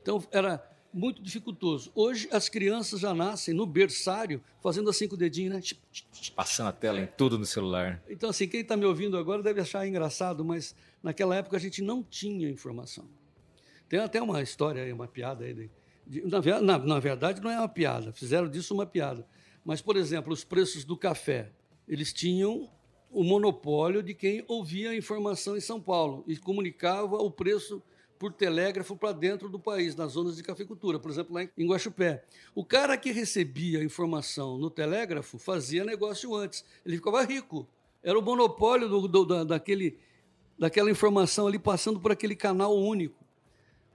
Então 0.03 0.23
era 0.31 0.63
muito 0.93 1.23
dificultoso. 1.23 1.91
Hoje 1.95 2.29
as 2.31 2.51
crianças 2.51 3.01
já 3.01 3.15
nascem 3.15 3.55
no 3.55 3.65
berçário 3.65 4.43
fazendo 4.63 4.91
assim 4.91 5.09
com 5.09 5.15
o 5.15 5.19
dedinho, 5.19 5.55
né? 5.55 5.63
Passando 6.37 6.67
a 6.67 6.73
tela 6.73 7.01
em 7.01 7.07
tudo 7.07 7.39
no 7.39 7.47
celular. 7.47 8.03
Então, 8.11 8.29
assim, 8.29 8.47
quem 8.47 8.61
está 8.61 8.77
me 8.77 8.85
ouvindo 8.85 9.17
agora 9.17 9.43
deve 9.43 9.63
achar 9.63 9.89
engraçado, 9.89 10.45
mas 10.45 10.75
naquela 11.03 11.35
época 11.35 11.57
a 11.57 11.61
gente 11.61 11.81
não 11.81 12.03
tinha 12.03 12.51
informação. 12.51 13.07
Tem 13.89 14.01
até 14.01 14.21
uma 14.21 14.43
história 14.43 14.83
aí, 14.83 14.93
uma 14.93 15.09
piada 15.09 15.47
aí. 15.47 15.71
Na, 16.25 16.61
na, 16.61 16.79
na 16.79 17.01
verdade, 17.01 17.41
não 17.43 17.51
é 17.51 17.59
uma 17.59 17.69
piada, 17.69 18.13
fizeram 18.13 18.49
disso 18.49 18.73
uma 18.73 18.87
piada. 18.87 19.27
Mas, 19.65 19.83
por 19.83 19.97
exemplo, 19.97 20.33
os 20.33 20.45
preços 20.45 20.85
do 20.85 20.97
café, 20.97 21.53
eles 21.87 22.13
tinham 22.13 22.71
o 23.11 23.23
monopólio 23.23 24.03
de 24.03 24.15
quem 24.15 24.45
ouvia 24.49 24.91
a 24.91 24.97
informação 24.97 25.57
em 25.57 25.61
São 25.61 25.81
Paulo 25.81 26.25
e 26.27 26.37
comunicava 26.37 27.17
o 27.17 27.31
preço 27.31 27.83
por 28.19 28.33
telégrafo 28.33 28.97
para 28.97 29.13
dentro 29.13 29.49
do 29.49 29.59
país, 29.59 29.95
nas 29.95 30.13
zonas 30.13 30.37
de 30.37 30.43
cafeicultura, 30.43 30.99
por 30.99 31.11
exemplo, 31.11 31.35
lá 31.35 31.43
em 31.57 31.69
Guaxupé. 31.69 32.25
O 32.55 32.65
cara 32.65 32.97
que 32.97 33.13
recebia 33.13 33.79
a 33.79 33.85
informação 33.85 34.59
no 34.59 34.71
telégrafo 34.71 35.39
fazia 35.39 35.85
negócio 35.85 36.35
antes, 36.35 36.65
ele 36.85 36.97
ficava 36.97 37.23
rico. 37.23 37.69
Era 38.03 38.19
o 38.19 38.23
monopólio 38.23 38.89
do, 38.89 39.07
do, 39.07 39.25
da, 39.25 39.45
daquele, 39.45 39.99
daquela 40.59 40.91
informação 40.91 41.47
ali 41.47 41.59
passando 41.59 42.01
por 42.01 42.11
aquele 42.11 42.35
canal 42.35 42.77
único. 42.77 43.25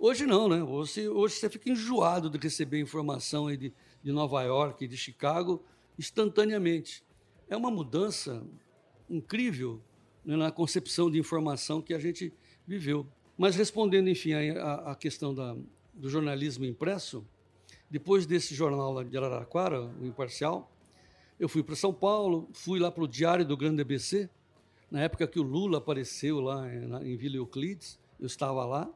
Hoje 0.05 0.25
não, 0.25 0.49
né? 0.49 0.61
Hoje, 0.61 1.07
hoje 1.07 1.35
você 1.35 1.49
fica 1.49 1.69
enjoado 1.69 2.29
de 2.29 2.37
receber 2.37 2.77
informação 2.77 3.47
aí 3.47 3.55
de, 3.55 3.73
de 4.03 4.11
Nova 4.11 4.43
York, 4.43 4.85
de 4.85 4.97
Chicago, 4.97 5.63
instantaneamente. 5.97 7.01
É 7.47 7.55
uma 7.55 7.71
mudança 7.71 8.45
incrível 9.09 9.79
né, 10.25 10.35
na 10.35 10.51
concepção 10.51 11.09
de 11.09 11.17
informação 11.17 11.81
que 11.81 11.93
a 11.93 11.99
gente 11.99 12.33
viveu. 12.67 13.07
Mas 13.37 13.55
respondendo, 13.55 14.09
enfim, 14.09 14.33
à 14.33 14.93
questão 14.93 15.33
da, 15.33 15.55
do 15.93 16.09
jornalismo 16.09 16.65
impresso, 16.65 17.25
depois 17.89 18.25
desse 18.25 18.53
jornal 18.53 19.05
de 19.05 19.17
Araraquara, 19.17 19.83
o 19.85 20.05
Imparcial, 20.05 20.69
eu 21.39 21.47
fui 21.47 21.63
para 21.63 21.77
São 21.77 21.93
Paulo, 21.93 22.49
fui 22.51 22.77
lá 22.77 22.91
para 22.91 23.05
o 23.05 23.07
Diário 23.07 23.45
do 23.45 23.55
Grande 23.55 23.81
ABC, 23.81 24.29
na 24.91 24.99
época 24.99 25.25
que 25.25 25.39
o 25.39 25.43
Lula 25.43 25.77
apareceu 25.77 26.41
lá 26.41 26.67
em 27.05 27.15
Vila 27.15 27.37
Euclides, 27.37 27.97
eu 28.19 28.27
estava 28.27 28.65
lá, 28.65 28.93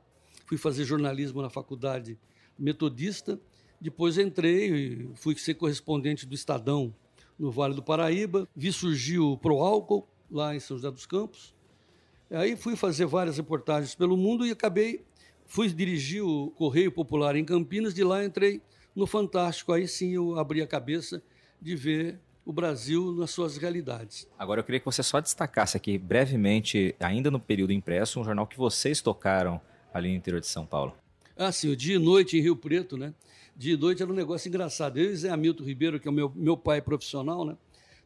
fui 0.47 0.57
fazer 0.57 0.83
jornalismo 0.83 1.43
na 1.43 1.49
faculdade 1.51 2.17
metodista, 2.57 3.39
depois 3.79 4.17
entrei 4.17 4.71
e 4.71 5.09
fui 5.13 5.35
ser 5.37 5.53
correspondente 5.53 6.25
do 6.25 6.33
Estadão 6.33 6.91
no 7.37 7.51
Vale 7.51 7.75
do 7.75 7.83
Paraíba, 7.83 8.49
vi 8.55 8.73
surgir 8.73 9.19
o 9.19 9.37
Proálcool 9.37 10.07
lá 10.31 10.55
em 10.55 10.59
São 10.59 10.75
José 10.77 10.89
dos 10.89 11.05
Campos, 11.05 11.55
Aí 12.29 12.57
fui 12.57 12.75
fazer 12.75 13.05
várias 13.05 13.37
reportagens 13.37 13.95
pelo 13.95 14.17
mundo 14.17 14.45
e 14.45 14.51
acabei, 14.51 15.01
fui 15.45 15.69
dirigir 15.69 16.21
o 16.21 16.51
Correio 16.51 16.91
Popular 16.91 17.35
em 17.37 17.45
Campinas, 17.45 17.93
de 17.93 18.03
lá 18.03 18.23
entrei 18.23 18.61
no 18.93 19.07
Fantástico. 19.07 19.71
Aí 19.71 19.87
sim 19.87 20.13
eu 20.13 20.37
abri 20.37 20.61
a 20.61 20.67
cabeça 20.67 21.21
de 21.61 21.75
ver 21.75 22.19
o 22.45 22.51
Brasil 22.51 23.13
nas 23.13 23.31
suas 23.31 23.57
realidades. 23.57 24.27
Agora 24.37 24.59
eu 24.59 24.63
queria 24.63 24.79
que 24.79 24.85
você 24.85 25.01
só 25.01 25.21
destacasse 25.21 25.77
aqui 25.77 25.97
brevemente, 25.97 26.93
ainda 26.99 27.31
no 27.31 27.39
período 27.39 27.71
impresso, 27.71 28.19
um 28.19 28.23
jornal 28.23 28.45
que 28.45 28.57
vocês 28.57 29.01
tocaram 29.01 29.61
ali 29.93 30.09
no 30.09 30.15
interior 30.15 30.39
de 30.39 30.47
São 30.47 30.65
Paulo. 30.65 30.93
Ah, 31.35 31.51
sim, 31.51 31.69
o 31.69 31.75
Dia 31.75 31.95
e 31.95 31.99
Noite 31.99 32.37
em 32.37 32.41
Rio 32.41 32.55
Preto, 32.55 32.97
né? 32.97 33.13
Dia 33.55 33.73
e 33.73 33.77
Noite 33.77 34.01
era 34.01 34.11
um 34.11 34.15
negócio 34.15 34.47
engraçado. 34.47 34.97
Eu 34.97 35.11
e 35.11 35.15
Zé 35.15 35.29
Hamilton 35.29 35.63
Ribeiro, 35.63 35.99
que 35.99 36.07
é 36.07 36.11
o 36.11 36.13
meu, 36.13 36.31
meu 36.35 36.57
pai 36.57 36.81
profissional, 36.81 37.45
né? 37.45 37.57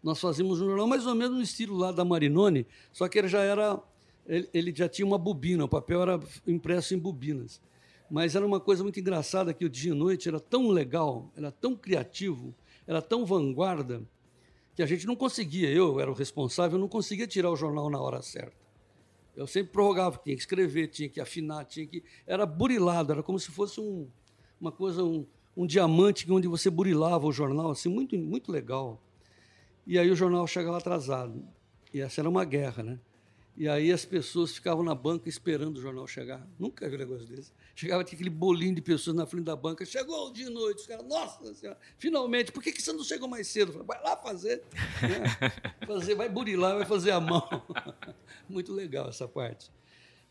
Nós 0.03 0.19
fazíamos 0.19 0.59
um 0.61 0.65
jornal 0.65 0.87
mais 0.87 1.05
ou 1.05 1.13
menos 1.13 1.37
no 1.37 1.43
estilo 1.43 1.77
lá 1.77 1.91
da 1.91 2.03
Marinone, 2.03 2.65
só 2.91 3.07
que 3.07 3.19
ele 3.19 3.27
já 3.27 3.41
era 3.41 3.79
ele, 4.27 4.49
ele 4.53 4.73
já 4.75 4.87
tinha 4.87 5.05
uma 5.05 5.17
bobina, 5.17 5.63
o 5.63 5.67
papel 5.67 6.01
era 6.01 6.19
impresso 6.47 6.93
em 6.93 6.97
bobinas. 6.97 7.61
Mas 8.09 8.35
era 8.35 8.45
uma 8.45 8.59
coisa 8.59 8.83
muito 8.83 8.99
engraçada 8.99 9.53
que 9.53 9.65
o 9.65 9.69
dia 9.69 9.91
e 9.91 9.95
noite 9.95 10.27
era 10.27 10.39
tão 10.39 10.69
legal, 10.69 11.31
era 11.35 11.51
tão 11.51 11.75
criativo, 11.75 12.53
era 12.85 13.01
tão 13.01 13.25
vanguarda, 13.25 14.01
que 14.75 14.81
a 14.81 14.85
gente 14.85 15.05
não 15.05 15.15
conseguia, 15.15 15.69
eu 15.69 15.99
era 15.99 16.09
o 16.09 16.13
responsável, 16.13 16.77
não 16.77 16.87
conseguia 16.87 17.27
tirar 17.27 17.51
o 17.51 17.55
jornal 17.55 17.89
na 17.89 17.99
hora 17.99 18.21
certa. 18.21 18.55
Eu 19.35 19.47
sempre 19.47 19.71
prorrogava, 19.71 20.19
tinha 20.23 20.35
que 20.35 20.41
escrever, 20.41 20.87
tinha 20.87 21.09
que 21.09 21.19
afinar, 21.19 21.65
tinha 21.65 21.87
que. 21.87 22.03
Era 22.27 22.45
burilado, 22.45 23.13
era 23.13 23.23
como 23.23 23.39
se 23.39 23.49
fosse 23.51 23.79
um, 23.79 24.07
uma 24.59 24.71
coisa, 24.71 25.03
um, 25.03 25.25
um 25.55 25.65
diamante 25.65 26.29
onde 26.31 26.47
você 26.47 26.69
burilava 26.69 27.25
o 27.25 27.31
jornal, 27.31 27.71
assim, 27.71 27.89
muito, 27.89 28.17
muito 28.17 28.51
legal. 28.51 29.01
E 29.87 29.97
aí 29.97 30.09
o 30.11 30.15
jornal 30.15 30.45
chegava 30.47 30.77
atrasado. 30.77 31.43
E 31.93 31.99
essa 32.01 32.21
era 32.21 32.29
uma 32.29 32.45
guerra, 32.45 32.83
né? 32.83 32.99
E 33.55 33.67
aí 33.67 33.91
as 33.91 34.05
pessoas 34.05 34.53
ficavam 34.53 34.83
na 34.83 34.95
banca 34.95 35.27
esperando 35.27 35.77
o 35.77 35.81
jornal 35.81 36.07
chegar. 36.07 36.47
Nunca 36.57 36.87
vi 36.89 36.95
um 36.95 36.99
negócio 36.99 37.27
desse. 37.27 37.51
Chegava, 37.75 38.03
tinha 38.03 38.15
aquele 38.15 38.29
bolinho 38.29 38.73
de 38.73 38.81
pessoas 38.81 39.15
na 39.15 39.25
frente 39.25 39.43
da 39.43 39.55
banca. 39.55 39.85
Chegou 39.85 40.29
o 40.29 40.33
dia 40.33 40.47
e 40.47 40.49
noite. 40.49 40.79
Os 40.79 40.87
caras, 40.87 41.05
nossa 41.05 41.53
senhora, 41.53 41.77
finalmente, 41.97 42.51
por 42.51 42.63
que, 42.63 42.71
que 42.71 42.81
você 42.81 42.93
não 42.93 43.03
chegou 43.03 43.27
mais 43.27 43.47
cedo? 43.47 43.71
Falei, 43.73 43.87
vai 43.87 44.01
lá 44.01 44.15
fazer. 44.17 44.63
Né? 45.01 45.51
fazer. 45.85 46.15
Vai 46.15 46.29
burilar, 46.29 46.77
vai 46.77 46.85
fazer 46.85 47.11
a 47.11 47.19
mão. 47.19 47.47
Muito 48.47 48.71
legal 48.73 49.09
essa 49.09 49.27
parte. 49.27 49.69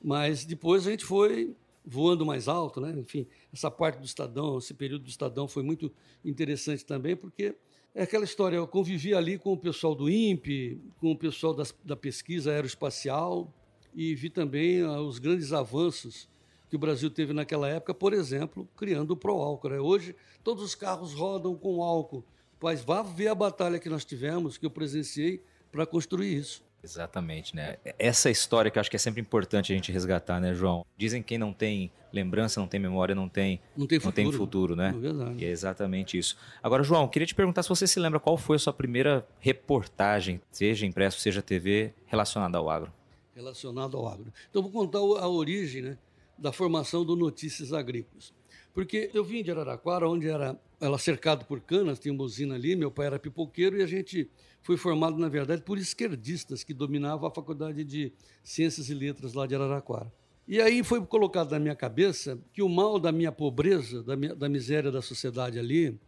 Mas 0.02 0.44
depois 0.44 0.87
a 0.87 0.90
gente 0.90 1.04
foi 1.04 1.54
voando 1.85 2.24
mais 2.24 2.48
alto, 2.48 2.80
né? 2.80 2.92
Enfim, 2.98 3.26
essa 3.52 3.70
parte 3.70 3.98
do 3.98 4.04
Estadão, 4.04 4.59
esse 4.59 4.72
período 4.72 5.04
do 5.04 5.11
Estadão 5.11 5.48
foi 5.48 5.62
muito 5.62 5.92
interessante 6.24 6.85
também, 6.85 7.16
porque 7.16 7.54
é 7.94 8.03
aquela 8.05 8.24
história, 8.24 8.57
eu 8.57 8.66
convivi 8.68 9.14
ali 9.14 9.37
com 9.38 9.53
o 9.53 9.57
pessoal 9.57 9.94
do 9.94 10.09
INPE, 10.09 10.81
com 11.00 11.11
o 11.11 11.16
pessoal 11.16 11.55
da 11.85 11.96
pesquisa 11.96 12.53
aeroespacial 12.53 13.53
e 13.94 14.14
vi 14.14 14.31
também 14.31 14.83
ah, 14.83 15.00
os 15.00 15.18
grandes 15.18 15.53
avanços 15.53 16.29
que 16.68 16.76
o 16.76 16.79
Brasil 16.79 17.11
teve 17.11 17.33
naquela 17.33 17.68
época, 17.68 17.92
por 17.92 18.12
exemplo, 18.12 18.68
criando 18.76 19.11
o 19.11 19.16
Proálcool. 19.16 19.70
Né? 19.72 19.81
Hoje, 19.81 20.14
todos 20.44 20.62
os 20.62 20.76
carros 20.76 21.12
rodam 21.12 21.57
com 21.57 21.83
álcool, 21.83 22.24
mas 22.62 22.81
vá 22.83 23.03
ver 23.03 23.29
a 23.29 23.35
batalha 23.35 23.79
que 23.81 23.88
nós 23.88 24.05
tivemos, 24.05 24.57
que 24.57 24.64
eu 24.64 24.70
presenciei, 24.70 25.42
para 25.72 25.85
construir 25.85 26.37
isso. 26.37 26.62
Exatamente, 26.83 27.55
né? 27.55 27.77
Essa 27.99 28.31
história 28.31 28.71
que 28.71 28.79
eu 28.79 28.81
acho 28.81 28.90
que 28.90 28.97
é 28.97 28.99
sempre 28.99 29.21
importante 29.21 29.73
a 29.73 29.77
gente 29.77 29.93
resgatar, 29.93 30.40
né, 30.40 30.55
João? 30.55 30.85
Dizem 30.97 31.23
que 31.23 31.29
quem 31.29 31.38
não 31.38 31.53
tem 31.53 31.93
lembrança, 32.12 32.59
não 32.59 32.66
tem 32.66 32.81
memória, 32.81 33.14
não 33.14 33.29
tem, 33.29 33.61
não 33.77 33.87
tem 33.87 34.01
futuro, 34.01 34.25
não 34.25 34.31
tem 34.31 34.38
futuro 34.38 34.77
né? 34.77 34.88
É 34.88 34.99
verdade. 34.99 35.45
E 35.45 35.45
é 35.45 35.51
exatamente 35.51 36.19
isso. 36.19 36.37
Agora, 36.62 36.83
João, 36.83 37.07
queria 37.07 37.27
te 37.27 37.35
perguntar 37.35 37.62
se 37.62 37.69
você 37.69 37.87
se 37.87 38.01
lembra 38.01 38.19
qual 38.19 38.37
foi 38.37 38.57
a 38.57 38.59
sua 38.59 38.73
primeira 38.73 39.27
reportagem, 39.38 40.40
seja 40.51 40.87
impresso, 40.87 41.21
seja 41.21 41.43
TV, 41.43 41.93
relacionada 42.07 42.59
ao 42.59 42.69
agro. 42.69 42.93
Relacionada 43.35 43.97
ao 43.97 44.09
agro. 44.09 44.33
Então, 44.49 44.62
vou 44.62 44.71
contar 44.71 44.99
a 44.99 45.29
origem 45.29 45.83
né, 45.83 45.99
da 46.37 46.53
formação 46.53 47.05
do 47.05 47.14
Notícias 47.14 47.73
Agrícolas. 47.73 48.33
Porque 48.72 49.11
eu 49.12 49.24
vim 49.24 49.42
de 49.42 49.50
Araraquara, 49.50 50.09
onde 50.09 50.28
era 50.28 50.59
ela 50.80 50.98
cercado 50.98 51.44
por 51.44 51.61
canas, 51.61 51.98
tinha 51.98 52.12
uma 52.12 52.24
usina 52.24 52.54
ali, 52.54 52.74
meu 52.74 52.90
pai 52.90 53.06
era 53.06 53.18
pipoqueiro 53.18 53.76
e 53.76 53.83
a 53.83 53.87
gente 53.87 54.30
foi 54.62 54.76
formado, 54.76 55.18
na 55.18 55.28
verdade, 55.28 55.62
por 55.62 55.78
esquerdistas 55.78 56.62
que 56.64 56.72
dominavam 56.72 57.28
a 57.28 57.30
Faculdade 57.30 57.85
de 57.85 58.12
Ciências 58.42 58.88
e 58.88 58.94
Letras 58.94 59.35
lá 59.35 59.46
de 59.46 59.54
Araraquara. 59.54 60.12
E 60.46 60.61
aí 60.61 60.83
foi 60.83 61.04
colocado 61.04 61.50
na 61.52 61.59
minha 61.59 61.76
cabeça 61.76 62.38
que 62.52 62.62
o 62.62 62.68
mal 62.68 62.98
da 62.98 63.12
minha 63.12 63.30
pobreza, 63.30 64.02
da, 64.02 64.16
minha, 64.16 64.35
da 64.35 64.48
miséria 64.48 64.90
da 64.90 65.02
sociedade 65.02 65.59
ali, 65.59 65.98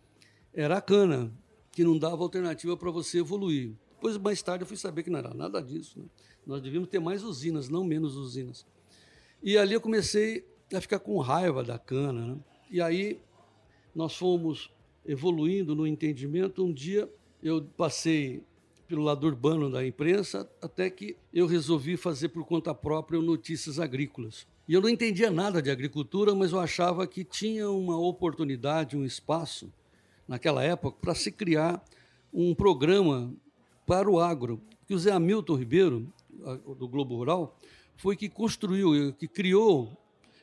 era 0.52 0.78
a 0.78 0.80
cana, 0.80 1.32
que 1.70 1.84
não 1.84 1.98
dava 1.98 2.22
alternativa 2.22 2.76
para 2.76 2.90
você 2.90 3.18
evoluir. 3.18 3.72
Depois, 3.94 4.18
mais 4.18 4.42
tarde, 4.42 4.64
eu 4.64 4.66
fui 4.66 4.76
saber 4.76 5.02
que 5.02 5.10
não 5.10 5.18
era 5.18 5.32
nada 5.32 5.62
disso. 5.62 5.98
Né? 5.98 6.04
Nós 6.46 6.60
devíamos 6.60 6.88
ter 6.88 6.98
mais 6.98 7.22
usinas, 7.22 7.68
não 7.68 7.84
menos 7.84 8.16
usinas. 8.16 8.66
E 9.42 9.56
ali 9.56 9.74
eu 9.74 9.80
comecei 9.80 10.44
a 10.74 10.80
ficar 10.80 10.98
com 10.98 11.18
raiva 11.18 11.62
da 11.62 11.78
cana. 11.78 12.26
Né? 12.26 12.36
E 12.72 12.80
aí 12.80 13.20
nós 13.94 14.16
fomos 14.16 14.70
evoluindo 15.04 15.74
no 15.74 15.86
entendimento. 15.86 16.64
Um 16.64 16.72
dia 16.72 17.06
eu 17.42 17.62
passei 17.76 18.42
pelo 18.88 19.02
lado 19.02 19.26
urbano 19.26 19.70
da 19.70 19.86
imprensa 19.86 20.50
até 20.60 20.88
que 20.88 21.14
eu 21.34 21.46
resolvi 21.46 21.98
fazer 21.98 22.30
por 22.30 22.46
conta 22.46 22.74
própria 22.74 23.20
notícias 23.20 23.78
agrícolas. 23.78 24.46
E 24.66 24.72
eu 24.72 24.80
não 24.80 24.88
entendia 24.88 25.30
nada 25.30 25.60
de 25.60 25.70
agricultura, 25.70 26.34
mas 26.34 26.52
eu 26.52 26.60
achava 26.60 27.06
que 27.06 27.24
tinha 27.24 27.68
uma 27.68 27.98
oportunidade, 27.98 28.96
um 28.96 29.04
espaço 29.04 29.70
naquela 30.26 30.64
época 30.64 30.96
para 30.98 31.14
se 31.14 31.30
criar 31.30 31.84
um 32.32 32.54
programa 32.54 33.34
para 33.86 34.10
o 34.10 34.18
agro. 34.18 34.62
Que 34.86 34.94
o 34.94 34.98
Zé 34.98 35.12
Hamilton 35.12 35.56
Ribeiro, 35.56 36.12
do 36.78 36.88
Globo 36.88 37.16
Rural, 37.16 37.58
foi 37.96 38.16
que 38.16 38.30
construiu, 38.30 39.12
que 39.12 39.28
criou 39.28 39.94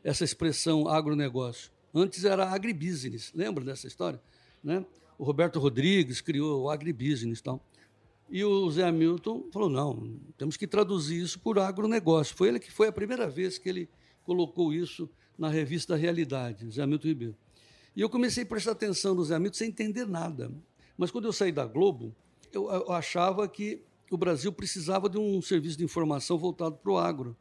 essa 0.04 0.24
expressão 0.24 0.88
agronegócio. 0.88 1.72
Antes 1.94 2.24
era 2.24 2.50
agribusiness, 2.50 3.32
lembra 3.34 3.64
dessa 3.64 3.88
história? 3.88 4.22
Né? 4.64 4.86
O 5.18 5.24
Roberto 5.24 5.60
Rodrigues 5.60 6.22
criou 6.22 6.64
o 6.64 6.70
agribusiness 6.70 7.40
e 7.40 7.44
tal. 7.44 7.64
E 8.30 8.44
o 8.44 8.70
Zé 8.70 8.84
Hamilton 8.84 9.48
falou: 9.52 9.70
não, 9.70 10.20
temos 10.38 10.56
que 10.56 10.68
traduzir 10.68 11.22
isso 11.22 11.40
por 11.40 11.58
agronegócio. 11.58 12.36
Foi 12.36 12.48
ele 12.48 12.60
que 12.60 12.72
foi 12.72 12.88
a 12.88 12.92
primeira 12.92 13.28
vez 13.28 13.58
que 13.58 13.68
ele 13.68 13.90
colocou 14.24 14.72
isso 14.72 15.10
na 15.38 15.50
revista 15.50 15.96
Realidade, 15.96 16.70
Zé 16.70 16.84
Hamilton 16.84 17.08
Ribeiro. 17.08 17.36
E 17.96 18.02
eu 18.02 18.10
comecei 18.10 18.44
a 18.44 18.46
prestar 18.46 18.72
atenção 18.72 19.16
no 19.16 19.24
Zé 19.26 19.36
Hamilton 19.36 19.58
sem 19.58 19.70
entender 19.70 20.06
nada. 20.06 20.52
Mas 20.96 21.10
quando 21.10 21.26
eu 21.26 21.34
saí 21.34 21.52
da 21.52 21.66
Globo, 21.66 22.16
eu, 22.54 22.70
eu 22.70 22.92
achava 22.92 23.48
que 23.48 23.82
o 24.12 24.18
Brasil 24.18 24.52
precisava 24.52 25.10
de 25.10 25.18
um 25.18 25.42
serviço 25.42 25.78
de 25.78 25.84
informação 25.84 26.38
voltado 26.38 26.76
para 26.78 26.92
o 26.92 26.98
agro. 26.98 27.36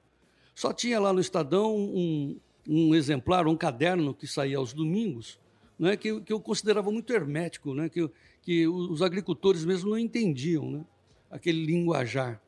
Só 0.54 0.72
tinha 0.72 0.98
lá 0.98 1.12
no 1.12 1.20
Estadão 1.20 1.76
um, 1.76 2.38
um 2.68 2.94
exemplar, 2.94 3.46
um 3.46 3.56
caderno 3.56 4.12
que 4.12 4.26
saía 4.26 4.58
aos 4.58 4.74
domingos, 4.74 5.40
né, 5.78 5.96
que, 5.96 6.20
que 6.20 6.32
eu 6.32 6.38
considerava 6.38 6.90
muito 6.90 7.12
hermético, 7.12 7.72
né, 7.72 7.88
que, 7.88 8.08
que 8.42 8.68
os 8.68 9.00
agricultores 9.00 9.64
mesmo 9.64 9.90
não 9.90 9.98
entendiam 9.98 10.70
né, 10.70 10.84
aquele 11.30 11.64
linguajar. 11.64 12.40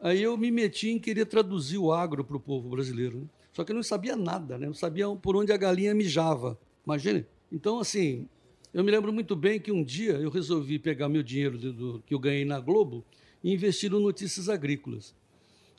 Aí 0.00 0.22
eu 0.22 0.36
me 0.36 0.50
meti 0.50 0.90
em 0.90 0.98
querer 0.98 1.26
traduzir 1.26 1.78
o 1.78 1.92
agro 1.92 2.24
para 2.24 2.36
o 2.36 2.40
povo 2.40 2.68
brasileiro. 2.68 3.20
Né? 3.20 3.26
Só 3.52 3.64
que 3.64 3.72
eu 3.72 3.76
não 3.76 3.82
sabia 3.82 4.16
nada, 4.16 4.58
né? 4.58 4.66
não 4.66 4.74
sabia 4.74 5.08
por 5.08 5.36
onde 5.36 5.52
a 5.52 5.56
galinha 5.56 5.94
mijava. 5.94 6.58
Imagine. 6.84 7.24
Então, 7.50 7.78
assim, 7.78 8.28
eu 8.74 8.84
me 8.84 8.90
lembro 8.90 9.12
muito 9.12 9.34
bem 9.34 9.58
que 9.58 9.72
um 9.72 9.82
dia 9.82 10.12
eu 10.12 10.28
resolvi 10.28 10.78
pegar 10.78 11.08
meu 11.08 11.22
dinheiro 11.22 11.56
do, 11.56 11.72
do, 11.72 12.02
que 12.04 12.12
eu 12.12 12.18
ganhei 12.18 12.44
na 12.44 12.60
Globo 12.60 13.04
e 13.42 13.52
investir 13.52 13.90
no 13.90 14.00
Notícias 14.00 14.48
Agrícolas. 14.48 15.14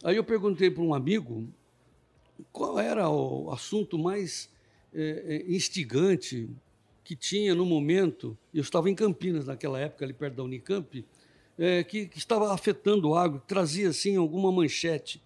Aí 0.04 0.16
eu 0.16 0.24
perguntei 0.24 0.72
para 0.72 0.84
um 0.84 0.94
amigo 0.94 1.48
qual 2.52 2.80
era 2.80 3.10
o 3.10 3.52
assunto 3.52 3.98
mais 3.98 4.50
é, 4.94 5.44
instigante 5.48 6.50
que 7.04 7.16
tinha 7.16 7.56
no 7.56 7.66
momento, 7.66 8.38
eu 8.54 8.62
estava 8.62 8.90
em 8.90 8.96
Campinas 8.96 9.48
naquela 9.48 9.80
época, 9.80 10.04
ali 10.04 10.14
perto 10.14 10.36
da 10.36 10.44
Unicamp, 10.44 11.06
é, 11.58 11.84
que, 11.84 12.06
que, 12.06 12.18
estava 12.18 12.54
afetando 12.54 13.10
o 13.10 13.16
agro, 13.16 13.42
trazia 13.48 13.90
assim 13.90 14.18
alguma 14.18 14.52
manchete. 14.52 15.24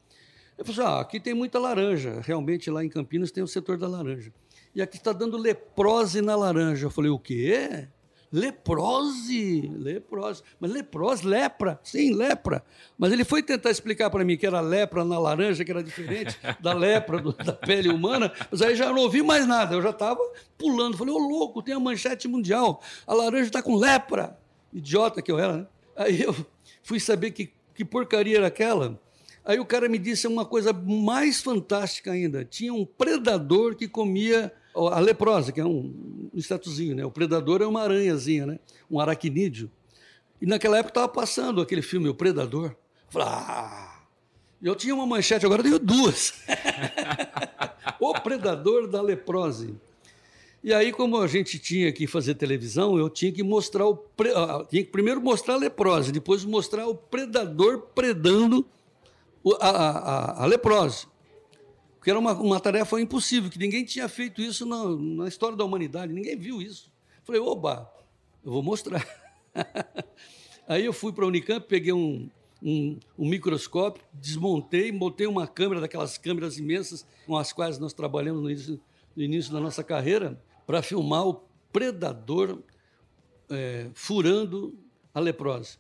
Eu 0.57 0.63
falei, 0.63 0.81
assim, 0.81 0.95
ah, 0.95 1.01
aqui 1.01 1.19
tem 1.19 1.33
muita 1.33 1.57
laranja, 1.57 2.21
realmente 2.21 2.69
lá 2.69 2.85
em 2.85 2.89
Campinas 2.89 3.31
tem 3.31 3.43
o 3.43 3.47
setor 3.47 3.77
da 3.77 3.87
laranja. 3.87 4.31
E 4.73 4.81
aqui 4.81 4.97
está 4.97 5.11
dando 5.11 5.37
leprose 5.37 6.21
na 6.21 6.35
laranja. 6.35 6.85
Eu 6.85 6.91
falei, 6.91 7.11
o 7.11 7.19
quê? 7.19 7.87
Leprose, 8.31 9.69
leprose. 9.75 10.41
Mas 10.57 10.71
leprose, 10.71 11.27
lepra, 11.27 11.79
sim, 11.83 12.13
lepra. 12.13 12.63
Mas 12.97 13.11
ele 13.11 13.25
foi 13.25 13.43
tentar 13.43 13.69
explicar 13.69 14.09
para 14.09 14.23
mim 14.23 14.37
que 14.37 14.47
era 14.47 14.61
lepra 14.61 15.03
na 15.03 15.19
laranja, 15.19 15.65
que 15.65 15.71
era 15.71 15.83
diferente 15.83 16.39
da 16.61 16.73
lepra 16.73 17.19
do, 17.19 17.33
da 17.33 17.51
pele 17.51 17.89
humana, 17.89 18.31
mas 18.49 18.61
aí 18.61 18.75
já 18.75 18.91
não 18.91 19.01
ouvi 19.01 19.21
mais 19.21 19.45
nada, 19.45 19.75
eu 19.75 19.81
já 19.81 19.89
estava 19.89 20.21
pulando. 20.57 20.97
Falei, 20.97 21.13
ô 21.13 21.17
oh, 21.17 21.27
louco, 21.27 21.61
tem 21.61 21.75
a 21.75 21.79
manchete 21.79 22.27
mundial, 22.27 22.81
a 23.05 23.13
laranja 23.13 23.47
está 23.47 23.61
com 23.61 23.75
lepra. 23.75 24.39
Idiota 24.71 25.21
que 25.21 25.29
eu 25.29 25.37
era, 25.37 25.57
né? 25.57 25.67
Aí 25.97 26.21
eu 26.21 26.33
fui 26.81 26.99
saber 26.99 27.31
que, 27.31 27.51
que 27.75 27.83
porcaria 27.83 28.37
era 28.37 28.47
aquela. 28.47 28.97
Aí 29.43 29.59
o 29.59 29.65
cara 29.65 29.89
me 29.89 29.97
disse 29.97 30.27
uma 30.27 30.45
coisa 30.45 30.71
mais 30.71 31.41
fantástica 31.41 32.11
ainda: 32.11 32.45
tinha 32.45 32.73
um 32.73 32.85
predador 32.85 33.75
que 33.75 33.89
comia 33.89 34.53
a 34.75 34.99
leprosa, 34.99 35.51
que 35.51 35.59
é 35.59 35.65
um 35.65 36.29
insetozinho, 36.33 36.95
né? 36.95 37.05
O 37.05 37.11
predador 37.11 37.61
é 37.61 37.65
uma 37.65 37.81
aranhazinha, 37.81 38.45
né? 38.45 38.59
Um 38.89 38.99
aracnídeo. 38.99 39.69
E 40.41 40.45
naquela 40.45 40.77
época 40.77 40.91
estava 40.91 41.07
passando 41.07 41.61
aquele 41.61 41.81
filme, 41.81 42.09
O 42.09 42.15
Predador. 42.15 42.75
Falei, 43.09 43.27
ah, 43.29 43.99
eu 44.61 44.75
tinha 44.75 44.95
uma 44.95 45.05
manchete, 45.05 45.45
agora 45.45 45.61
tenho 45.61 45.77
duas. 45.77 46.33
o 47.99 48.13
Predador 48.13 48.87
da 48.87 49.01
Leprose. 49.01 49.75
E 50.63 50.73
aí, 50.73 50.91
como 50.91 51.17
a 51.17 51.27
gente 51.27 51.57
tinha 51.59 51.91
que 51.91 52.05
fazer 52.05 52.35
televisão, 52.35 52.97
eu 52.97 53.09
tinha 53.09 53.31
que 53.31 53.43
mostrar 53.43 53.85
o. 53.85 53.95
Pre... 53.95 54.29
Tinha 54.69 54.83
que 54.83 54.91
primeiro 54.91 55.19
mostrar 55.19 55.55
a 55.55 55.57
leprose, 55.57 56.11
depois 56.11 56.45
mostrar 56.45 56.85
o 56.85 56.93
predador 56.93 57.81
predando 57.95 58.63
a, 59.59 59.69
a, 59.69 60.43
a 60.43 60.45
leprose 60.45 61.07
porque 62.01 62.09
era 62.09 62.17
uma, 62.17 62.33
uma 62.33 62.59
tarefa 62.59 62.99
impossível, 62.99 63.47
que 63.47 63.59
ninguém 63.59 63.85
tinha 63.85 64.09
feito 64.09 64.41
isso 64.41 64.65
na, 64.65 64.89
na 64.89 65.27
história 65.27 65.55
da 65.55 65.63
humanidade, 65.63 66.11
ninguém 66.11 66.35
viu 66.35 66.59
isso. 66.59 66.91
Falei, 67.23 67.39
oba, 67.39 67.93
eu 68.43 68.51
vou 68.51 68.63
mostrar. 68.63 69.07
Aí 70.67 70.83
eu 70.83 70.93
fui 70.93 71.13
para 71.13 71.25
a 71.25 71.27
Unicamp, 71.27 71.63
peguei 71.67 71.93
um, 71.93 72.27
um, 72.59 72.97
um, 73.19 73.29
microscópio, 73.29 74.03
desmontei, 74.15 74.91
botei 74.91 75.27
uma 75.27 75.45
câmera, 75.45 75.79
daquelas 75.79 76.17
câmeras 76.17 76.57
imensas 76.57 77.05
com 77.27 77.37
as 77.37 77.53
quais 77.53 77.77
nós 77.77 77.93
trabalhamos 77.93 78.41
no 78.41 78.49
início, 78.49 78.81
no 79.15 79.21
início 79.21 79.53
da 79.53 79.59
nossa 79.59 79.83
carreira, 79.83 80.41
para 80.65 80.81
filmar 80.81 81.27
o 81.27 81.43
predador 81.71 82.63
é, 83.47 83.91
furando 83.93 84.75
a 85.13 85.19
leprose. 85.19 85.77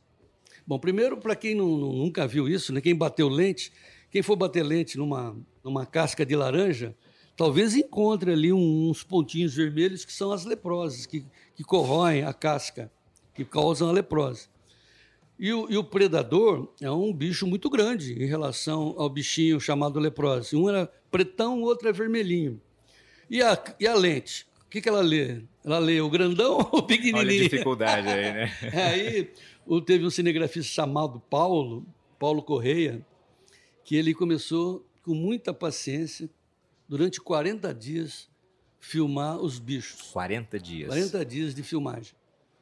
Bom, 0.67 0.77
primeiro, 0.77 1.17
para 1.17 1.35
quem 1.35 1.55
não, 1.55 1.67
nunca 1.67 2.27
viu 2.27 2.47
isso, 2.47 2.71
né, 2.71 2.79
quem 2.79 2.95
bateu 2.95 3.27
lente, 3.27 3.73
quem 4.11 4.21
for 4.21 4.35
bater 4.35 4.61
lente 4.61 4.99
numa, 4.99 5.35
numa 5.63 5.85
casca 5.85 6.25
de 6.25 6.35
laranja, 6.35 6.95
talvez 7.35 7.75
encontre 7.75 8.31
ali 8.31 8.51
uns 8.53 9.03
pontinhos 9.03 9.55
vermelhos 9.55 10.05
que 10.05 10.13
são 10.13 10.31
as 10.31 10.45
leproses, 10.45 11.05
que, 11.05 11.25
que 11.55 11.63
corroem 11.63 12.23
a 12.23 12.33
casca, 12.33 12.91
que 13.33 13.45
causam 13.45 13.89
a 13.89 13.91
leprose. 13.91 14.49
E 15.39 15.51
o, 15.51 15.67
e 15.71 15.75
o, 15.75 15.83
predador 15.83 16.71
é 16.79 16.91
um 16.91 17.11
bicho 17.11 17.47
muito 17.47 17.67
grande 17.67 18.13
em 18.13 18.27
relação 18.27 18.93
ao 18.95 19.09
bichinho 19.09 19.59
chamado 19.59 19.99
leprose. 19.99 20.55
Um 20.55 20.69
era 20.69 20.91
pretão, 21.09 21.59
o 21.59 21.63
outro 21.63 21.89
é 21.89 21.91
vermelhinho. 21.91 22.61
E 23.27 23.41
a, 23.41 23.59
e 23.79 23.87
a 23.87 23.95
lente? 23.95 24.45
O 24.67 24.69
que, 24.69 24.79
que 24.79 24.87
ela 24.87 25.01
lê? 25.01 25.41
Ela 25.65 25.79
lê 25.79 25.99
o 25.99 26.09
grandão 26.11 26.57
ou 26.71 26.79
o 26.79 26.83
pequenininho? 26.83 27.25
Olha 27.25 27.39
a 27.39 27.43
dificuldade 27.43 28.07
aí, 28.07 28.33
né? 28.33 28.51
aí 28.71 29.31
teve 29.81 30.05
um 30.05 30.11
cinegrafista 30.11 30.71
chamado 30.71 31.19
Paulo, 31.19 31.85
Paulo 32.19 32.43
Correia, 32.43 33.03
que 33.83 33.95
ele 33.95 34.13
começou 34.13 34.85
com 35.03 35.13
muita 35.13 35.53
paciência, 35.53 36.29
durante 36.87 37.19
40 37.21 37.73
dias, 37.73 38.29
filmar 38.79 39.39
os 39.39 39.59
bichos. 39.59 40.11
40 40.11 40.59
dias. 40.59 40.87
40 40.87 41.25
dias 41.25 41.55
de 41.55 41.63
filmagem. 41.63 42.13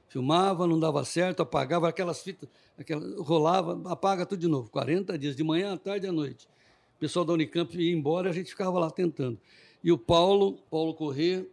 Filmava, 0.08 0.66
não 0.66 0.80
dava 0.80 1.04
certo, 1.06 1.42
apagava 1.42 1.88
aquelas 1.88 2.22
fitas, 2.22 2.50
aquela, 2.78 3.22
rolava, 3.22 3.82
apaga 3.92 4.26
tudo 4.26 4.40
de 4.40 4.48
novo. 4.48 4.70
40 4.70 5.18
dias, 5.18 5.36
de 5.36 5.44
manhã 5.44 5.74
à 5.74 5.78
tarde 5.78 6.08
à 6.08 6.12
noite. 6.12 6.48
O 6.96 7.00
pessoal 7.00 7.24
da 7.24 7.34
Unicamp 7.34 7.78
ia 7.78 7.94
embora, 7.94 8.30
a 8.30 8.34
gente 8.34 8.50
ficava 8.50 8.80
lá 8.80 8.90
tentando. 8.90 9.40
E 9.84 9.92
o 9.92 9.98
Paulo, 9.98 10.58
Paulo 10.70 10.94
Corrêa, 10.94 11.48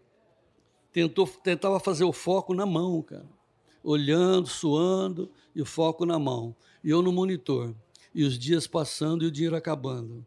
tentou, 0.93 1.27
tentava 1.27 1.79
fazer 1.79 2.05
o 2.05 2.13
foco 2.13 2.55
na 2.55 2.67
mão, 2.67 3.03
cara. 3.03 3.27
Olhando, 3.85 4.49
suando 4.49 5.31
e 5.55 5.63
o 5.63 5.67
foco 5.67 6.05
na 6.05 6.19
mão. 6.19 6.57
E 6.83 6.91
eu 6.91 7.03
no 7.03 7.13
monitor 7.13 7.75
e 8.15 8.25
os 8.25 8.39
dias 8.39 8.67
passando 8.67 9.23
e 9.25 9.29
o 9.29 9.31
dinheiro 9.31 9.55
acabando. 9.55 10.27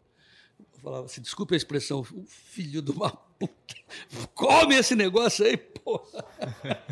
Falava 0.81 1.05
assim, 1.05 1.21
desculpe 1.21 1.53
a 1.53 1.57
expressão, 1.57 2.03
filho 2.03 2.81
de 2.81 2.91
uma 2.91 3.09
puta, 3.11 3.75
come 4.33 4.75
esse 4.75 4.95
negócio 4.95 5.45
aí, 5.45 5.57
porra. 5.57 6.25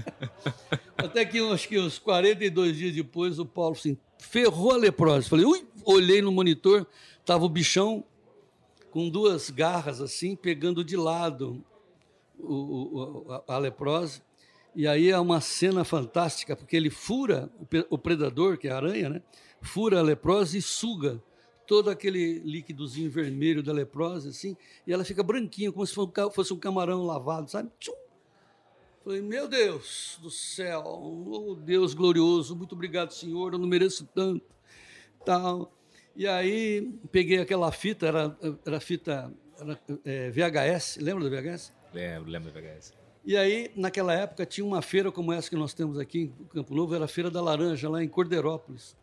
Até 0.98 1.26
que 1.26 1.40
acho 1.40 1.68
que 1.68 1.80
uns 1.80 2.00
42 2.00 2.76
dias 2.76 2.96
depois, 2.96 3.40
o 3.40 3.46
Paulo 3.46 3.76
assim, 3.76 3.98
ferrou 4.18 4.72
a 4.72 4.78
leprose. 4.78 5.30
Falei, 5.30 5.46
ui, 5.46 5.66
olhei 5.86 6.22
no 6.22 6.32
monitor, 6.32 6.88
tava 7.26 7.46
o 7.46 7.50
bichão 7.50 8.04
com 8.92 9.10
duas 9.10 9.50
garras 9.50 10.02
assim, 10.02 10.36
pegando 10.36 10.84
de 10.84 10.98
lado 10.98 11.64
o, 12.40 13.26
o, 13.26 13.32
a, 13.32 13.56
a 13.56 13.58
leprose 13.58 14.22
E 14.76 14.88
aí 14.88 15.10
é 15.10 15.20
uma 15.20 15.42
cena 15.42 15.84
fantástica, 15.84 16.56
porque 16.56 16.76
ele 16.76 16.90
fura 16.90 17.50
o 17.90 17.98
predador, 17.98 18.58
que 18.58 18.68
é 18.68 18.72
a 18.72 18.78
aranha, 18.78 19.10
né? 19.10 19.22
Fura 19.62 20.00
a 20.00 20.04
leprose 20.04 20.58
e 20.58 20.62
suga 20.62 21.22
todo 21.68 21.90
aquele 21.90 22.40
líquidozinho 22.40 23.12
vermelho 23.12 23.62
da 23.62 23.74
leprose, 23.74 24.30
assim, 24.30 24.56
e 24.86 24.94
ela 24.94 25.04
fica 25.04 25.22
branquinha, 25.22 25.72
como 25.72 25.86
se 25.86 25.94
fosse 25.94 26.54
um 26.54 26.58
camarão 26.58 27.04
lavado, 27.04 27.52
sabe? 27.52 27.70
Tchum! 27.78 27.94
Falei, 29.04 29.22
meu 29.22 29.48
Deus 29.48 30.18
do 30.22 30.30
céu, 30.30 30.84
oh 30.86 31.56
Deus 31.56 31.94
glorioso, 31.94 32.56
muito 32.56 32.74
obrigado, 32.74 33.12
Senhor, 33.12 33.54
eu 33.54 33.60
não 33.60 33.68
mereço 33.68 34.06
tanto. 34.14 34.46
Tal. 35.26 35.72
E 36.16 36.28
aí 36.28 36.94
peguei 37.12 37.40
aquela 37.40 37.72
fita, 37.72 38.08
era, 38.08 38.38
era 38.66 38.80
fita 38.80 39.34
era, 39.60 39.80
é, 40.04 40.30
VHS, 40.30 40.98
lembra 40.98 41.24
do 41.24 41.30
VHS? 41.30 41.74
Lembro, 41.94 42.30
lembro 42.30 42.52
do 42.52 42.60
VHS. 42.60 42.94
E 43.24 43.36
aí, 43.36 43.72
naquela 43.76 44.14
época, 44.14 44.46
tinha 44.46 44.66
uma 44.66 44.82
feira 44.82 45.12
como 45.12 45.34
essa 45.34 45.50
que 45.50 45.56
nós 45.56 45.74
temos 45.74 46.00
aqui 46.00 46.20
em 46.20 46.46
Campo 46.46 46.74
Novo, 46.74 46.96
era 46.96 47.06
a 47.06 47.08
Feira 47.10 47.30
da 47.30 47.42
Laranja, 47.42 47.90
lá 47.90 48.02
em 48.04 48.08
Cordeirópolis. 48.08 48.96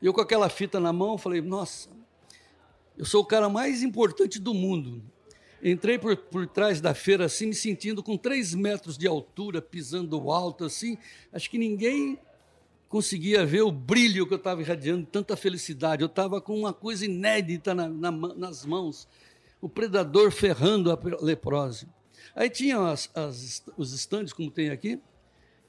E 0.00 0.06
eu 0.06 0.12
com 0.12 0.20
aquela 0.20 0.48
fita 0.48 0.80
na 0.80 0.92
mão, 0.92 1.18
falei, 1.18 1.40
nossa, 1.40 1.88
eu 2.96 3.04
sou 3.04 3.22
o 3.22 3.26
cara 3.26 3.48
mais 3.48 3.82
importante 3.82 4.38
do 4.38 4.54
mundo. 4.54 5.02
Entrei 5.62 5.98
por, 5.98 6.16
por 6.16 6.46
trás 6.46 6.80
da 6.80 6.94
feira, 6.94 7.26
assim, 7.26 7.46
me 7.46 7.54
sentindo 7.54 8.02
com 8.02 8.16
três 8.16 8.54
metros 8.54 8.96
de 8.96 9.06
altura, 9.06 9.60
pisando 9.60 10.30
alto, 10.30 10.64
assim. 10.64 10.96
Acho 11.32 11.50
que 11.50 11.58
ninguém 11.58 12.18
conseguia 12.88 13.44
ver 13.44 13.62
o 13.62 13.70
brilho 13.70 14.26
que 14.26 14.32
eu 14.32 14.38
estava 14.38 14.62
irradiando, 14.62 15.06
tanta 15.06 15.36
felicidade. 15.36 16.02
Eu 16.02 16.06
estava 16.06 16.40
com 16.40 16.58
uma 16.58 16.72
coisa 16.72 17.04
inédita 17.04 17.74
na, 17.74 17.88
na, 17.88 18.10
nas 18.10 18.64
mãos. 18.64 19.06
O 19.60 19.68
predador 19.68 20.30
ferrando 20.30 20.90
a 20.90 20.98
leprose. 21.20 21.86
Aí 22.34 22.48
tinha 22.48 22.78
as, 22.80 23.10
as, 23.14 23.62
os 23.76 23.92
estandes, 23.92 24.32
como 24.32 24.50
tem 24.50 24.70
aqui, 24.70 24.98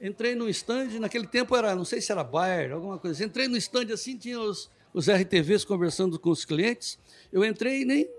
Entrei 0.02 0.34
no 0.34 0.50
stand, 0.50 1.00
naquele 1.00 1.28
tempo 1.28 1.56
era, 1.56 1.76
não 1.76 1.86
sei 1.86 2.02
se 2.02 2.12
era 2.12 2.24
Bayer, 2.24 2.72
alguma 2.72 2.98
coisa 2.98 3.16
assim. 3.16 3.26
Entrei 3.26 3.48
no 3.48 3.56
stand 3.56 3.94
assim, 3.94 4.18
tinha 4.18 4.40
os, 4.40 4.68
os 4.92 5.08
RTVs 5.08 5.64
conversando 5.64 6.18
com 6.18 6.32
os 6.32 6.44
clientes. 6.44 6.98
Eu 7.32 7.46
entrei 7.46 7.84
e 7.84 7.86
nem, 7.86 8.10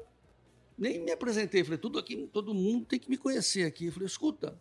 nem 0.79 1.01
me 1.01 1.11
apresentei. 1.11 1.65
Falei, 1.65 1.79
tudo 1.79 1.99
aqui, 1.99 2.29
todo 2.33 2.55
mundo 2.55 2.87
tem 2.87 3.01
que 3.01 3.11
me 3.11 3.17
conhecer 3.17 3.65
aqui. 3.65 3.87
Eu 3.87 3.93
falei, 3.93 4.07
escuta, 4.07 4.57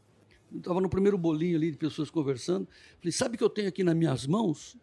estava 0.51 0.81
no 0.81 0.89
primeiro 0.89 1.15
bolinho 1.15 1.57
ali 1.57 1.69
de 1.69 1.77
pessoas 1.77 2.09
conversando. 2.09 2.67
Falei, 2.97 3.11
sabe 3.11 3.35
o 3.35 3.37
que 3.37 3.43
eu 3.43 3.49
tenho 3.49 3.67
aqui 3.67 3.83
nas 3.83 3.95
minhas 3.95 4.25
mãos? 4.25 4.75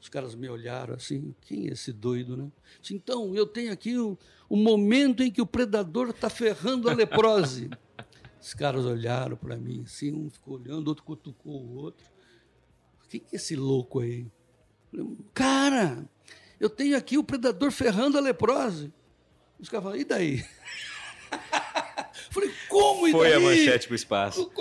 Os 0.00 0.08
caras 0.08 0.34
me 0.34 0.48
olharam 0.48 0.94
assim, 0.94 1.34
quem 1.42 1.68
é 1.68 1.72
esse 1.72 1.92
doido, 1.92 2.36
né? 2.36 2.50
Então, 2.90 3.32
eu 3.34 3.46
tenho 3.46 3.72
aqui 3.72 3.96
o, 3.96 4.18
o 4.48 4.56
momento 4.56 5.22
em 5.22 5.30
que 5.30 5.40
o 5.40 5.46
predador 5.46 6.10
está 6.10 6.28
ferrando 6.28 6.90
a 6.90 6.92
leprose. 6.92 7.70
Os 8.40 8.54
caras 8.54 8.84
olharam 8.84 9.36
para 9.36 9.56
mim 9.56 9.82
assim, 9.84 10.12
um 10.12 10.30
ficou 10.30 10.54
olhando, 10.54 10.88
outro 10.88 11.04
cutucou 11.04 11.62
o 11.62 11.76
outro. 11.76 12.06
O 13.04 13.08
que 13.08 13.22
é 13.32 13.36
esse 13.36 13.56
louco 13.56 14.00
aí? 14.00 14.26
Falei, 14.90 15.16
cara, 15.34 16.08
eu 16.60 16.68
tenho 16.70 16.96
aqui 16.96 17.18
o 17.18 17.24
predador 17.24 17.70
ferrando 17.70 18.16
a 18.18 18.20
leprose. 18.20 18.92
Os 19.58 19.68
caras 19.68 19.84
falaram, 19.84 20.00
e 20.00 20.04
daí? 20.04 20.44
Falei, 22.30 22.52
como 22.68 23.08
e 23.08 23.12
Foi 23.12 23.30
daí? 23.30 23.36
a 23.36 23.40
manchete 23.40 23.86
para 23.86 23.92
o 23.92 23.96
espaço. 23.96 24.52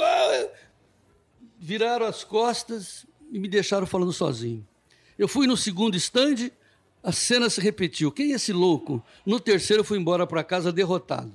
Viraram 1.59 2.05
as 2.05 2.23
costas 2.23 3.05
e 3.31 3.39
me 3.39 3.47
deixaram 3.47 3.87
falando 3.87 4.13
sozinho. 4.13 4.65
Eu 5.17 5.27
fui 5.27 5.47
no 5.47 5.57
segundo 5.57 5.95
stand, 5.97 6.51
a 7.03 7.11
cena 7.11 7.49
se 7.49 7.59
repetiu. 7.61 8.11
Quem 8.11 8.31
é 8.31 8.35
esse 8.35 8.53
louco? 8.53 9.03
No 9.25 9.39
terceiro, 9.39 9.81
eu 9.81 9.85
fui 9.85 9.97
embora 9.97 10.27
para 10.27 10.43
casa 10.43 10.71
derrotado. 10.71 11.33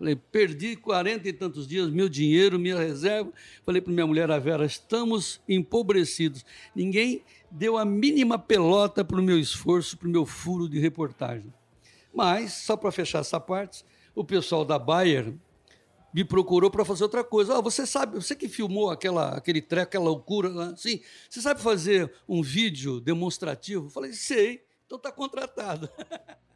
Falei, 0.00 0.16
perdi 0.16 0.76
quarenta 0.76 1.28
e 1.28 1.32
tantos 1.32 1.68
dias, 1.68 1.90
meu 1.90 2.08
dinheiro, 2.08 2.58
minha 2.58 2.78
reserva. 2.78 3.30
Falei 3.66 3.82
para 3.82 3.92
minha 3.92 4.06
mulher, 4.06 4.30
a 4.30 4.38
Vera, 4.38 4.64
estamos 4.64 5.42
empobrecidos. 5.46 6.42
Ninguém 6.74 7.22
deu 7.50 7.76
a 7.76 7.84
mínima 7.84 8.38
pelota 8.38 9.04
para 9.04 9.20
o 9.20 9.22
meu 9.22 9.38
esforço, 9.38 9.98
para 9.98 10.08
o 10.08 10.10
meu 10.10 10.24
furo 10.24 10.66
de 10.66 10.78
reportagem. 10.78 11.52
Mas, 12.14 12.54
só 12.54 12.78
para 12.78 12.90
fechar 12.90 13.18
essa 13.18 13.38
parte, 13.38 13.84
o 14.14 14.24
pessoal 14.24 14.64
da 14.64 14.78
Bayer 14.78 15.34
me 16.14 16.24
procurou 16.24 16.70
para 16.70 16.82
fazer 16.82 17.02
outra 17.02 17.22
coisa. 17.22 17.58
Oh, 17.58 17.62
você 17.62 17.86
sabe, 17.86 18.14
você 18.14 18.34
que 18.34 18.48
filmou 18.48 18.88
aquela, 18.88 19.36
aquele 19.36 19.60
treco, 19.60 19.88
aquela 19.88 20.06
loucura, 20.06 20.48
assim, 20.72 21.02
você 21.28 21.42
sabe 21.42 21.60
fazer 21.60 22.10
um 22.26 22.40
vídeo 22.40 23.02
demonstrativo? 23.02 23.90
falei, 23.90 24.14
sei, 24.14 24.64
então 24.86 24.96
está 24.96 25.12
contratado. 25.12 25.90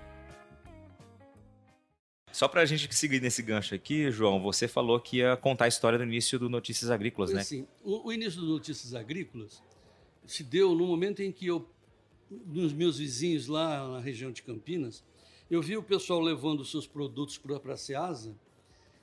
Só 2.31 2.47
para 2.47 2.61
a 2.61 2.65
gente 2.65 2.93
seguir 2.93 3.21
nesse 3.21 3.41
gancho 3.41 3.73
aqui, 3.73 4.11
João, 4.11 4.41
você 4.41 4.67
falou 4.67 4.99
que 4.99 5.17
ia 5.17 5.35
contar 5.35 5.65
a 5.65 5.67
história 5.67 5.97
do 5.97 6.03
início 6.03 6.37
do 6.37 6.47
Notícias 6.47 6.91
Agrícolas, 6.91 7.33
né? 7.33 7.43
Sim, 7.43 7.67
o, 7.83 8.07
o 8.07 8.13
início 8.13 8.39
do 8.39 8.47
Notícias 8.47 8.93
Agrícolas 8.93 9.63
se 10.25 10.43
deu 10.43 10.75
no 10.75 10.85
momento 10.85 11.21
em 11.21 11.31
que 11.31 11.47
eu, 11.47 11.67
nos 12.29 12.71
meus 12.71 12.99
vizinhos 12.99 13.47
lá 13.47 13.87
na 13.89 13.99
região 13.99 14.31
de 14.31 14.43
Campinas, 14.43 15.03
eu 15.49 15.61
vi 15.61 15.75
o 15.75 15.81
pessoal 15.81 16.19
levando 16.19 16.63
seus 16.63 16.85
produtos 16.85 17.37
para 17.37 17.73
a 17.73 17.77
Ceasa 17.77 18.35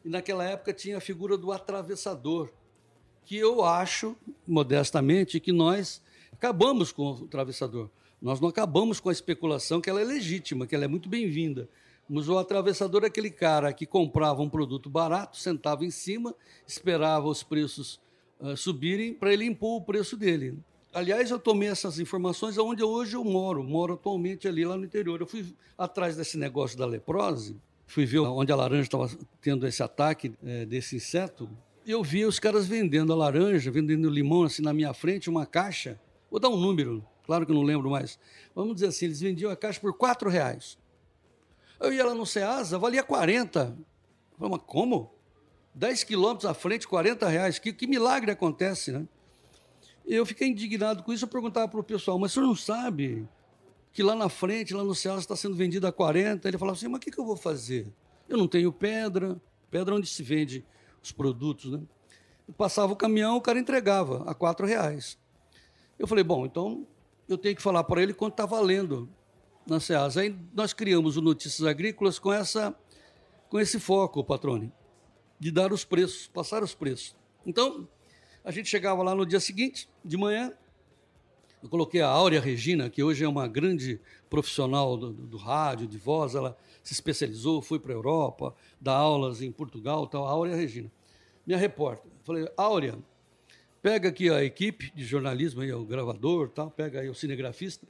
e 0.06 0.08
naquela 0.08 0.44
época 0.44 0.72
tinha 0.72 0.98
a 0.98 1.00
figura 1.00 1.36
do 1.36 1.50
atravessador, 1.50 2.48
que 3.24 3.36
eu 3.36 3.64
acho, 3.64 4.16
modestamente, 4.46 5.40
que 5.40 5.50
nós 5.50 6.00
acabamos 6.32 6.92
com 6.92 7.10
o 7.10 7.24
atravessador. 7.24 7.90
Nós 8.22 8.40
não 8.40 8.48
acabamos 8.48 9.00
com 9.00 9.08
a 9.08 9.12
especulação, 9.12 9.80
que 9.80 9.90
ela 9.90 10.00
é 10.00 10.04
legítima, 10.04 10.64
que 10.64 10.76
ela 10.76 10.84
é 10.84 10.88
muito 10.88 11.08
bem-vinda. 11.08 11.68
Mas 12.08 12.28
o 12.28 12.38
atravessador 12.38 13.02
é 13.02 13.08
aquele 13.08 13.30
cara 13.30 13.72
que 13.72 13.84
comprava 13.84 14.40
um 14.42 14.48
produto 14.48 14.88
barato, 14.88 15.38
sentava 15.38 15.84
em 15.84 15.90
cima, 15.90 16.32
esperava 16.64 17.26
os 17.26 17.42
preços 17.42 18.00
uh, 18.38 18.56
subirem 18.56 19.12
para 19.12 19.32
ele 19.32 19.44
impor 19.44 19.80
o 19.80 19.84
preço 19.84 20.16
dele. 20.16 20.56
Aliás, 20.94 21.32
eu 21.32 21.38
tomei 21.40 21.68
essas 21.68 21.98
informações 21.98 22.56
onde 22.58 22.80
hoje 22.80 23.16
eu 23.16 23.24
moro, 23.24 23.64
moro 23.64 23.94
atualmente 23.94 24.46
ali 24.46 24.64
lá 24.64 24.76
no 24.76 24.84
interior. 24.84 25.20
Eu 25.20 25.26
fui 25.26 25.52
atrás 25.76 26.14
desse 26.14 26.38
negócio 26.38 26.78
da 26.78 26.86
leprose 26.86 27.56
fui 27.86 28.04
ver 28.04 28.18
onde 28.18 28.52
a 28.52 28.56
laranja 28.56 28.82
estava 28.82 29.08
tendo 29.40 29.66
esse 29.66 29.82
ataque 29.82 30.34
é, 30.44 30.66
desse 30.66 30.96
inseto. 30.96 31.48
Eu 31.86 32.02
vi 32.02 32.24
os 32.24 32.38
caras 32.38 32.66
vendendo 32.66 33.12
a 33.12 33.16
laranja, 33.16 33.70
vendendo 33.70 34.10
limão 34.10 34.42
assim 34.42 34.60
na 34.60 34.74
minha 34.74 34.92
frente, 34.92 35.30
uma 35.30 35.46
caixa. 35.46 35.98
Vou 36.30 36.40
dar 36.40 36.48
um 36.48 36.56
número, 36.56 37.04
claro 37.24 37.46
que 37.46 37.52
eu 37.52 37.56
não 37.56 37.62
lembro 37.62 37.88
mais. 37.88 38.18
Vamos 38.54 38.74
dizer 38.74 38.88
assim, 38.88 39.06
eles 39.06 39.20
vendiam 39.20 39.50
a 39.50 39.56
caixa 39.56 39.80
por 39.80 39.94
quatro 39.96 40.28
reais. 40.28 40.76
Eu 41.78 41.92
ia 41.92 42.04
lá 42.04 42.14
no 42.14 42.26
Ceasa, 42.26 42.78
valia 42.78 43.02
40. 43.02 43.60
Eu 43.60 44.38
falei, 44.38 44.52
mas 44.52 44.62
como? 44.66 45.12
10 45.74 46.04
quilômetros 46.04 46.50
à 46.50 46.54
frente, 46.54 46.88
40 46.88 47.28
reais. 47.28 47.58
Que, 47.58 47.72
que 47.72 47.86
milagre 47.86 48.30
acontece, 48.30 48.90
né? 48.90 49.06
Eu 50.06 50.24
fiquei 50.24 50.48
indignado 50.48 51.02
com 51.02 51.12
isso. 51.12 51.24
Eu 51.24 51.28
perguntava 51.28 51.68
para 51.68 51.80
o 51.80 51.84
pessoal, 51.84 52.18
mas 52.18 52.30
o 52.32 52.34
senhor 52.34 52.46
não 52.46 52.56
sabe 52.56 53.28
que 53.96 54.02
lá 54.02 54.14
na 54.14 54.28
frente, 54.28 54.74
lá 54.74 54.84
no 54.84 54.94
céu, 54.94 55.18
está 55.18 55.34
sendo 55.34 55.54
vendido 55.54 55.86
a 55.86 55.92
40. 55.92 56.46
Ele 56.46 56.58
falava 56.58 56.76
assim: 56.76 56.86
mas 56.86 56.98
o 56.98 57.00
que, 57.00 57.10
que 57.10 57.18
eu 57.18 57.24
vou 57.24 57.34
fazer? 57.34 57.90
Eu 58.28 58.36
não 58.36 58.46
tenho 58.46 58.70
pedra, 58.70 59.40
pedra 59.70 59.94
onde 59.94 60.06
se 60.06 60.22
vende 60.22 60.62
os 61.02 61.12
produtos, 61.12 61.72
né? 61.72 61.80
Eu 62.46 62.52
passava 62.52 62.92
o 62.92 62.96
caminhão, 62.96 63.38
o 63.38 63.40
cara 63.40 63.58
entregava 63.58 64.22
a 64.30 64.34
quatro 64.34 64.66
reais. 64.66 65.18
Eu 65.98 66.06
falei, 66.06 66.22
bom, 66.22 66.44
então 66.44 66.86
eu 67.26 67.38
tenho 67.38 67.56
que 67.56 67.62
falar 67.62 67.84
para 67.84 68.02
ele 68.02 68.12
quanto 68.12 68.34
está 68.34 68.44
valendo 68.44 69.08
na 69.66 69.80
SEASA. 69.80 70.20
Aí 70.20 70.38
nós 70.52 70.74
criamos 70.74 71.16
o 71.16 71.22
Notícias 71.22 71.66
Agrícolas 71.66 72.18
com, 72.18 72.30
essa, 72.30 72.78
com 73.48 73.58
esse 73.58 73.80
foco, 73.80 74.22
patrone. 74.22 74.70
de 75.40 75.50
dar 75.50 75.72
os 75.72 75.86
preços, 75.86 76.28
passar 76.28 76.62
os 76.62 76.74
preços. 76.74 77.16
Então, 77.46 77.88
a 78.44 78.50
gente 78.50 78.68
chegava 78.68 79.02
lá 79.02 79.14
no 79.14 79.24
dia 79.24 79.40
seguinte, 79.40 79.88
de 80.04 80.18
manhã, 80.18 80.52
eu 81.62 81.68
coloquei 81.68 82.00
a 82.00 82.08
Áurea 82.08 82.40
Regina, 82.40 82.88
que 82.90 83.02
hoje 83.02 83.24
é 83.24 83.28
uma 83.28 83.48
grande 83.48 84.00
profissional 84.28 84.96
do, 84.96 85.12
do, 85.12 85.26
do 85.26 85.36
rádio, 85.36 85.86
de 85.86 85.98
voz, 85.98 86.34
ela 86.34 86.56
se 86.82 86.92
especializou, 86.92 87.62
foi 87.62 87.78
para 87.78 87.92
a 87.92 87.96
Europa, 87.96 88.54
dá 88.80 88.94
aulas 88.94 89.42
em 89.42 89.50
Portugal, 89.50 90.06
tal, 90.06 90.26
a 90.26 90.30
Áurea 90.30 90.54
Regina. 90.54 90.90
Minha 91.46 91.58
repórter. 91.58 92.10
Falei, 92.24 92.48
Áurea, 92.56 92.98
pega 93.80 94.08
aqui 94.08 94.28
a 94.30 94.44
equipe 94.44 94.92
de 94.94 95.04
jornalismo, 95.04 95.62
aí, 95.62 95.72
o 95.72 95.84
gravador, 95.84 96.48
tal, 96.50 96.70
pega 96.70 97.00
aí 97.00 97.08
o 97.08 97.14
cinegrafista, 97.14 97.86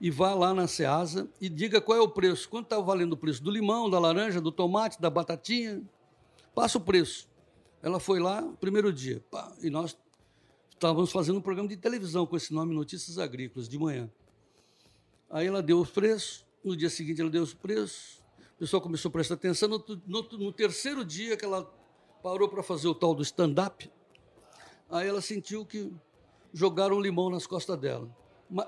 e 0.00 0.10
vá 0.10 0.32
lá 0.32 0.54
na 0.54 0.68
Ceasa 0.68 1.28
e 1.40 1.48
diga 1.48 1.80
qual 1.80 1.98
é 1.98 2.00
o 2.00 2.08
preço. 2.08 2.48
Quanto 2.48 2.66
está 2.66 2.78
valendo 2.78 3.14
o 3.14 3.16
preço 3.16 3.42
do 3.42 3.50
limão, 3.50 3.90
da 3.90 3.98
laranja, 3.98 4.40
do 4.40 4.52
tomate, 4.52 5.00
da 5.00 5.10
batatinha? 5.10 5.82
Passa 6.54 6.78
o 6.78 6.80
preço. 6.80 7.28
Ela 7.82 7.98
foi 7.98 8.20
lá, 8.20 8.42
primeiro 8.60 8.92
dia, 8.92 9.22
pá, 9.30 9.52
e 9.60 9.70
nós 9.70 9.96
estávamos 10.78 11.10
fazendo 11.10 11.38
um 11.38 11.42
programa 11.42 11.68
de 11.68 11.76
televisão 11.76 12.24
com 12.24 12.36
esse 12.36 12.54
nome 12.54 12.72
Notícias 12.72 13.18
Agrícolas, 13.18 13.68
de 13.68 13.76
manhã. 13.76 14.08
Aí 15.28 15.48
ela 15.48 15.60
deu 15.60 15.80
os 15.80 15.90
preços, 15.90 16.46
no 16.64 16.76
dia 16.76 16.88
seguinte 16.88 17.20
ela 17.20 17.28
deu 17.28 17.42
os 17.42 17.52
preços, 17.52 18.22
o 18.54 18.58
pessoal 18.60 18.80
começou 18.80 19.08
a 19.08 19.12
prestar 19.12 19.34
atenção. 19.34 19.68
No, 19.68 19.84
no, 20.06 20.22
no 20.38 20.52
terceiro 20.52 21.04
dia 21.04 21.36
que 21.36 21.44
ela 21.44 21.64
parou 22.22 22.48
para 22.48 22.62
fazer 22.62 22.86
o 22.86 22.94
tal 22.94 23.12
do 23.12 23.22
stand-up, 23.22 23.90
aí 24.88 25.08
ela 25.08 25.20
sentiu 25.20 25.66
que 25.66 25.92
jogaram 26.52 27.00
limão 27.00 27.28
nas 27.28 27.44
costas 27.44 27.76
dela. 27.76 28.08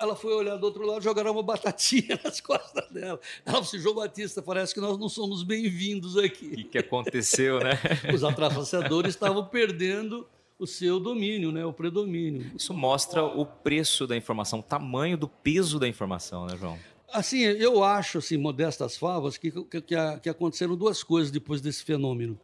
Ela 0.01 0.15
foi 0.17 0.35
olhar 0.35 0.57
do 0.57 0.65
outro 0.65 0.85
lado, 0.85 1.01
jogaram 1.01 1.31
uma 1.31 1.45
batatinha 1.45 2.19
nas 2.25 2.41
costas 2.41 2.91
dela. 2.91 3.21
Ela 3.47 3.61
disse, 3.61 3.79
João 3.79 3.95
Batista, 3.95 4.43
parece 4.43 4.75
que 4.75 4.81
nós 4.81 4.99
não 4.99 5.09
somos 5.09 5.45
bem-vindos 5.45 6.17
aqui. 6.19 6.47
O 6.47 6.57
que, 6.57 6.65
que 6.65 6.79
aconteceu, 6.79 7.61
né? 7.61 7.79
Os 8.13 8.25
atrapalhadores 8.25 9.15
estavam 9.15 9.47
perdendo 9.47 10.29
o 10.61 10.67
seu 10.67 11.01
domínio, 11.01 11.51
né, 11.51 11.65
o 11.65 11.73
predomínio. 11.73 12.53
Isso 12.55 12.75
mostra 12.75 13.25
o 13.25 13.47
preço 13.47 14.07
da 14.07 14.15
informação, 14.15 14.59
o 14.59 14.63
tamanho 14.63 15.17
do 15.17 15.27
peso 15.27 15.79
da 15.81 15.89
informação, 15.89 16.47
né, 16.47 16.55
João? 16.57 16.79
Assim, 17.11 17.41
eu 17.41 17.83
acho, 17.83 18.19
assim, 18.19 18.37
modestas 18.37 18.97
favas, 18.97 19.39
que, 19.39 19.51
que, 19.51 19.81
que 20.23 20.29
aconteceram 20.29 20.77
duas 20.77 21.03
coisas 21.03 21.31
depois 21.31 21.63
desse 21.63 21.83
fenômeno. 21.83 22.39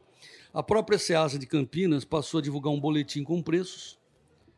A 0.53 0.63
própria 0.63 0.99
Ceasa 0.99 1.39
de 1.39 1.47
Campinas 1.47 2.05
passou 2.05 2.39
a 2.39 2.43
divulgar 2.43 2.73
um 2.73 2.81
boletim 2.81 3.23
com 3.23 3.43
preços, 3.43 3.99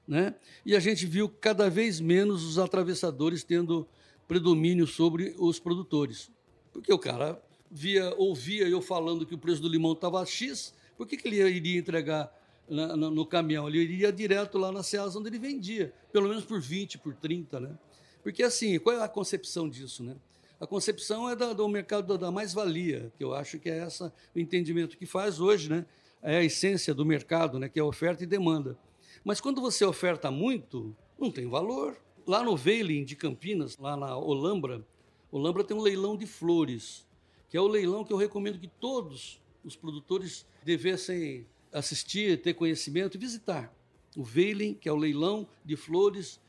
né? 0.06 0.36
E 0.64 0.76
a 0.76 0.80
gente 0.80 1.04
viu 1.04 1.28
cada 1.28 1.68
vez 1.68 2.00
menos 2.00 2.44
os 2.44 2.58
atravessadores 2.58 3.42
tendo 3.42 3.86
predomínio 4.28 4.86
sobre 4.86 5.34
os 5.36 5.58
produtores. 5.58 6.30
Porque 6.72 6.92
o 6.92 6.98
cara 6.98 7.42
via, 7.68 8.14
ouvia 8.16 8.68
eu 8.68 8.80
falando 8.80 9.26
que 9.26 9.34
o 9.34 9.38
preço 9.38 9.60
do 9.60 9.68
limão 9.68 9.92
estava 9.92 10.24
X, 10.24 10.72
por 10.96 11.06
que, 11.06 11.16
que 11.16 11.26
ele 11.26 11.42
iria 11.42 11.78
entregar 11.78 12.32
na, 12.68 12.96
no, 12.96 13.10
no, 13.10 13.26
caminhão? 13.26 13.68
Ele 13.68 13.78
iria 13.78 14.12
direto 14.12 14.58
lá 14.58 14.70
na 14.70 14.82
Ceasa 14.82 15.18
onde 15.18 15.28
ele 15.28 15.38
vendia, 15.38 15.92
pelo 16.12 16.28
menos 16.28 16.44
por 16.44 16.60
20, 16.60 16.98
por 16.98 17.14
30, 17.14 17.60
né? 17.60 17.78
Porque 18.22 18.42
assim, 18.42 18.78
qual 18.78 18.96
é 18.96 19.02
a 19.02 19.08
concepção 19.08 19.68
disso, 19.68 20.02
né? 20.02 20.16
A 20.60 20.66
concepção 20.66 21.28
é 21.30 21.36
da, 21.36 21.52
do 21.52 21.68
mercado 21.68 22.18
da 22.18 22.30
mais-valia, 22.30 23.12
que 23.16 23.22
eu 23.22 23.32
acho 23.32 23.58
que 23.58 23.70
é 23.70 23.78
essa 23.78 24.12
o 24.34 24.38
entendimento 24.38 24.98
que 24.98 25.06
faz 25.06 25.40
hoje, 25.40 25.70
né? 25.70 25.86
É 26.20 26.38
a 26.38 26.44
essência 26.44 26.92
do 26.92 27.06
mercado, 27.06 27.58
né? 27.58 27.68
Que 27.68 27.78
é 27.78 27.82
oferta 27.82 28.24
e 28.24 28.26
demanda. 28.26 28.76
Mas 29.24 29.40
quando 29.40 29.60
você 29.60 29.84
oferta 29.84 30.30
muito, 30.30 30.94
não 31.18 31.30
tem 31.30 31.48
valor. 31.48 31.96
Lá 32.26 32.42
no 32.42 32.56
Veiling 32.56 33.04
de 33.04 33.14
Campinas, 33.14 33.78
lá 33.78 33.96
na 33.96 34.16
Olambra, 34.16 34.84
Olambra 35.30 35.62
tem 35.62 35.76
um 35.76 35.80
leilão 35.80 36.16
de 36.16 36.26
flores, 36.26 37.06
que 37.48 37.56
é 37.56 37.60
o 37.60 37.68
leilão 37.68 38.04
que 38.04 38.12
eu 38.12 38.16
recomendo 38.16 38.58
que 38.58 38.68
todos 38.68 39.40
os 39.62 39.76
produtores 39.76 40.46
devessem 40.64 41.46
assistir, 41.72 42.40
ter 42.42 42.54
conhecimento 42.54 43.16
e 43.16 43.20
visitar. 43.20 43.72
O 44.16 44.24
Veiling, 44.24 44.74
que 44.74 44.88
é 44.88 44.92
o 44.92 44.96
leilão 44.96 45.46
de 45.64 45.76
flores 45.76 46.40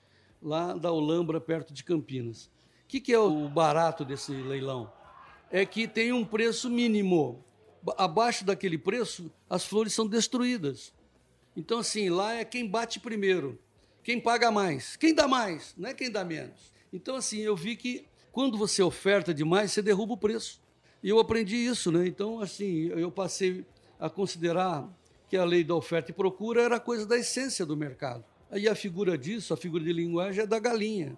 lá 0.41 0.73
da 0.73 0.91
Olambra, 0.91 1.39
perto 1.39 1.73
de 1.73 1.83
Campinas. 1.83 2.45
O 2.45 2.87
que, 2.87 2.99
que 2.99 3.13
é 3.13 3.19
o 3.19 3.47
barato 3.47 4.03
desse 4.03 4.31
leilão? 4.31 4.91
É 5.51 5.65
que 5.65 5.87
tem 5.87 6.11
um 6.11 6.25
preço 6.25 6.69
mínimo. 6.69 7.43
Abaixo 7.97 8.43
daquele 8.43 8.77
preço, 8.77 9.31
as 9.49 9.65
flores 9.65 9.93
são 9.93 10.07
destruídas. 10.07 10.93
Então, 11.55 11.79
assim, 11.79 12.09
lá 12.09 12.33
é 12.33 12.45
quem 12.45 12.67
bate 12.67 12.99
primeiro, 12.99 13.59
quem 14.03 14.19
paga 14.19 14.51
mais, 14.51 14.95
quem 14.95 15.13
dá 15.13 15.27
mais, 15.27 15.73
não 15.77 15.89
é 15.89 15.93
quem 15.93 16.09
dá 16.09 16.23
menos. 16.23 16.73
Então, 16.91 17.15
assim, 17.15 17.39
eu 17.39 17.55
vi 17.55 17.75
que 17.75 18.05
quando 18.31 18.57
você 18.57 18.81
oferta 18.81 19.33
demais, 19.33 19.71
você 19.71 19.81
derruba 19.81 20.13
o 20.13 20.17
preço. 20.17 20.61
E 21.03 21.09
eu 21.09 21.19
aprendi 21.19 21.55
isso, 21.55 21.91
né? 21.91 22.07
Então, 22.07 22.41
assim, 22.41 22.87
eu 22.87 23.11
passei 23.11 23.65
a 23.99 24.09
considerar 24.09 24.87
que 25.29 25.37
a 25.37 25.45
lei 25.45 25.63
da 25.63 25.75
oferta 25.75 26.11
e 26.11 26.13
procura 26.13 26.61
era 26.61 26.79
coisa 26.79 27.05
da 27.05 27.17
essência 27.17 27.65
do 27.65 27.77
mercado. 27.77 28.25
Aí 28.49 28.67
a 28.67 28.73
figura 28.73 29.17
disso, 29.17 29.53
a 29.53 29.57
figura 29.57 29.83
de 29.83 29.93
linguagem 29.93 30.43
é 30.43 30.47
da 30.47 30.57
galinha, 30.57 31.17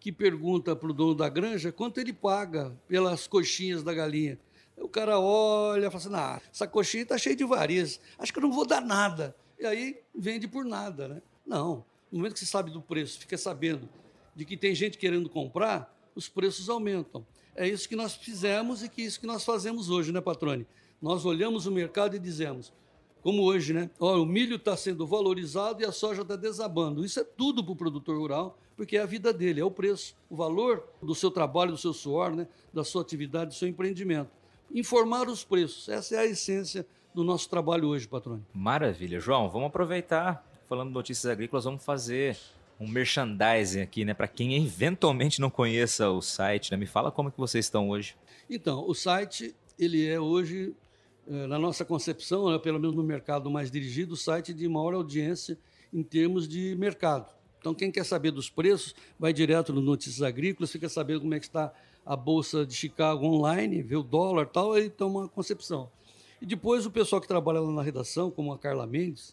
que 0.00 0.10
pergunta 0.10 0.74
para 0.74 0.90
o 0.90 0.92
dono 0.92 1.14
da 1.14 1.28
granja 1.28 1.70
quanto 1.70 1.98
ele 1.98 2.12
paga 2.12 2.76
pelas 2.88 3.26
coxinhas 3.26 3.82
da 3.82 3.94
galinha. 3.94 4.38
O 4.76 4.88
cara 4.88 5.20
olha 5.20 5.86
e 5.86 5.90
fala 5.90 5.96
assim: 5.96 6.14
ah, 6.14 6.40
essa 6.52 6.66
coxinha 6.66 7.04
está 7.04 7.16
cheia 7.16 7.36
de 7.36 7.44
varizes, 7.44 8.00
acho 8.18 8.32
que 8.32 8.38
eu 8.38 8.42
não 8.42 8.52
vou 8.52 8.66
dar 8.66 8.80
nada 8.80 9.36
e 9.62 9.66
aí 9.66 10.02
vende 10.12 10.48
por 10.48 10.64
nada, 10.64 11.06
né? 11.06 11.22
Não. 11.46 11.84
No 12.10 12.18
momento 12.18 12.32
que 12.32 12.40
você 12.40 12.46
sabe 12.46 12.70
do 12.72 12.82
preço, 12.82 13.20
fica 13.20 13.38
sabendo 13.38 13.88
de 14.34 14.44
que 14.44 14.56
tem 14.56 14.74
gente 14.74 14.98
querendo 14.98 15.28
comprar, 15.28 15.96
os 16.16 16.28
preços 16.28 16.68
aumentam. 16.68 17.24
É 17.54 17.68
isso 17.68 17.88
que 17.88 17.94
nós 17.94 18.14
fizemos 18.14 18.82
e 18.82 18.88
que 18.88 19.02
isso 19.02 19.20
que 19.20 19.26
nós 19.26 19.44
fazemos 19.44 19.88
hoje, 19.88 20.10
né, 20.10 20.20
Patrone? 20.20 20.66
Nós 21.00 21.24
olhamos 21.24 21.66
o 21.66 21.70
mercado 21.70 22.16
e 22.16 22.18
dizemos, 22.18 22.72
como 23.22 23.42
hoje, 23.42 23.72
né? 23.72 23.88
Olha, 23.98 24.20
o 24.20 24.26
milho 24.26 24.56
está 24.56 24.76
sendo 24.76 25.06
valorizado 25.06 25.82
e 25.82 25.86
a 25.86 25.92
soja 25.92 26.22
está 26.22 26.36
desabando. 26.36 27.04
Isso 27.04 27.20
é 27.20 27.24
tudo 27.24 27.64
para 27.64 27.72
o 27.72 27.76
produtor 27.76 28.18
rural, 28.18 28.58
porque 28.76 28.96
é 28.96 29.00
a 29.00 29.06
vida 29.06 29.32
dele, 29.32 29.60
é 29.60 29.64
o 29.64 29.70
preço, 29.70 30.16
o 30.28 30.36
valor 30.36 30.84
do 31.00 31.14
seu 31.14 31.30
trabalho, 31.30 31.72
do 31.72 31.78
seu 31.78 31.92
suor, 31.92 32.34
né? 32.34 32.48
da 32.72 32.82
sua 32.82 33.02
atividade, 33.02 33.50
do 33.50 33.54
seu 33.54 33.68
empreendimento. 33.68 34.30
Informar 34.74 35.28
os 35.28 35.44
preços, 35.44 35.88
essa 35.88 36.16
é 36.16 36.18
a 36.18 36.26
essência 36.26 36.86
do 37.14 37.22
nosso 37.22 37.48
trabalho 37.48 37.88
hoje, 37.88 38.08
patrônio. 38.08 38.44
Maravilha. 38.52 39.20
João, 39.20 39.48
vamos 39.48 39.68
aproveitar, 39.68 40.46
falando 40.68 40.88
de 40.88 40.94
notícias 40.94 41.30
agrícolas, 41.30 41.64
vamos 41.64 41.84
fazer 41.84 42.36
um 42.80 42.88
merchandising 42.88 43.80
aqui, 43.80 44.04
né? 44.04 44.14
Para 44.14 44.26
quem 44.26 44.56
eventualmente 44.56 45.40
não 45.40 45.50
conheça 45.50 46.10
o 46.10 46.20
site, 46.20 46.72
né? 46.72 46.76
Me 46.76 46.86
fala 46.86 47.12
como 47.12 47.30
que 47.30 47.38
vocês 47.38 47.66
estão 47.66 47.90
hoje. 47.90 48.16
Então, 48.50 48.84
o 48.88 48.94
site, 48.94 49.54
ele 49.78 50.08
é 50.08 50.18
hoje, 50.18 50.74
na 51.26 51.58
nossa 51.58 51.84
concepção, 51.84 52.50
né, 52.50 52.58
pelo 52.58 52.80
menos 52.80 52.96
no 52.96 53.02
mercado 53.02 53.50
mais 53.50 53.70
dirigido, 53.70 54.14
o 54.14 54.16
site 54.16 54.52
de 54.52 54.68
maior 54.68 54.94
audiência 54.94 55.58
em 55.92 56.02
termos 56.02 56.48
de 56.48 56.74
mercado. 56.76 57.32
Então, 57.60 57.72
quem 57.74 57.92
quer 57.92 58.04
saber 58.04 58.32
dos 58.32 58.50
preços, 58.50 58.94
vai 59.18 59.32
direto 59.32 59.72
no 59.72 59.80
Notícias 59.80 60.22
Agrícolas, 60.22 60.72
fica 60.72 60.88
sabendo 60.88 61.20
como 61.20 61.34
é 61.34 61.38
que 61.38 61.46
está 61.46 61.72
a 62.04 62.16
Bolsa 62.16 62.66
de 62.66 62.74
Chicago 62.74 63.24
online, 63.24 63.82
vê 63.82 63.94
o 63.94 64.02
dólar 64.02 64.46
tal, 64.46 64.72
aí 64.72 64.90
toma 64.90 65.20
uma 65.20 65.28
concepção. 65.28 65.88
E 66.40 66.46
depois 66.46 66.84
o 66.84 66.90
pessoal 66.90 67.20
que 67.20 67.28
trabalha 67.28 67.60
lá 67.60 67.70
na 67.70 67.82
redação, 67.82 68.30
como 68.30 68.52
a 68.52 68.58
Carla 68.58 68.84
Mendes, 68.84 69.32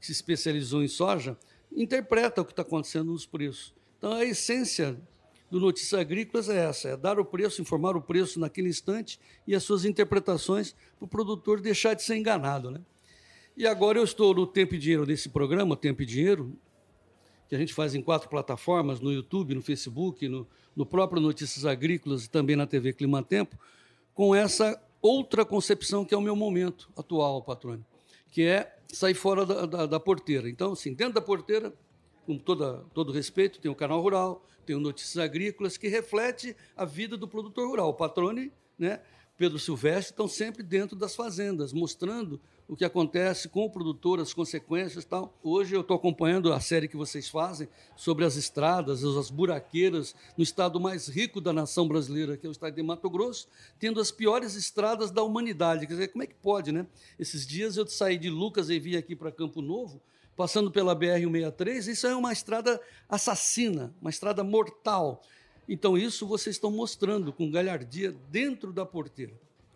que 0.00 0.06
se 0.06 0.12
especializou 0.12 0.82
em 0.82 0.88
soja, 0.88 1.36
interpreta 1.70 2.40
o 2.40 2.44
que 2.44 2.50
está 2.52 2.62
acontecendo 2.62 3.12
nos 3.12 3.24
preços. 3.24 3.72
Então 3.96 4.12
a 4.12 4.24
essência 4.24 4.98
do 5.50 5.58
Notícias 5.58 5.98
Agrícolas 5.98 6.48
é 6.48 6.64
essa: 6.68 6.88
é 6.88 6.96
dar 6.96 7.18
o 7.18 7.24
preço, 7.24 7.62
informar 7.62 7.96
o 7.96 8.02
preço 8.02 8.38
naquele 8.38 8.68
instante 8.68 9.18
e 9.46 9.54
as 9.54 9.62
suas 9.62 9.84
interpretações 9.84 10.74
para 10.98 11.04
o 11.04 11.08
produtor 11.08 11.60
deixar 11.60 11.94
de 11.94 12.02
ser 12.02 12.16
enganado. 12.16 12.70
Né? 12.70 12.80
E 13.56 13.66
agora 13.66 13.98
eu 13.98 14.04
estou 14.04 14.34
no 14.34 14.46
Tempo 14.46 14.74
e 14.74 14.78
Dinheiro 14.78 15.06
desse 15.06 15.28
programa, 15.28 15.76
Tempo 15.76 16.02
e 16.02 16.06
Dinheiro, 16.06 16.56
que 17.48 17.54
a 17.54 17.58
gente 17.58 17.72
faz 17.72 17.94
em 17.94 18.02
quatro 18.02 18.28
plataformas, 18.28 19.00
no 19.00 19.12
YouTube, 19.12 19.54
no 19.54 19.62
Facebook, 19.62 20.28
no, 20.28 20.46
no 20.76 20.84
próprio 20.86 21.20
Notícias 21.20 21.64
Agrícolas 21.64 22.26
e 22.26 22.30
também 22.30 22.54
na 22.54 22.66
TV 22.66 22.92
Climatempo, 22.92 23.58
com 24.14 24.34
essa 24.34 24.80
outra 25.00 25.44
concepção 25.44 26.04
que 26.04 26.14
é 26.14 26.16
o 26.16 26.20
meu 26.20 26.36
momento 26.36 26.90
atual, 26.96 27.42
patrônio, 27.42 27.84
que 28.30 28.42
é 28.42 28.76
sair 28.92 29.14
fora 29.14 29.46
da, 29.46 29.66
da, 29.66 29.86
da, 29.86 30.00
porteira. 30.00 30.48
Então, 30.48 30.72
assim, 30.72 30.92
dentro 30.92 31.14
da 31.14 31.20
porteira, 31.20 31.72
com 32.28 32.36
toda, 32.36 32.84
todo 32.92 33.10
respeito, 33.10 33.58
tem 33.58 33.70
o 33.70 33.74
canal 33.74 34.02
rural, 34.02 34.44
tem 34.66 34.76
o 34.76 34.80
Notícias 34.80 35.16
Agrícolas, 35.16 35.78
que 35.78 35.88
reflete 35.88 36.54
a 36.76 36.84
vida 36.84 37.16
do 37.16 37.26
produtor 37.26 37.66
rural. 37.66 37.88
O 37.88 37.94
patrone, 37.94 38.52
né, 38.78 39.00
Pedro 39.38 39.58
Silvestre, 39.58 40.12
estão 40.12 40.28
sempre 40.28 40.62
dentro 40.62 40.94
das 40.94 41.16
fazendas, 41.16 41.72
mostrando 41.72 42.38
o 42.68 42.76
que 42.76 42.84
acontece 42.84 43.48
com 43.48 43.64
o 43.64 43.70
produtor, 43.70 44.20
as 44.20 44.34
consequências 44.34 45.04
e 45.04 45.06
tal. 45.06 45.32
Hoje 45.42 45.74
eu 45.74 45.80
estou 45.80 45.96
acompanhando 45.96 46.52
a 46.52 46.60
série 46.60 46.86
que 46.86 46.98
vocês 46.98 47.30
fazem 47.30 47.66
sobre 47.96 48.26
as 48.26 48.36
estradas, 48.36 49.02
as 49.02 49.30
buraqueiras 49.30 50.14
no 50.36 50.44
estado 50.44 50.78
mais 50.78 51.08
rico 51.08 51.40
da 51.40 51.50
nação 51.50 51.88
brasileira, 51.88 52.36
que 52.36 52.44
é 52.44 52.48
o 52.50 52.52
estado 52.52 52.74
de 52.74 52.82
Mato 52.82 53.08
Grosso, 53.08 53.48
tendo 53.78 54.02
as 54.02 54.10
piores 54.10 54.54
estradas 54.54 55.10
da 55.10 55.22
humanidade. 55.22 55.86
Quer 55.86 55.94
dizer, 55.94 56.08
como 56.08 56.24
é 56.24 56.26
que 56.26 56.34
pode, 56.34 56.72
né? 56.72 56.86
Esses 57.18 57.46
dias 57.46 57.78
eu 57.78 57.86
saí 57.86 58.18
de 58.18 58.28
Lucas 58.28 58.68
e 58.68 58.78
vim 58.78 58.96
aqui 58.96 59.16
para 59.16 59.32
Campo 59.32 59.62
Novo, 59.62 59.98
passando 60.38 60.70
pela 60.70 60.94
BR-163, 60.94 61.88
isso 61.88 62.06
é 62.06 62.14
uma 62.14 62.32
estrada 62.32 62.80
assassina, 63.08 63.92
uma 64.00 64.08
estrada 64.08 64.44
mortal. 64.44 65.20
Então, 65.68 65.98
isso 65.98 66.28
vocês 66.28 66.54
estão 66.54 66.70
mostrando 66.70 67.32
com 67.32 67.50
galhardia 67.50 68.12
dentro 68.30 68.72
da 68.72 68.86
porteira. 68.86 69.32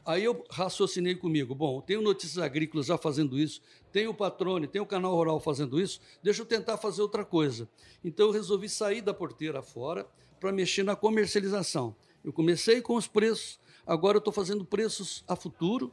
Aí 0.07 0.23
eu 0.23 0.45
raciocinei 0.49 1.17
comigo, 1.17 1.53
bom, 1.53 1.81
tenho 1.81 2.01
Notícias 2.01 2.39
Agrícolas 2.39 2.87
já 2.87 2.97
fazendo 2.97 3.37
isso, 3.37 3.61
tenho 3.91 4.11
o 4.13 4.15
Patrone, 4.15 4.69
tenho 4.69 4.85
o 4.85 4.87
Canal 4.87 5.17
Rural 5.17 5.41
fazendo 5.41 5.81
isso, 5.81 6.01
deixa 6.23 6.43
eu 6.43 6.47
tentar 6.47 6.77
fazer 6.77 7.03
outra 7.03 7.25
coisa. 7.25 7.69
Então 8.05 8.27
eu 8.27 8.33
resolvi 8.33 8.69
sair 8.69 9.01
da 9.01 9.13
porteira 9.13 9.63
fora 9.63 10.07
para 10.39 10.53
mexer 10.53 10.85
na 10.85 10.95
comercialização. 10.95 11.95
Eu 12.23 12.33
comecei 12.33 12.81
com 12.81 12.95
os 12.95 13.09
preços, 13.09 13.59
agora 13.85 14.17
eu 14.17 14.21
estou 14.21 14.33
fazendo 14.33 14.65
preços 14.65 15.25
a 15.27 15.35
futuro, 15.35 15.93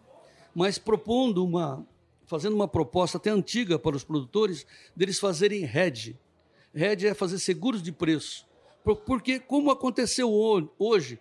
mas 0.54 0.78
propondo 0.78 1.44
uma, 1.44 1.84
fazendo 2.30 2.54
uma 2.54 2.68
proposta 2.68 3.18
até 3.18 3.32
antiga 3.32 3.80
para 3.80 3.96
os 3.96 4.04
produtores 4.04 4.64
deles 4.96 5.20
fazerem 5.20 5.64
hedge. 5.64 6.16
Hedge 6.74 7.08
é 7.08 7.14
fazer 7.16 7.40
seguros 7.40 7.82
de 7.82 7.92
preço. 7.92 8.48
Porque 8.84 9.40
como 9.40 9.72
aconteceu 9.72 10.32
hoje, 10.78 11.20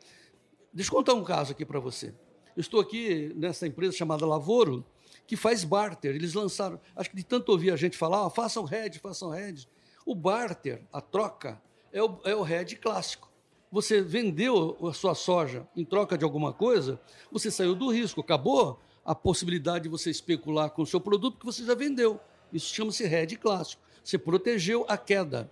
deixa 0.71 0.91
eu 0.91 0.95
contar 0.95 1.15
um 1.15 1.25
caso 1.25 1.53
aqui 1.53 1.65
para 1.65 1.81
você. 1.81 2.15
Eu 2.55 2.61
estou 2.61 2.79
aqui 2.79 3.33
nessa 3.35 3.67
empresa 3.67 3.97
chamada 3.97 4.27
Lavoro, 4.27 4.85
que 5.27 5.35
faz 5.35 5.65
barter. 5.65 6.15
Eles 6.15 6.35
lançaram, 6.35 6.79
acho 6.95 7.09
que 7.09 7.17
de 7.17 7.25
tanto 7.25 7.53
ouvir 7.53 7.71
a 7.71 7.77
gente 7.77 7.97
falar, 7.97 8.27
oh, 8.27 8.31
façam 8.31 8.69
hedge, 8.71 8.99
façam 8.99 9.35
hedge. 9.35 9.67
O 10.05 10.15
barter, 10.15 10.83
a 10.93 11.01
troca, 11.01 11.61
é 11.91 12.03
o, 12.03 12.21
é 12.25 12.37
o 12.37 12.47
hedge 12.47 12.77
clássico. 12.77 13.31
Você 13.73 14.03
vendeu 14.03 14.77
a 14.87 14.93
sua 14.93 15.15
soja 15.15 15.67
em 15.75 15.87
troca 15.87 16.19
de 16.19 16.25
alguma 16.25 16.53
coisa, 16.53 17.01
você 17.33 17.51
saiu 17.51 17.75
do 17.75 17.91
risco, 17.91 18.21
acabou 18.21 18.79
a 19.09 19.15
possibilidade 19.15 19.85
de 19.85 19.89
você 19.89 20.11
especular 20.11 20.69
com 20.69 20.83
o 20.83 20.87
seu 20.87 21.01
produto 21.01 21.39
que 21.39 21.47
você 21.47 21.65
já 21.65 21.75
vendeu. 21.75 22.21
Isso 22.53 22.75
chama-se 22.75 23.05
hedge 23.05 23.37
clássico. 23.37 23.81
Você 24.05 24.19
protegeu 24.19 24.85
a 24.87 24.99
queda. 24.99 25.51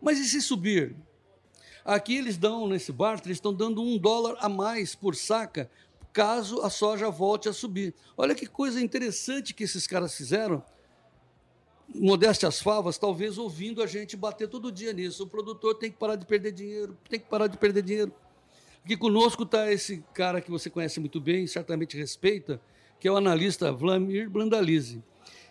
Mas 0.00 0.18
e 0.18 0.24
se 0.24 0.40
subir? 0.40 0.96
Aqui 1.84 2.16
eles 2.16 2.38
dão, 2.38 2.66
nesse 2.66 2.90
barter, 2.90 3.26
eles 3.26 3.36
estão 3.36 3.52
dando 3.52 3.82
um 3.82 3.98
dólar 3.98 4.38
a 4.40 4.48
mais 4.48 4.94
por 4.94 5.14
saca 5.14 5.70
caso 6.10 6.62
a 6.62 6.70
soja 6.70 7.10
volte 7.10 7.50
a 7.50 7.52
subir. 7.52 7.94
Olha 8.16 8.34
que 8.34 8.46
coisa 8.46 8.80
interessante 8.80 9.52
que 9.52 9.64
esses 9.64 9.86
caras 9.86 10.16
fizeram. 10.16 10.64
Modéstia 11.94 12.48
as 12.48 12.62
favas, 12.62 12.96
talvez 12.96 13.36
ouvindo 13.36 13.82
a 13.82 13.86
gente 13.86 14.16
bater 14.16 14.48
todo 14.48 14.72
dia 14.72 14.94
nisso. 14.94 15.24
O 15.24 15.26
produtor 15.26 15.74
tem 15.74 15.90
que 15.90 15.98
parar 15.98 16.16
de 16.16 16.24
perder 16.24 16.52
dinheiro, 16.52 16.96
tem 17.10 17.20
que 17.20 17.26
parar 17.26 17.46
de 17.46 17.58
perder 17.58 17.82
dinheiro. 17.82 18.14
Aqui 18.84 18.96
conosco 18.96 19.42
está 19.42 19.70
esse 19.70 20.02
cara 20.14 20.40
que 20.40 20.50
você 20.50 20.70
conhece 20.70 20.98
muito 21.00 21.20
bem, 21.20 21.46
certamente 21.46 21.96
respeita, 21.96 22.60
que 22.98 23.06
é 23.06 23.12
o 23.12 23.16
analista 23.16 23.70
Vladimir 23.70 24.28
Blandalize. 24.30 25.02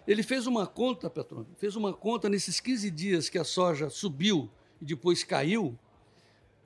Ele 0.08 0.24
fez 0.24 0.48
uma 0.48 0.66
conta, 0.66 1.10
Petrônio, 1.10 1.48
fez 1.58 1.76
uma 1.76 1.94
conta 1.94 2.28
nesses 2.28 2.60
15 2.60 2.90
dias 2.90 3.30
que 3.30 3.38
a 3.38 3.44
soja 3.44 3.90
subiu 3.90 4.50
e 4.82 4.86
depois 4.86 5.24
caiu. 5.24 5.78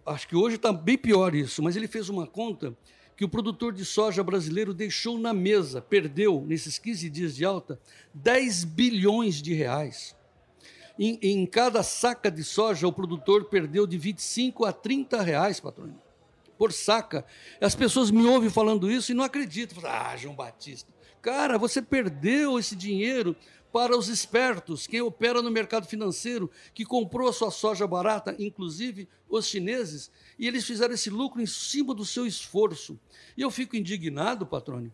Acho 0.06 0.28
que 0.28 0.36
hoje 0.36 0.56
está 0.56 0.72
bem 0.72 0.98
pior 0.98 1.36
isso, 1.36 1.62
mas 1.62 1.76
ele 1.76 1.88
fez 1.88 2.08
uma 2.08 2.26
conta 2.26 2.76
que 3.16 3.26
o 3.26 3.30
produtor 3.30 3.74
de 3.74 3.86
soja 3.86 4.24
brasileiro 4.24 4.74
deixou 4.74 5.20
na 5.20 5.34
mesa, 5.34 5.82
perdeu, 5.82 6.44
nesses 6.48 6.80
15 6.80 7.10
dias 7.10 7.36
de 7.36 7.46
alta, 7.46 7.80
10 8.14 8.64
bilhões 8.64 9.42
de 9.42 9.54
reais. 9.54 10.16
Em, 10.98 11.20
em 11.22 11.46
cada 11.46 11.84
saca 11.84 12.32
de 12.32 12.44
soja, 12.44 12.88
o 12.88 12.94
produtor 12.94 13.46
perdeu 13.46 13.86
de 13.86 13.98
25 13.98 14.66
a 14.66 14.72
30 14.72 15.22
reais, 15.22 15.60
patrônio, 15.60 15.96
por 16.64 16.72
saca. 16.72 17.26
As 17.60 17.76
pessoas 17.76 18.10
me 18.10 18.26
ouvem 18.26 18.50
falando 18.50 18.90
isso 18.90 19.12
e 19.12 19.14
não 19.14 19.26
acreditam. 19.26 19.84
Ah, 19.86 20.16
João 20.16 20.34
Batista, 20.34 20.90
cara, 21.22 21.58
você 21.58 21.82
perdeu 21.82 22.58
esse 22.58 22.74
dinheiro 22.74 23.36
para 23.74 23.98
os 23.98 24.08
espertos, 24.08 24.88
quem 24.88 25.02
opera 25.02 25.42
no 25.42 25.52
mercado 25.52 25.86
financeiro, 25.86 26.50
que 26.74 26.86
comprou 26.86 27.28
a 27.28 27.34
sua 27.34 27.52
soja 27.52 27.86
barata, 27.86 28.34
inclusive 28.40 29.10
os 29.28 29.46
chineses, 29.46 30.10
e 30.40 30.48
eles 30.48 30.64
fizeram 30.64 30.94
esse 30.94 31.10
lucro 31.10 31.42
em 31.42 31.46
cima 31.46 31.94
do 31.94 32.06
seu 32.06 32.26
esforço. 32.26 32.98
E 33.36 33.42
eu 33.42 33.52
fico 33.52 33.76
indignado, 33.76 34.46
patrônio. 34.46 34.94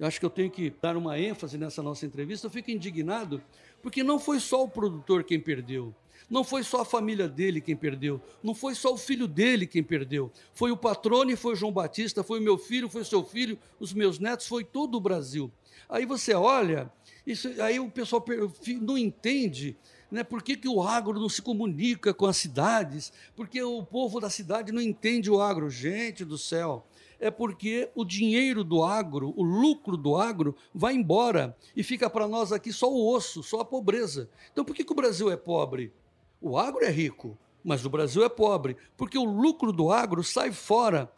Eu 0.00 0.08
acho 0.08 0.18
que 0.18 0.26
eu 0.26 0.30
tenho 0.30 0.50
que 0.50 0.74
dar 0.82 0.96
uma 0.96 1.16
ênfase 1.16 1.56
nessa 1.56 1.80
nossa 1.80 2.04
entrevista. 2.04 2.48
Eu 2.48 2.50
fico 2.50 2.72
indignado 2.72 3.40
porque 3.80 4.02
não 4.02 4.18
foi 4.18 4.40
só 4.40 4.64
o 4.64 4.68
produtor 4.68 5.22
quem 5.22 5.38
perdeu. 5.38 5.94
Não 6.28 6.42
foi 6.42 6.62
só 6.62 6.80
a 6.80 6.84
família 6.84 7.28
dele 7.28 7.60
quem 7.60 7.76
perdeu, 7.76 8.20
não 8.42 8.54
foi 8.54 8.74
só 8.74 8.92
o 8.92 8.96
filho 8.96 9.28
dele 9.28 9.66
quem 9.66 9.82
perdeu. 9.82 10.32
Foi 10.54 10.70
o 10.70 10.76
patrono 10.76 11.30
e 11.30 11.36
foi 11.36 11.54
João 11.54 11.72
Batista, 11.72 12.22
foi 12.22 12.40
o 12.40 12.42
meu 12.42 12.56
filho, 12.56 12.88
foi 12.88 13.02
o 13.02 13.04
seu 13.04 13.22
filho, 13.22 13.58
os 13.78 13.92
meus 13.92 14.18
netos, 14.18 14.46
foi 14.46 14.64
todo 14.64 14.96
o 14.96 15.00
Brasil. 15.00 15.50
Aí 15.88 16.06
você 16.06 16.32
olha 16.34 16.90
isso, 17.26 17.48
aí 17.60 17.78
o 17.78 17.90
pessoal 17.90 18.24
não 18.80 18.96
entende 18.96 19.76
né, 20.10 20.22
por 20.22 20.42
que, 20.42 20.56
que 20.56 20.68
o 20.68 20.82
agro 20.82 21.18
não 21.18 21.28
se 21.28 21.42
comunica 21.42 22.14
com 22.14 22.26
as 22.26 22.36
cidades, 22.36 23.12
porque 23.34 23.62
o 23.62 23.82
povo 23.82 24.20
da 24.20 24.30
cidade 24.30 24.72
não 24.72 24.80
entende 24.80 25.30
o 25.30 25.40
agro. 25.40 25.68
Gente 25.68 26.24
do 26.24 26.38
céu, 26.38 26.86
é 27.18 27.30
porque 27.30 27.90
o 27.94 28.04
dinheiro 28.04 28.62
do 28.62 28.82
agro, 28.82 29.32
o 29.36 29.42
lucro 29.42 29.96
do 29.96 30.16
agro, 30.16 30.54
vai 30.74 30.94
embora 30.94 31.56
e 31.74 31.82
fica 31.82 32.08
para 32.08 32.28
nós 32.28 32.52
aqui 32.52 32.72
só 32.72 32.90
o 32.90 33.12
osso, 33.14 33.42
só 33.42 33.60
a 33.60 33.64
pobreza. 33.64 34.28
Então 34.52 34.64
por 34.64 34.74
que, 34.74 34.84
que 34.84 34.92
o 34.92 34.96
Brasil 34.96 35.30
é 35.30 35.36
pobre? 35.36 35.92
O 36.46 36.58
agro 36.58 36.84
é 36.84 36.90
rico, 36.90 37.38
mas 37.64 37.86
o 37.86 37.88
Brasil 37.88 38.22
é 38.22 38.28
pobre, 38.28 38.76
porque 38.98 39.16
o 39.16 39.24
lucro 39.24 39.72
do 39.72 39.90
agro 39.90 40.22
sai 40.22 40.52
fora 40.52 41.10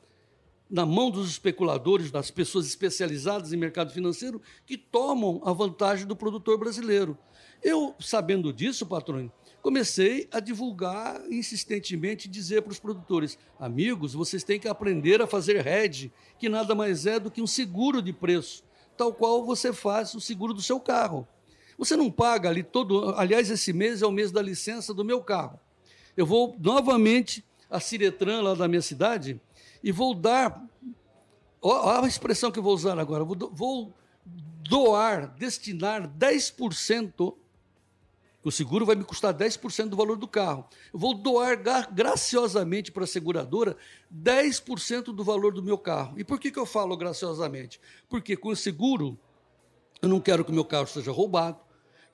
na 0.71 0.87
mão 0.87 1.11
dos 1.11 1.29
especuladores, 1.29 2.13
das 2.13 2.31
pessoas 2.31 2.65
especializadas 2.65 3.53
em 3.53 3.57
mercado 3.57 3.93
financeiro, 3.93 4.41
que 4.65 4.79
tomam 4.79 5.41
a 5.45 5.53
vantagem 5.53 6.07
do 6.07 6.15
produtor 6.15 6.57
brasileiro. 6.57 7.19
Eu, 7.61 7.93
sabendo 7.99 8.53
disso, 8.53 8.87
patrão, 8.87 9.29
comecei 9.61 10.29
a 10.31 10.39
divulgar 10.39 11.21
insistentemente, 11.29 12.29
dizer 12.29 12.63
para 12.63 12.71
os 12.71 12.79
produtores: 12.79 13.37
amigos, 13.59 14.15
vocês 14.15 14.45
têm 14.45 14.61
que 14.61 14.69
aprender 14.69 15.21
a 15.21 15.27
fazer 15.27 15.67
hedge, 15.67 16.13
que 16.39 16.49
nada 16.49 16.73
mais 16.73 17.05
é 17.05 17.19
do 17.19 17.33
que 17.33 17.43
um 17.43 17.49
seguro 17.49 18.01
de 18.01 18.13
preço, 18.13 18.63
tal 18.97 19.13
qual 19.13 19.45
você 19.45 19.73
faz 19.73 20.15
o 20.15 20.21
seguro 20.21 20.55
do 20.55 20.63
seu 20.63 20.79
carro. 20.79 21.27
Você 21.79 21.97
não 21.97 22.11
paga 22.11 22.49
ali 22.49 22.63
todo. 22.63 23.15
Aliás, 23.17 23.51
esse 23.51 23.73
mês 23.73 24.03
é 24.03 24.07
o 24.07 24.13
mês 24.13 24.33
da 24.33 24.41
licença 24.41 24.95
do 24.95 25.05
meu 25.05 25.23
carro. 25.23 25.59
Eu 26.17 26.25
vou 26.25 26.57
novamente 26.59 27.45
a 27.69 27.79
Ciretran, 27.81 28.41
lá 28.43 28.55
da 28.55 28.69
minha 28.69 28.83
cidade, 28.83 29.41
e 29.83 29.93
vou 29.93 30.15
dar. 30.15 30.65
Olha 31.61 32.05
a 32.05 32.09
expressão 32.09 32.51
que 32.51 32.59
eu 32.59 32.63
vou 32.63 32.75
usar 32.75 32.99
agora. 32.99 33.25
Vou 33.25 33.93
doar, 34.69 35.29
destinar 35.37 36.09
10%. 36.09 37.35
O 38.43 38.53
seguro 38.53 38.87
vai 38.87 38.95
me 38.95 39.03
custar 39.03 39.35
10% 39.35 39.89
do 39.89 39.97
valor 39.97 40.17
do 40.17 40.29
carro. 40.29 40.69
Eu 40.93 41.01
vou 41.01 41.13
doar 41.13 41.61
graciosamente 41.93 42.93
para 42.93 43.03
a 43.03 43.07
seguradora 43.07 43.77
10% 44.15 45.07
do 45.07 45.25
valor 45.25 45.53
do 45.53 45.63
meu 45.63 45.77
carro. 45.77 46.17
E 46.17 46.23
por 46.23 46.39
que, 46.39 46.53
que 46.53 46.59
eu 46.59 46.65
falo 46.65 46.97
graciosamente? 46.97 47.81
Porque 48.09 48.37
com 48.37 48.51
o 48.51 48.57
seguro, 48.57 49.19
eu 50.01 50.09
não 50.09 50.21
quero 50.21 50.45
que 50.45 50.53
o 50.53 50.55
meu 50.55 50.65
carro 50.65 50.87
seja 50.87 51.11
roubado, 51.11 51.59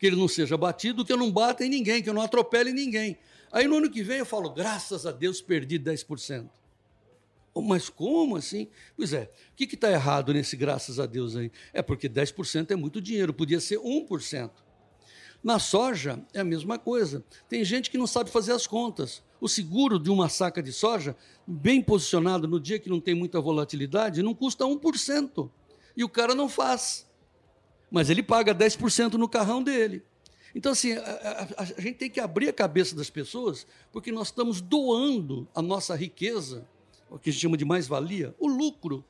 que 0.03 0.07
ele 0.09 0.17
não 0.17 0.27
seja 0.27 0.57
batido, 0.57 1.05
que 1.05 1.13
eu 1.13 1.17
não 1.17 1.31
bata 1.31 1.65
em 1.65 1.69
ninguém, 1.69 2.03
que 2.03 2.11
eu 2.11 2.13
não 2.13 2.23
atropele 2.23 2.73
ninguém. 2.73 3.17
Aí 3.53 3.69
no 3.69 3.77
ano 3.77 3.89
que 3.89 4.03
vem 4.03 4.19
eu 4.19 4.27
falo, 4.27 4.51
graças 4.51 5.07
a 5.07 5.13
Deus 5.13 5.41
perdi 5.41 5.79
10%. 5.79 6.51
Mas 7.55 7.89
como 7.89 8.35
assim? 8.35 8.67
Pois 8.97 9.13
é, 9.13 9.31
o 9.53 9.55
que 9.55 9.63
está 9.63 9.93
errado 9.93 10.35
nesse 10.35 10.57
graças 10.57 10.99
a 10.99 11.07
Deus 11.07 11.37
aí? 11.37 11.53
É 11.73 11.83
porque 11.83 12.09
10% 12.09 12.73
é 12.73 12.75
muito 12.75 13.01
dinheiro, 13.01 13.33
podia 13.33 13.61
ser 13.61 13.79
1%. 13.79 14.51
Na 15.41 15.61
soja 15.61 16.21
é 16.35 16.41
a 16.41 16.45
mesma 16.45 16.81
coisa. 16.81 17.25
Tem 17.49 17.65
gente 17.65 17.89
que 17.89 17.97
não 17.97 18.09
sabe 18.09 18.29
fazer 18.29 18.51
as 18.51 18.67
contas. 18.67 19.23
O 19.41 19.49
seguro 19.49 20.01
de 20.01 20.11
uma 20.11 20.29
saca 20.29 20.61
de 20.61 20.73
soja, 20.73 21.17
bem 21.47 21.81
posicionado 21.81 22.49
no 22.49 22.59
dia 22.59 22.81
que 22.81 22.91
não 22.91 23.01
tem 23.01 23.15
muita 23.15 23.41
volatilidade, 23.41 24.21
não 24.21 24.35
custa 24.35 24.65
1%. 24.65 25.49
E 25.97 26.03
o 26.03 26.09
cara 26.09 26.35
não 26.35 26.49
faz. 26.49 27.07
Mas 27.93 28.11
ele 28.11 28.23
paga 28.23 28.55
10% 28.55 29.13
no 29.13 29.29
carrão 29.29 29.63
dele. 29.63 30.03
Então, 30.55 30.73
assim, 30.73 30.95
a, 30.95 31.03
a, 31.59 31.63
a, 31.63 31.65
gente 31.81 31.95
tem 31.99 32.11
que 32.11 32.19
abrir 32.19 32.49
a 32.49 32.53
cabeça 32.53 32.97
das 32.97 33.09
pessoas, 33.09 33.67
porque 33.93 34.11
nós 34.11 34.29
estamos 34.29 34.61
doando 34.61 35.47
a 35.55 35.63
nossa 35.63 35.95
riqueza 35.95 36.67
o 37.11 37.19
que 37.19 37.29
a 37.29 37.33
gente 37.33 37.43
chama 37.43 37.57
de 37.59 37.65
mais-valia, 37.65 38.35
o 38.39 38.49
lucro 38.49 39.05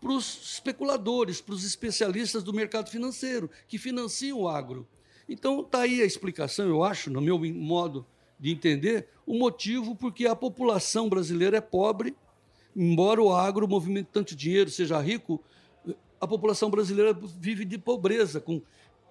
para 0.00 0.10
os 0.12 0.54
especuladores, 0.54 1.40
para 1.40 1.54
os 1.54 1.64
especialistas 1.64 2.42
do 2.42 2.52
mercado 2.52 2.90
financeiro, 2.90 3.50
que 3.68 3.76
financiam 3.76 4.40
o 4.40 4.48
agro. 4.48 4.86
Então, 5.28 5.60
está 5.60 5.80
aí 5.80 6.00
a 6.00 6.06
explicação, 6.06 6.66
eu 6.66 6.82
acho, 6.82 7.10
no 7.10 7.20
meu 7.20 7.38
modo 7.38 8.06
de 8.38 8.50
entender, 8.50 9.08
o 9.26 9.38
motivo 9.38 9.94
porque 9.94 10.26
a 10.26 10.36
população 10.36 11.08
brasileira 11.08 11.58
é 11.58 11.60
pobre, 11.60 12.14
embora 12.74 13.22
o 13.22 13.34
agro 13.34 13.68
movimente 13.68 14.08
tanto 14.12 14.34
dinheiro, 14.34 14.70
seja 14.70 15.00
rico, 15.00 15.42
a 16.20 16.26
população 16.26 16.70
brasileira 16.70 17.12
vive 17.38 17.64
de 17.64 17.78
pobreza, 17.78 18.40
com, 18.40 18.62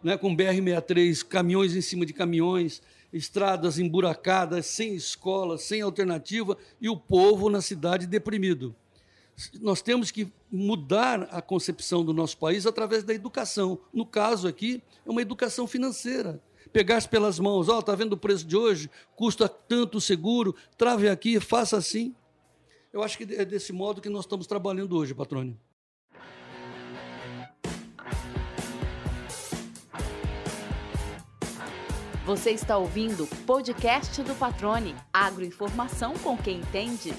né, 0.04 0.18
com 0.18 0.36
BR-63, 0.36 1.24
caminhões 1.24 1.76
em 1.76 1.82
cima 1.82 2.06
de 2.06 2.14
caminhões, 2.14 2.82
estradas 3.14 3.80
emburacadas, 3.80 4.66
sem 4.66 4.94
escola, 4.94 5.58
sem 5.58 5.82
alternativa 5.82 6.58
e 6.82 6.90
o 6.90 6.98
povo 6.98 7.50
na 7.50 7.62
cidade 7.62 8.06
deprimido. 8.06 8.76
Nós 9.62 9.82
temos 9.82 10.12
que 10.12 10.32
mudar 10.50 11.24
a 11.32 11.42
concepção 11.42 12.04
do 12.04 12.14
nosso 12.14 12.38
país 12.38 12.66
através 12.66 13.04
da 13.04 13.14
educação. 13.14 13.80
No 13.94 14.06
caso 14.06 14.48
aqui, 14.48 14.82
é 15.06 15.10
uma 15.10 15.22
educação 15.22 15.68
financeira. 15.68 16.42
Pegar 16.72 17.06
pelas 17.08 17.40
mãos, 17.40 17.70
ó, 17.70 17.78
oh, 17.78 17.84
tá 17.84 17.96
vendo 17.96 18.14
o 18.14 18.18
preço 18.18 18.46
de 18.46 18.56
hoje? 18.56 18.90
Custa 19.16 19.48
tanto 19.48 19.98
o 19.98 20.02
seguro, 20.02 20.56
trave 20.78 21.08
aqui, 21.08 21.40
faça 21.40 21.78
assim. 21.78 22.14
Eu 22.92 23.04
acho 23.04 23.18
que 23.18 23.24
é 23.36 23.44
desse 23.44 23.74
modo 23.74 24.02
que 24.02 24.10
nós 24.10 24.24
estamos 24.24 24.48
trabalhando 24.48 24.98
hoje, 24.98 25.14
patrônio. 25.14 25.58
Você 32.26 32.50
está 32.50 32.76
ouvindo 32.76 33.26
o 33.26 33.28
podcast 33.46 34.24
do 34.24 34.34
Patrone. 34.34 34.96
Agroinformação 35.14 36.16
com 36.18 36.36
quem 36.36 36.58
entende. 36.58 37.14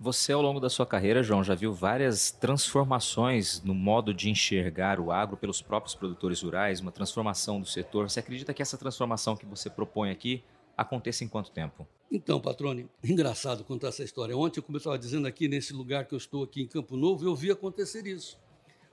Você, 0.00 0.32
ao 0.32 0.42
longo 0.42 0.58
da 0.58 0.68
sua 0.68 0.84
carreira, 0.84 1.22
João, 1.22 1.44
já 1.44 1.54
viu 1.54 1.72
várias 1.72 2.32
transformações 2.32 3.62
no 3.62 3.72
modo 3.72 4.12
de 4.12 4.30
enxergar 4.30 4.98
o 4.98 5.12
agro 5.12 5.36
pelos 5.36 5.62
próprios 5.62 5.94
produtores 5.94 6.42
rurais, 6.42 6.80
uma 6.80 6.90
transformação 6.90 7.60
do 7.60 7.68
setor. 7.68 8.10
Você 8.10 8.18
acredita 8.18 8.52
que 8.52 8.60
essa 8.60 8.76
transformação 8.76 9.36
que 9.36 9.46
você 9.46 9.70
propõe 9.70 10.10
aqui 10.10 10.42
aconteça 10.76 11.22
em 11.22 11.28
quanto 11.28 11.52
tempo? 11.52 11.86
Então, 12.10 12.40
Patrone, 12.40 12.88
engraçado 13.04 13.62
contar 13.62 13.90
essa 13.90 14.02
história. 14.02 14.36
Ontem, 14.36 14.60
como 14.60 14.74
eu 14.74 14.78
estava 14.78 14.98
dizendo 14.98 15.28
aqui, 15.28 15.46
nesse 15.46 15.72
lugar 15.72 16.04
que 16.04 16.14
eu 16.14 16.18
estou 16.18 16.42
aqui 16.42 16.62
em 16.62 16.66
Campo 16.66 16.96
Novo, 16.96 17.24
eu 17.24 17.36
vi 17.36 17.52
acontecer 17.52 18.08
isso. 18.08 18.41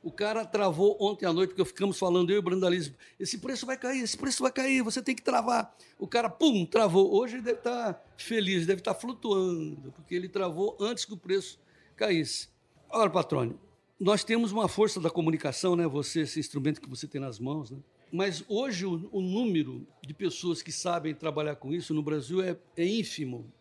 O 0.01 0.11
cara 0.11 0.45
travou 0.45 0.97
ontem 0.99 1.25
à 1.25 1.33
noite, 1.33 1.49
porque 1.49 1.65
ficamos 1.65 1.99
falando, 1.99 2.29
eu 2.29 2.37
e 2.37 2.39
o 2.39 2.41
Brandalize, 2.41 2.95
esse 3.19 3.37
preço 3.37 3.65
vai 3.65 3.77
cair, 3.77 4.01
esse 4.01 4.17
preço 4.17 4.41
vai 4.41 4.51
cair, 4.51 4.81
você 4.81 5.01
tem 5.01 5.13
que 5.13 5.21
travar. 5.21 5.75
O 5.97 6.07
cara, 6.07 6.29
pum, 6.29 6.65
travou. 6.65 7.13
Hoje 7.13 7.35
ele 7.35 7.43
deve 7.43 7.57
estar 7.57 8.01
feliz, 8.17 8.65
deve 8.65 8.79
estar 8.79 8.93
flutuando, 8.93 9.91
porque 9.91 10.15
ele 10.15 10.29
travou 10.29 10.77
antes 10.79 11.03
que 11.03 11.13
o 11.13 11.17
preço 11.17 11.59
caísse. 11.97 12.47
Olha, 12.89 13.09
patrônio, 13.09 13.59
nós 13.99 14.23
temos 14.23 14.53
uma 14.53 14.69
força 14.69 15.01
da 15.01 15.09
comunicação, 15.09 15.75
né? 15.75 15.85
Você, 15.85 16.21
esse 16.21 16.39
instrumento 16.39 16.79
que 16.79 16.89
você 16.89 17.05
tem 17.05 17.19
nas 17.19 17.37
mãos, 17.37 17.69
né? 17.69 17.79
Mas 18.11 18.43
hoje 18.47 18.85
o, 18.85 19.09
o 19.11 19.21
número 19.21 19.85
de 20.01 20.13
pessoas 20.13 20.61
que 20.61 20.71
sabem 20.71 21.13
trabalhar 21.13 21.57
com 21.57 21.73
isso 21.73 21.93
no 21.93 22.01
Brasil 22.01 22.41
é, 22.41 22.57
é 22.77 22.85
ínfimo. 22.85 23.51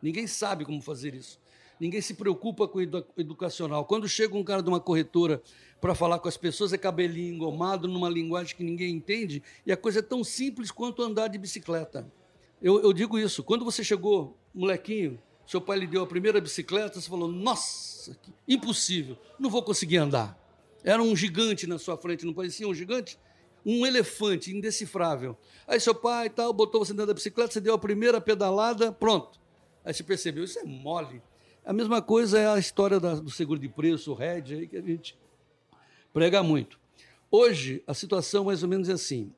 Ninguém 0.00 0.26
sabe 0.26 0.64
como 0.64 0.80
fazer 0.80 1.14
isso 1.14 1.38
ninguém 1.78 2.00
se 2.00 2.14
preocupa 2.14 2.66
com 2.66 2.78
o 2.78 2.82
educacional. 3.16 3.84
Quando 3.84 4.08
chega 4.08 4.36
um 4.36 4.44
cara 4.44 4.62
de 4.62 4.68
uma 4.68 4.80
corretora 4.80 5.42
para 5.80 5.94
falar 5.94 6.18
com 6.18 6.28
as 6.28 6.36
pessoas, 6.36 6.72
é 6.72 6.78
cabelinho 6.78 7.34
engomado, 7.34 7.86
numa 7.86 8.08
linguagem 8.08 8.56
que 8.56 8.64
ninguém 8.64 8.94
entende, 8.94 9.42
e 9.64 9.72
a 9.72 9.76
coisa 9.76 9.98
é 9.98 10.02
tão 10.02 10.24
simples 10.24 10.70
quanto 10.70 11.02
andar 11.02 11.28
de 11.28 11.38
bicicleta. 11.38 12.10
Eu, 12.60 12.82
eu 12.82 12.92
digo 12.92 13.18
isso, 13.18 13.42
quando 13.42 13.64
você 13.64 13.84
chegou, 13.84 14.36
molequinho, 14.54 15.18
seu 15.46 15.60
pai 15.60 15.78
lhe 15.78 15.86
deu 15.86 16.02
a 16.02 16.06
primeira 16.06 16.40
bicicleta, 16.40 17.00
você 17.00 17.08
falou, 17.08 17.28
nossa, 17.28 18.18
impossível, 18.48 19.16
não 19.38 19.50
vou 19.50 19.62
conseguir 19.62 19.98
andar. 19.98 20.36
Era 20.82 21.02
um 21.02 21.14
gigante 21.14 21.66
na 21.66 21.78
sua 21.78 21.96
frente, 21.96 22.24
não 22.24 22.32
parecia 22.32 22.66
um 22.66 22.74
gigante? 22.74 23.18
Um 23.64 23.84
elefante 23.84 24.56
indecifrável. 24.56 25.36
Aí 25.66 25.80
seu 25.80 25.94
pai 25.94 26.30
tal, 26.30 26.52
botou 26.52 26.84
você 26.84 26.92
dentro 26.92 27.08
da 27.08 27.14
bicicleta, 27.14 27.52
você 27.52 27.60
deu 27.60 27.74
a 27.74 27.78
primeira 27.78 28.20
pedalada, 28.20 28.92
pronto. 28.92 29.38
Aí 29.84 29.92
você 29.92 30.02
percebeu, 30.02 30.44
isso 30.44 30.58
é 30.58 30.64
mole. 30.64 31.20
A 31.64 31.72
mesma 31.72 32.00
coisa 32.00 32.38
é 32.38 32.46
a 32.46 32.58
história 32.58 33.00
da, 33.00 33.16
do 33.16 33.30
seguro 33.30 33.58
de 33.58 33.68
preço, 33.68 34.12
o 34.12 34.14
RED, 34.14 34.54
aí 34.54 34.68
que 34.68 34.76
a 34.76 34.80
gente 34.80 35.16
prega 36.16 36.42
muito. 36.42 36.80
Hoje, 37.30 37.82
a 37.86 37.92
situação 37.92 38.46
mais 38.46 38.62
ou 38.62 38.68
menos 38.70 38.88
é 38.88 38.94
assim. 38.94 39.30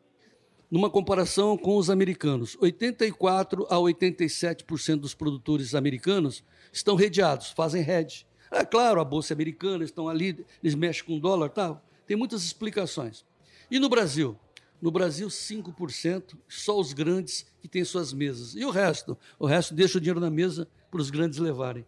Numa 0.70 0.88
comparação 0.88 1.58
com 1.58 1.76
os 1.76 1.90
americanos, 1.90 2.56
84 2.60 3.66
a 3.68 3.74
87% 3.74 5.00
dos 5.00 5.12
produtores 5.12 5.74
americanos 5.74 6.44
estão 6.72 6.94
redeados, 6.94 7.50
fazem 7.50 7.82
hedge. 7.82 8.24
É 8.48 8.64
claro, 8.64 9.00
a 9.00 9.04
bolsa 9.04 9.34
americana, 9.34 9.82
estão 9.82 10.08
ali, 10.08 10.46
eles 10.62 10.76
mexem 10.76 11.04
com 11.04 11.18
dólar, 11.18 11.48
tá? 11.48 11.82
Tem 12.06 12.16
muitas 12.16 12.44
explicações. 12.44 13.24
E 13.68 13.80
no 13.80 13.88
Brasil? 13.88 14.38
No 14.80 14.92
Brasil, 14.92 15.26
5%, 15.26 16.36
só 16.46 16.78
os 16.78 16.92
grandes 16.92 17.44
que 17.60 17.66
têm 17.66 17.82
suas 17.82 18.12
mesas. 18.12 18.54
E 18.54 18.64
o 18.64 18.70
resto? 18.70 19.18
O 19.36 19.46
resto 19.46 19.74
deixa 19.74 19.98
o 19.98 20.00
dinheiro 20.00 20.20
na 20.20 20.30
mesa 20.30 20.68
para 20.92 21.00
os 21.00 21.10
grandes 21.10 21.40
levarem. 21.40 21.84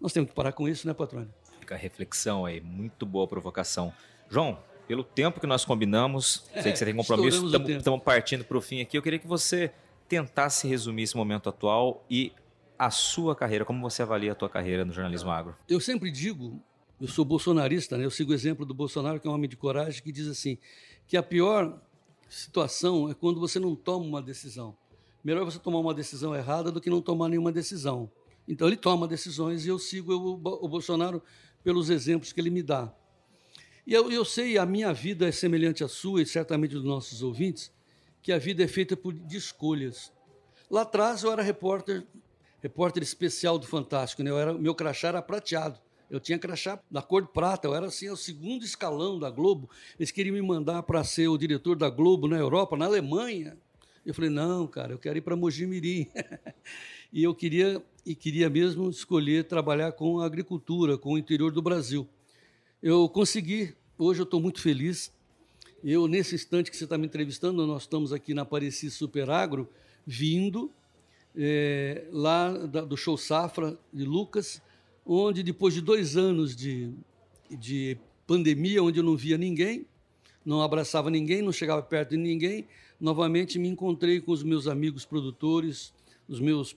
Nós 0.00 0.12
temos 0.12 0.30
que 0.30 0.36
parar 0.36 0.52
com 0.52 0.68
isso, 0.68 0.86
né, 0.86 0.94
patrônio? 0.94 1.34
Fica 1.58 1.74
a 1.74 1.78
reflexão 1.78 2.46
aí, 2.46 2.60
muito 2.60 3.04
boa 3.04 3.26
provocação. 3.26 3.92
João, 4.30 4.58
pelo 4.86 5.02
tempo 5.02 5.40
que 5.40 5.46
nós 5.46 5.64
combinamos, 5.64 6.44
é, 6.54 6.62
sei 6.62 6.72
que 6.72 6.78
você 6.78 6.84
tem 6.84 6.94
compromisso, 6.94 7.46
estamos 7.68 8.02
partindo 8.02 8.44
para 8.44 8.56
o 8.56 8.60
fim 8.60 8.80
aqui. 8.80 8.96
Eu 8.96 9.02
queria 9.02 9.18
que 9.18 9.26
você 9.26 9.72
tentasse 10.08 10.66
resumir 10.66 11.02
esse 11.02 11.16
momento 11.16 11.48
atual 11.48 12.04
e 12.08 12.32
a 12.78 12.90
sua 12.90 13.36
carreira, 13.36 13.64
como 13.64 13.80
você 13.80 14.02
avalia 14.02 14.32
a 14.32 14.34
tua 14.34 14.48
carreira 14.48 14.84
no 14.84 14.92
jornalismo 14.92 15.30
agro? 15.30 15.54
Eu 15.68 15.80
sempre 15.80 16.10
digo, 16.10 16.62
eu 17.00 17.08
sou 17.08 17.24
bolsonarista, 17.24 17.98
né? 17.98 18.04
eu 18.04 18.10
sigo 18.10 18.30
o 18.30 18.34
exemplo 18.34 18.64
do 18.64 18.72
Bolsonaro, 18.72 19.20
que 19.20 19.28
é 19.28 19.30
um 19.30 19.34
homem 19.34 19.48
de 19.48 19.56
coragem, 19.56 20.02
que 20.02 20.10
diz 20.10 20.26
assim, 20.28 20.56
que 21.06 21.16
a 21.16 21.22
pior 21.22 21.80
situação 22.28 23.10
é 23.10 23.14
quando 23.14 23.38
você 23.38 23.58
não 23.58 23.74
toma 23.74 24.06
uma 24.06 24.22
decisão. 24.22 24.76
Melhor 25.22 25.44
você 25.44 25.58
tomar 25.58 25.78
uma 25.78 25.92
decisão 25.92 26.34
errada 26.34 26.72
do 26.72 26.80
que 26.80 26.88
não 26.88 27.02
tomar 27.02 27.28
nenhuma 27.28 27.52
decisão. 27.52 28.10
Então 28.48 28.66
ele 28.66 28.76
toma 28.76 29.06
decisões 29.06 29.66
e 29.66 29.68
eu 29.68 29.78
sigo 29.78 30.14
o, 30.14 30.64
o 30.64 30.68
Bolsonaro 30.68 31.22
pelos 31.62 31.90
exemplos 31.90 32.32
que 32.32 32.40
ele 32.40 32.50
me 32.50 32.62
dá. 32.62 32.92
E 33.90 33.92
eu, 33.92 34.08
eu 34.08 34.24
sei, 34.24 34.56
a 34.56 34.64
minha 34.64 34.92
vida 34.92 35.26
é 35.26 35.32
semelhante 35.32 35.82
à 35.82 35.88
sua 35.88 36.22
e 36.22 36.26
certamente 36.26 36.76
dos 36.76 36.84
nossos 36.84 37.24
ouvintes, 37.24 37.72
que 38.22 38.30
a 38.30 38.38
vida 38.38 38.62
é 38.62 38.68
feita 38.68 38.96
por, 38.96 39.12
de 39.12 39.36
escolhas. 39.36 40.12
Lá 40.70 40.82
atrás 40.82 41.24
eu 41.24 41.32
era 41.32 41.42
repórter, 41.42 42.06
repórter 42.62 43.02
especial 43.02 43.58
do 43.58 43.66
Fantástico, 43.66 44.22
né? 44.22 44.30
eu 44.30 44.38
era, 44.38 44.54
meu 44.54 44.76
crachá 44.76 45.08
era 45.08 45.20
prateado. 45.20 45.80
Eu 46.08 46.20
tinha 46.20 46.38
crachá 46.38 46.80
da 46.88 47.02
cor 47.02 47.26
prata, 47.26 47.66
eu 47.66 47.74
era 47.74 47.86
assim, 47.86 48.08
o 48.08 48.16
segundo 48.16 48.64
escalão 48.64 49.18
da 49.18 49.28
Globo. 49.28 49.68
Eles 49.98 50.12
queriam 50.12 50.34
me 50.34 50.42
mandar 50.42 50.84
para 50.84 51.02
ser 51.02 51.26
o 51.26 51.36
diretor 51.36 51.74
da 51.74 51.90
Globo 51.90 52.28
na 52.28 52.36
Europa, 52.38 52.76
na 52.76 52.84
Alemanha. 52.84 53.58
Eu 54.06 54.14
falei, 54.14 54.30
não, 54.30 54.68
cara, 54.68 54.92
eu 54.92 54.98
quero 55.00 55.18
ir 55.18 55.22
para 55.22 55.34
Mogi 55.34 55.66
Mirim. 55.66 56.06
e 57.12 57.24
eu 57.24 57.34
queria 57.34 57.84
e 58.06 58.14
queria 58.14 58.48
mesmo 58.48 58.88
escolher 58.88 59.48
trabalhar 59.48 59.90
com 59.90 60.20
a 60.20 60.26
agricultura, 60.26 60.96
com 60.96 61.14
o 61.14 61.18
interior 61.18 61.50
do 61.50 61.60
Brasil. 61.60 62.08
Eu 62.82 63.10
consegui, 63.10 63.74
hoje 64.00 64.20
eu 64.20 64.24
estou 64.24 64.40
muito 64.40 64.60
feliz. 64.60 65.12
Eu, 65.84 66.08
nesse 66.08 66.34
instante 66.34 66.70
que 66.70 66.76
você 66.76 66.84
está 66.84 66.96
me 66.96 67.06
entrevistando, 67.06 67.66
nós 67.66 67.82
estamos 67.82 68.12
aqui 68.12 68.32
na 68.32 68.42
Apareci 68.42 68.90
Superagro, 68.90 69.68
vindo 70.06 70.70
é, 71.36 72.06
lá 72.10 72.50
da, 72.66 72.80
do 72.82 72.96
Show 72.96 73.16
Safra 73.16 73.78
de 73.92 74.04
Lucas, 74.04 74.62
onde 75.04 75.42
depois 75.42 75.74
de 75.74 75.80
dois 75.80 76.16
anos 76.16 76.56
de, 76.56 76.92
de 77.50 77.98
pandemia, 78.26 78.82
onde 78.82 78.98
eu 78.98 79.04
não 79.04 79.16
via 79.16 79.36
ninguém, 79.36 79.86
não 80.44 80.62
abraçava 80.62 81.10
ninguém, 81.10 81.42
não 81.42 81.52
chegava 81.52 81.82
perto 81.82 82.10
de 82.10 82.16
ninguém, 82.16 82.66
novamente 82.98 83.58
me 83.58 83.68
encontrei 83.68 84.20
com 84.20 84.32
os 84.32 84.42
meus 84.42 84.66
amigos 84.66 85.04
produtores, 85.04 85.92
os 86.28 86.40
meus 86.40 86.76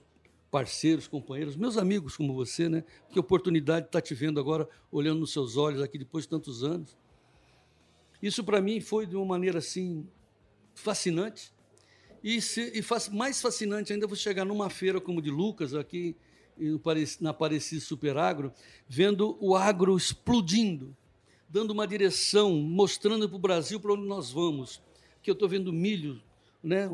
parceiros, 0.50 1.08
companheiros, 1.08 1.56
meus 1.56 1.76
amigos 1.76 2.16
como 2.16 2.32
você, 2.32 2.68
né? 2.68 2.84
Que 3.10 3.18
oportunidade 3.18 3.86
estar 3.86 4.00
tá 4.00 4.06
te 4.06 4.14
vendo 4.14 4.38
agora, 4.38 4.68
olhando 4.90 5.20
nos 5.20 5.32
seus 5.32 5.56
olhos 5.56 5.82
aqui 5.82 5.98
depois 5.98 6.24
de 6.24 6.30
tantos 6.30 6.62
anos. 6.62 6.96
Isso 8.24 8.42
para 8.42 8.58
mim 8.62 8.80
foi 8.80 9.04
de 9.06 9.14
uma 9.14 9.26
maneira 9.26 9.58
assim 9.58 10.08
fascinante. 10.74 11.52
E, 12.22 12.40
se, 12.40 12.72
e 12.74 12.80
faz, 12.80 13.06
mais 13.10 13.42
fascinante 13.42 13.92
ainda 13.92 14.06
você 14.06 14.22
chegar 14.22 14.46
numa 14.46 14.70
feira 14.70 14.98
como 14.98 15.20
de 15.20 15.30
Lucas, 15.30 15.74
aqui 15.74 16.16
na 17.20 17.30
Apareci 17.30 17.78
Superagro, 17.82 18.50
vendo 18.88 19.36
o 19.42 19.54
agro 19.54 19.94
explodindo, 19.94 20.96
dando 21.50 21.72
uma 21.72 21.86
direção, 21.86 22.54
mostrando 22.54 23.28
para 23.28 23.36
o 23.36 23.38
Brasil 23.38 23.78
para 23.78 23.92
onde 23.92 24.06
nós 24.06 24.30
vamos. 24.30 24.80
Que 25.22 25.30
eu 25.30 25.34
estou 25.34 25.46
vendo 25.46 25.70
milho, 25.70 26.22
né? 26.62 26.88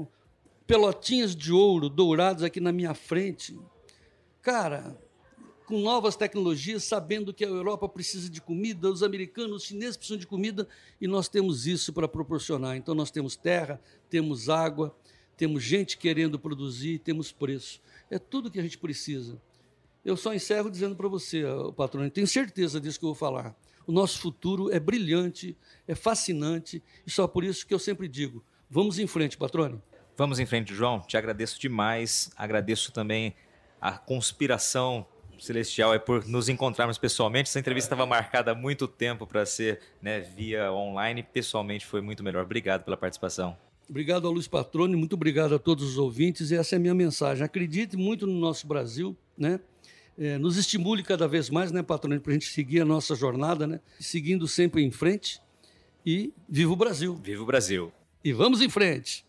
pelotinhas 0.67 1.37
de 1.37 1.53
ouro 1.53 1.89
dourados 1.89 2.43
aqui 2.43 2.59
na 2.59 2.73
minha 2.73 2.93
frente. 2.93 3.57
Cara, 4.43 4.99
com 5.71 5.79
novas 5.79 6.17
tecnologias, 6.17 6.83
sabendo 6.83 7.33
que 7.33 7.45
a 7.45 7.49
Europa 7.49 7.89
precisa 7.89 8.29
de 8.29 8.41
comida, 8.41 8.91
os 8.91 9.05
americanos, 9.05 9.63
os 9.63 9.69
chineses 9.69 9.97
precisam 9.97 10.19
de 10.19 10.27
comida, 10.27 10.67
e 11.01 11.07
nós 11.07 11.29
temos 11.29 11.65
isso 11.65 11.93
para 11.93 12.09
proporcionar. 12.09 12.77
Então, 12.77 12.93
nós 12.93 13.13
temos 13.13 13.37
terra, 13.37 13.81
temos 14.11 14.49
água, 14.49 14.93
temos 15.37 15.63
gente 15.63 15.97
querendo 15.97 16.41
produzir, 16.41 16.99
temos 16.99 17.31
preço. 17.31 17.81
É 18.11 18.19
tudo 18.19 18.51
que 18.51 18.59
a 18.59 18.63
gente 18.63 18.77
precisa. 18.79 19.41
Eu 20.05 20.17
só 20.17 20.35
encerro 20.35 20.69
dizendo 20.69 20.97
para 20.97 21.07
você, 21.07 21.45
patrão, 21.77 22.11
tenho 22.11 22.27
certeza 22.27 22.81
disso 22.81 22.99
que 22.99 23.05
eu 23.05 23.11
vou 23.11 23.15
falar. 23.15 23.55
O 23.87 23.93
nosso 23.93 24.19
futuro 24.19 24.73
é 24.73 24.81
brilhante, 24.81 25.57
é 25.87 25.95
fascinante, 25.95 26.83
e 27.07 27.11
só 27.13 27.29
por 27.29 27.45
isso 27.45 27.65
que 27.65 27.73
eu 27.73 27.79
sempre 27.79 28.09
digo: 28.09 28.43
vamos 28.69 28.99
em 28.99 29.07
frente, 29.07 29.39
patrônio. 29.39 29.81
Vamos 30.17 30.41
em 30.41 30.47
frente, 30.47 30.75
João. 30.75 31.01
Te 31.01 31.17
agradeço 31.17 31.61
demais. 31.61 32.31
Agradeço 32.37 32.91
também 32.91 33.37
a 33.81 33.93
conspiração 33.93 35.07
celestial 35.45 35.95
é 35.95 35.99
por 35.99 36.27
nos 36.27 36.49
encontrarmos 36.49 36.99
pessoalmente. 36.99 37.49
Essa 37.49 37.59
entrevista 37.59 37.89
estava 37.95 38.07
marcada 38.07 38.53
há 38.53 38.55
muito 38.55 38.87
tempo 38.87 39.27
para 39.27 39.45
ser 39.47 39.81
né, 40.01 40.21
via 40.21 40.73
online. 40.73 41.23
Pessoalmente 41.23 41.87
foi 41.87 42.01
muito 42.01 42.23
melhor. 42.23 42.45
Obrigado 42.45 42.85
pela 42.85 42.97
participação. 42.97 43.57
Obrigado 43.89 44.27
ao 44.27 44.33
Luiz 44.33 44.47
Patrone, 44.47 44.95
muito 44.95 45.15
obrigado 45.15 45.53
a 45.53 45.59
todos 45.59 45.85
os 45.85 45.99
ouvintes. 45.99 46.53
E 46.53 46.57
essa 46.57 46.77
é 46.77 46.79
a 46.79 46.81
minha 46.81 46.95
mensagem. 46.95 47.45
Acredite 47.45 47.97
muito 47.97 48.25
no 48.25 48.39
nosso 48.39 48.67
Brasil, 48.67 49.17
né? 49.37 49.59
É, 50.17 50.39
nos 50.39 50.57
estimule 50.57 51.03
cada 51.03 51.27
vez 51.27 51.49
mais, 51.51 51.73
né, 51.73 51.83
Patrone, 51.83 52.21
para 52.21 52.31
a 52.31 52.35
gente 52.35 52.47
seguir 52.47 52.83
a 52.83 52.85
nossa 52.85 53.15
jornada, 53.15 53.67
né? 53.67 53.81
Seguindo 53.99 54.47
sempre 54.47 54.83
em 54.83 54.91
frente. 54.91 55.41
E 56.05 56.33
viva 56.49 56.73
o 56.73 56.77
Brasil! 56.77 57.19
Viva 57.23 57.43
o 57.43 57.47
Brasil! 57.47 57.93
E 58.23 58.33
vamos 58.33 58.61
em 58.61 58.69
frente! 58.69 59.25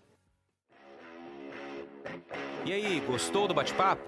E 2.66 2.72
aí, 2.72 2.99
gostou 3.07 3.47
do 3.47 3.53
bate-papo? 3.53 4.07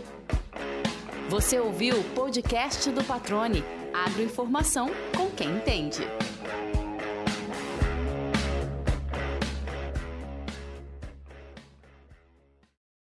Você 1.31 1.57
ouviu 1.57 1.97
o 1.97 2.03
podcast 2.13 2.91
do 2.91 3.01
Patrone. 3.05 3.63
Agroinformação 3.93 4.89
com 5.15 5.29
quem 5.31 5.49
entende. 5.55 6.01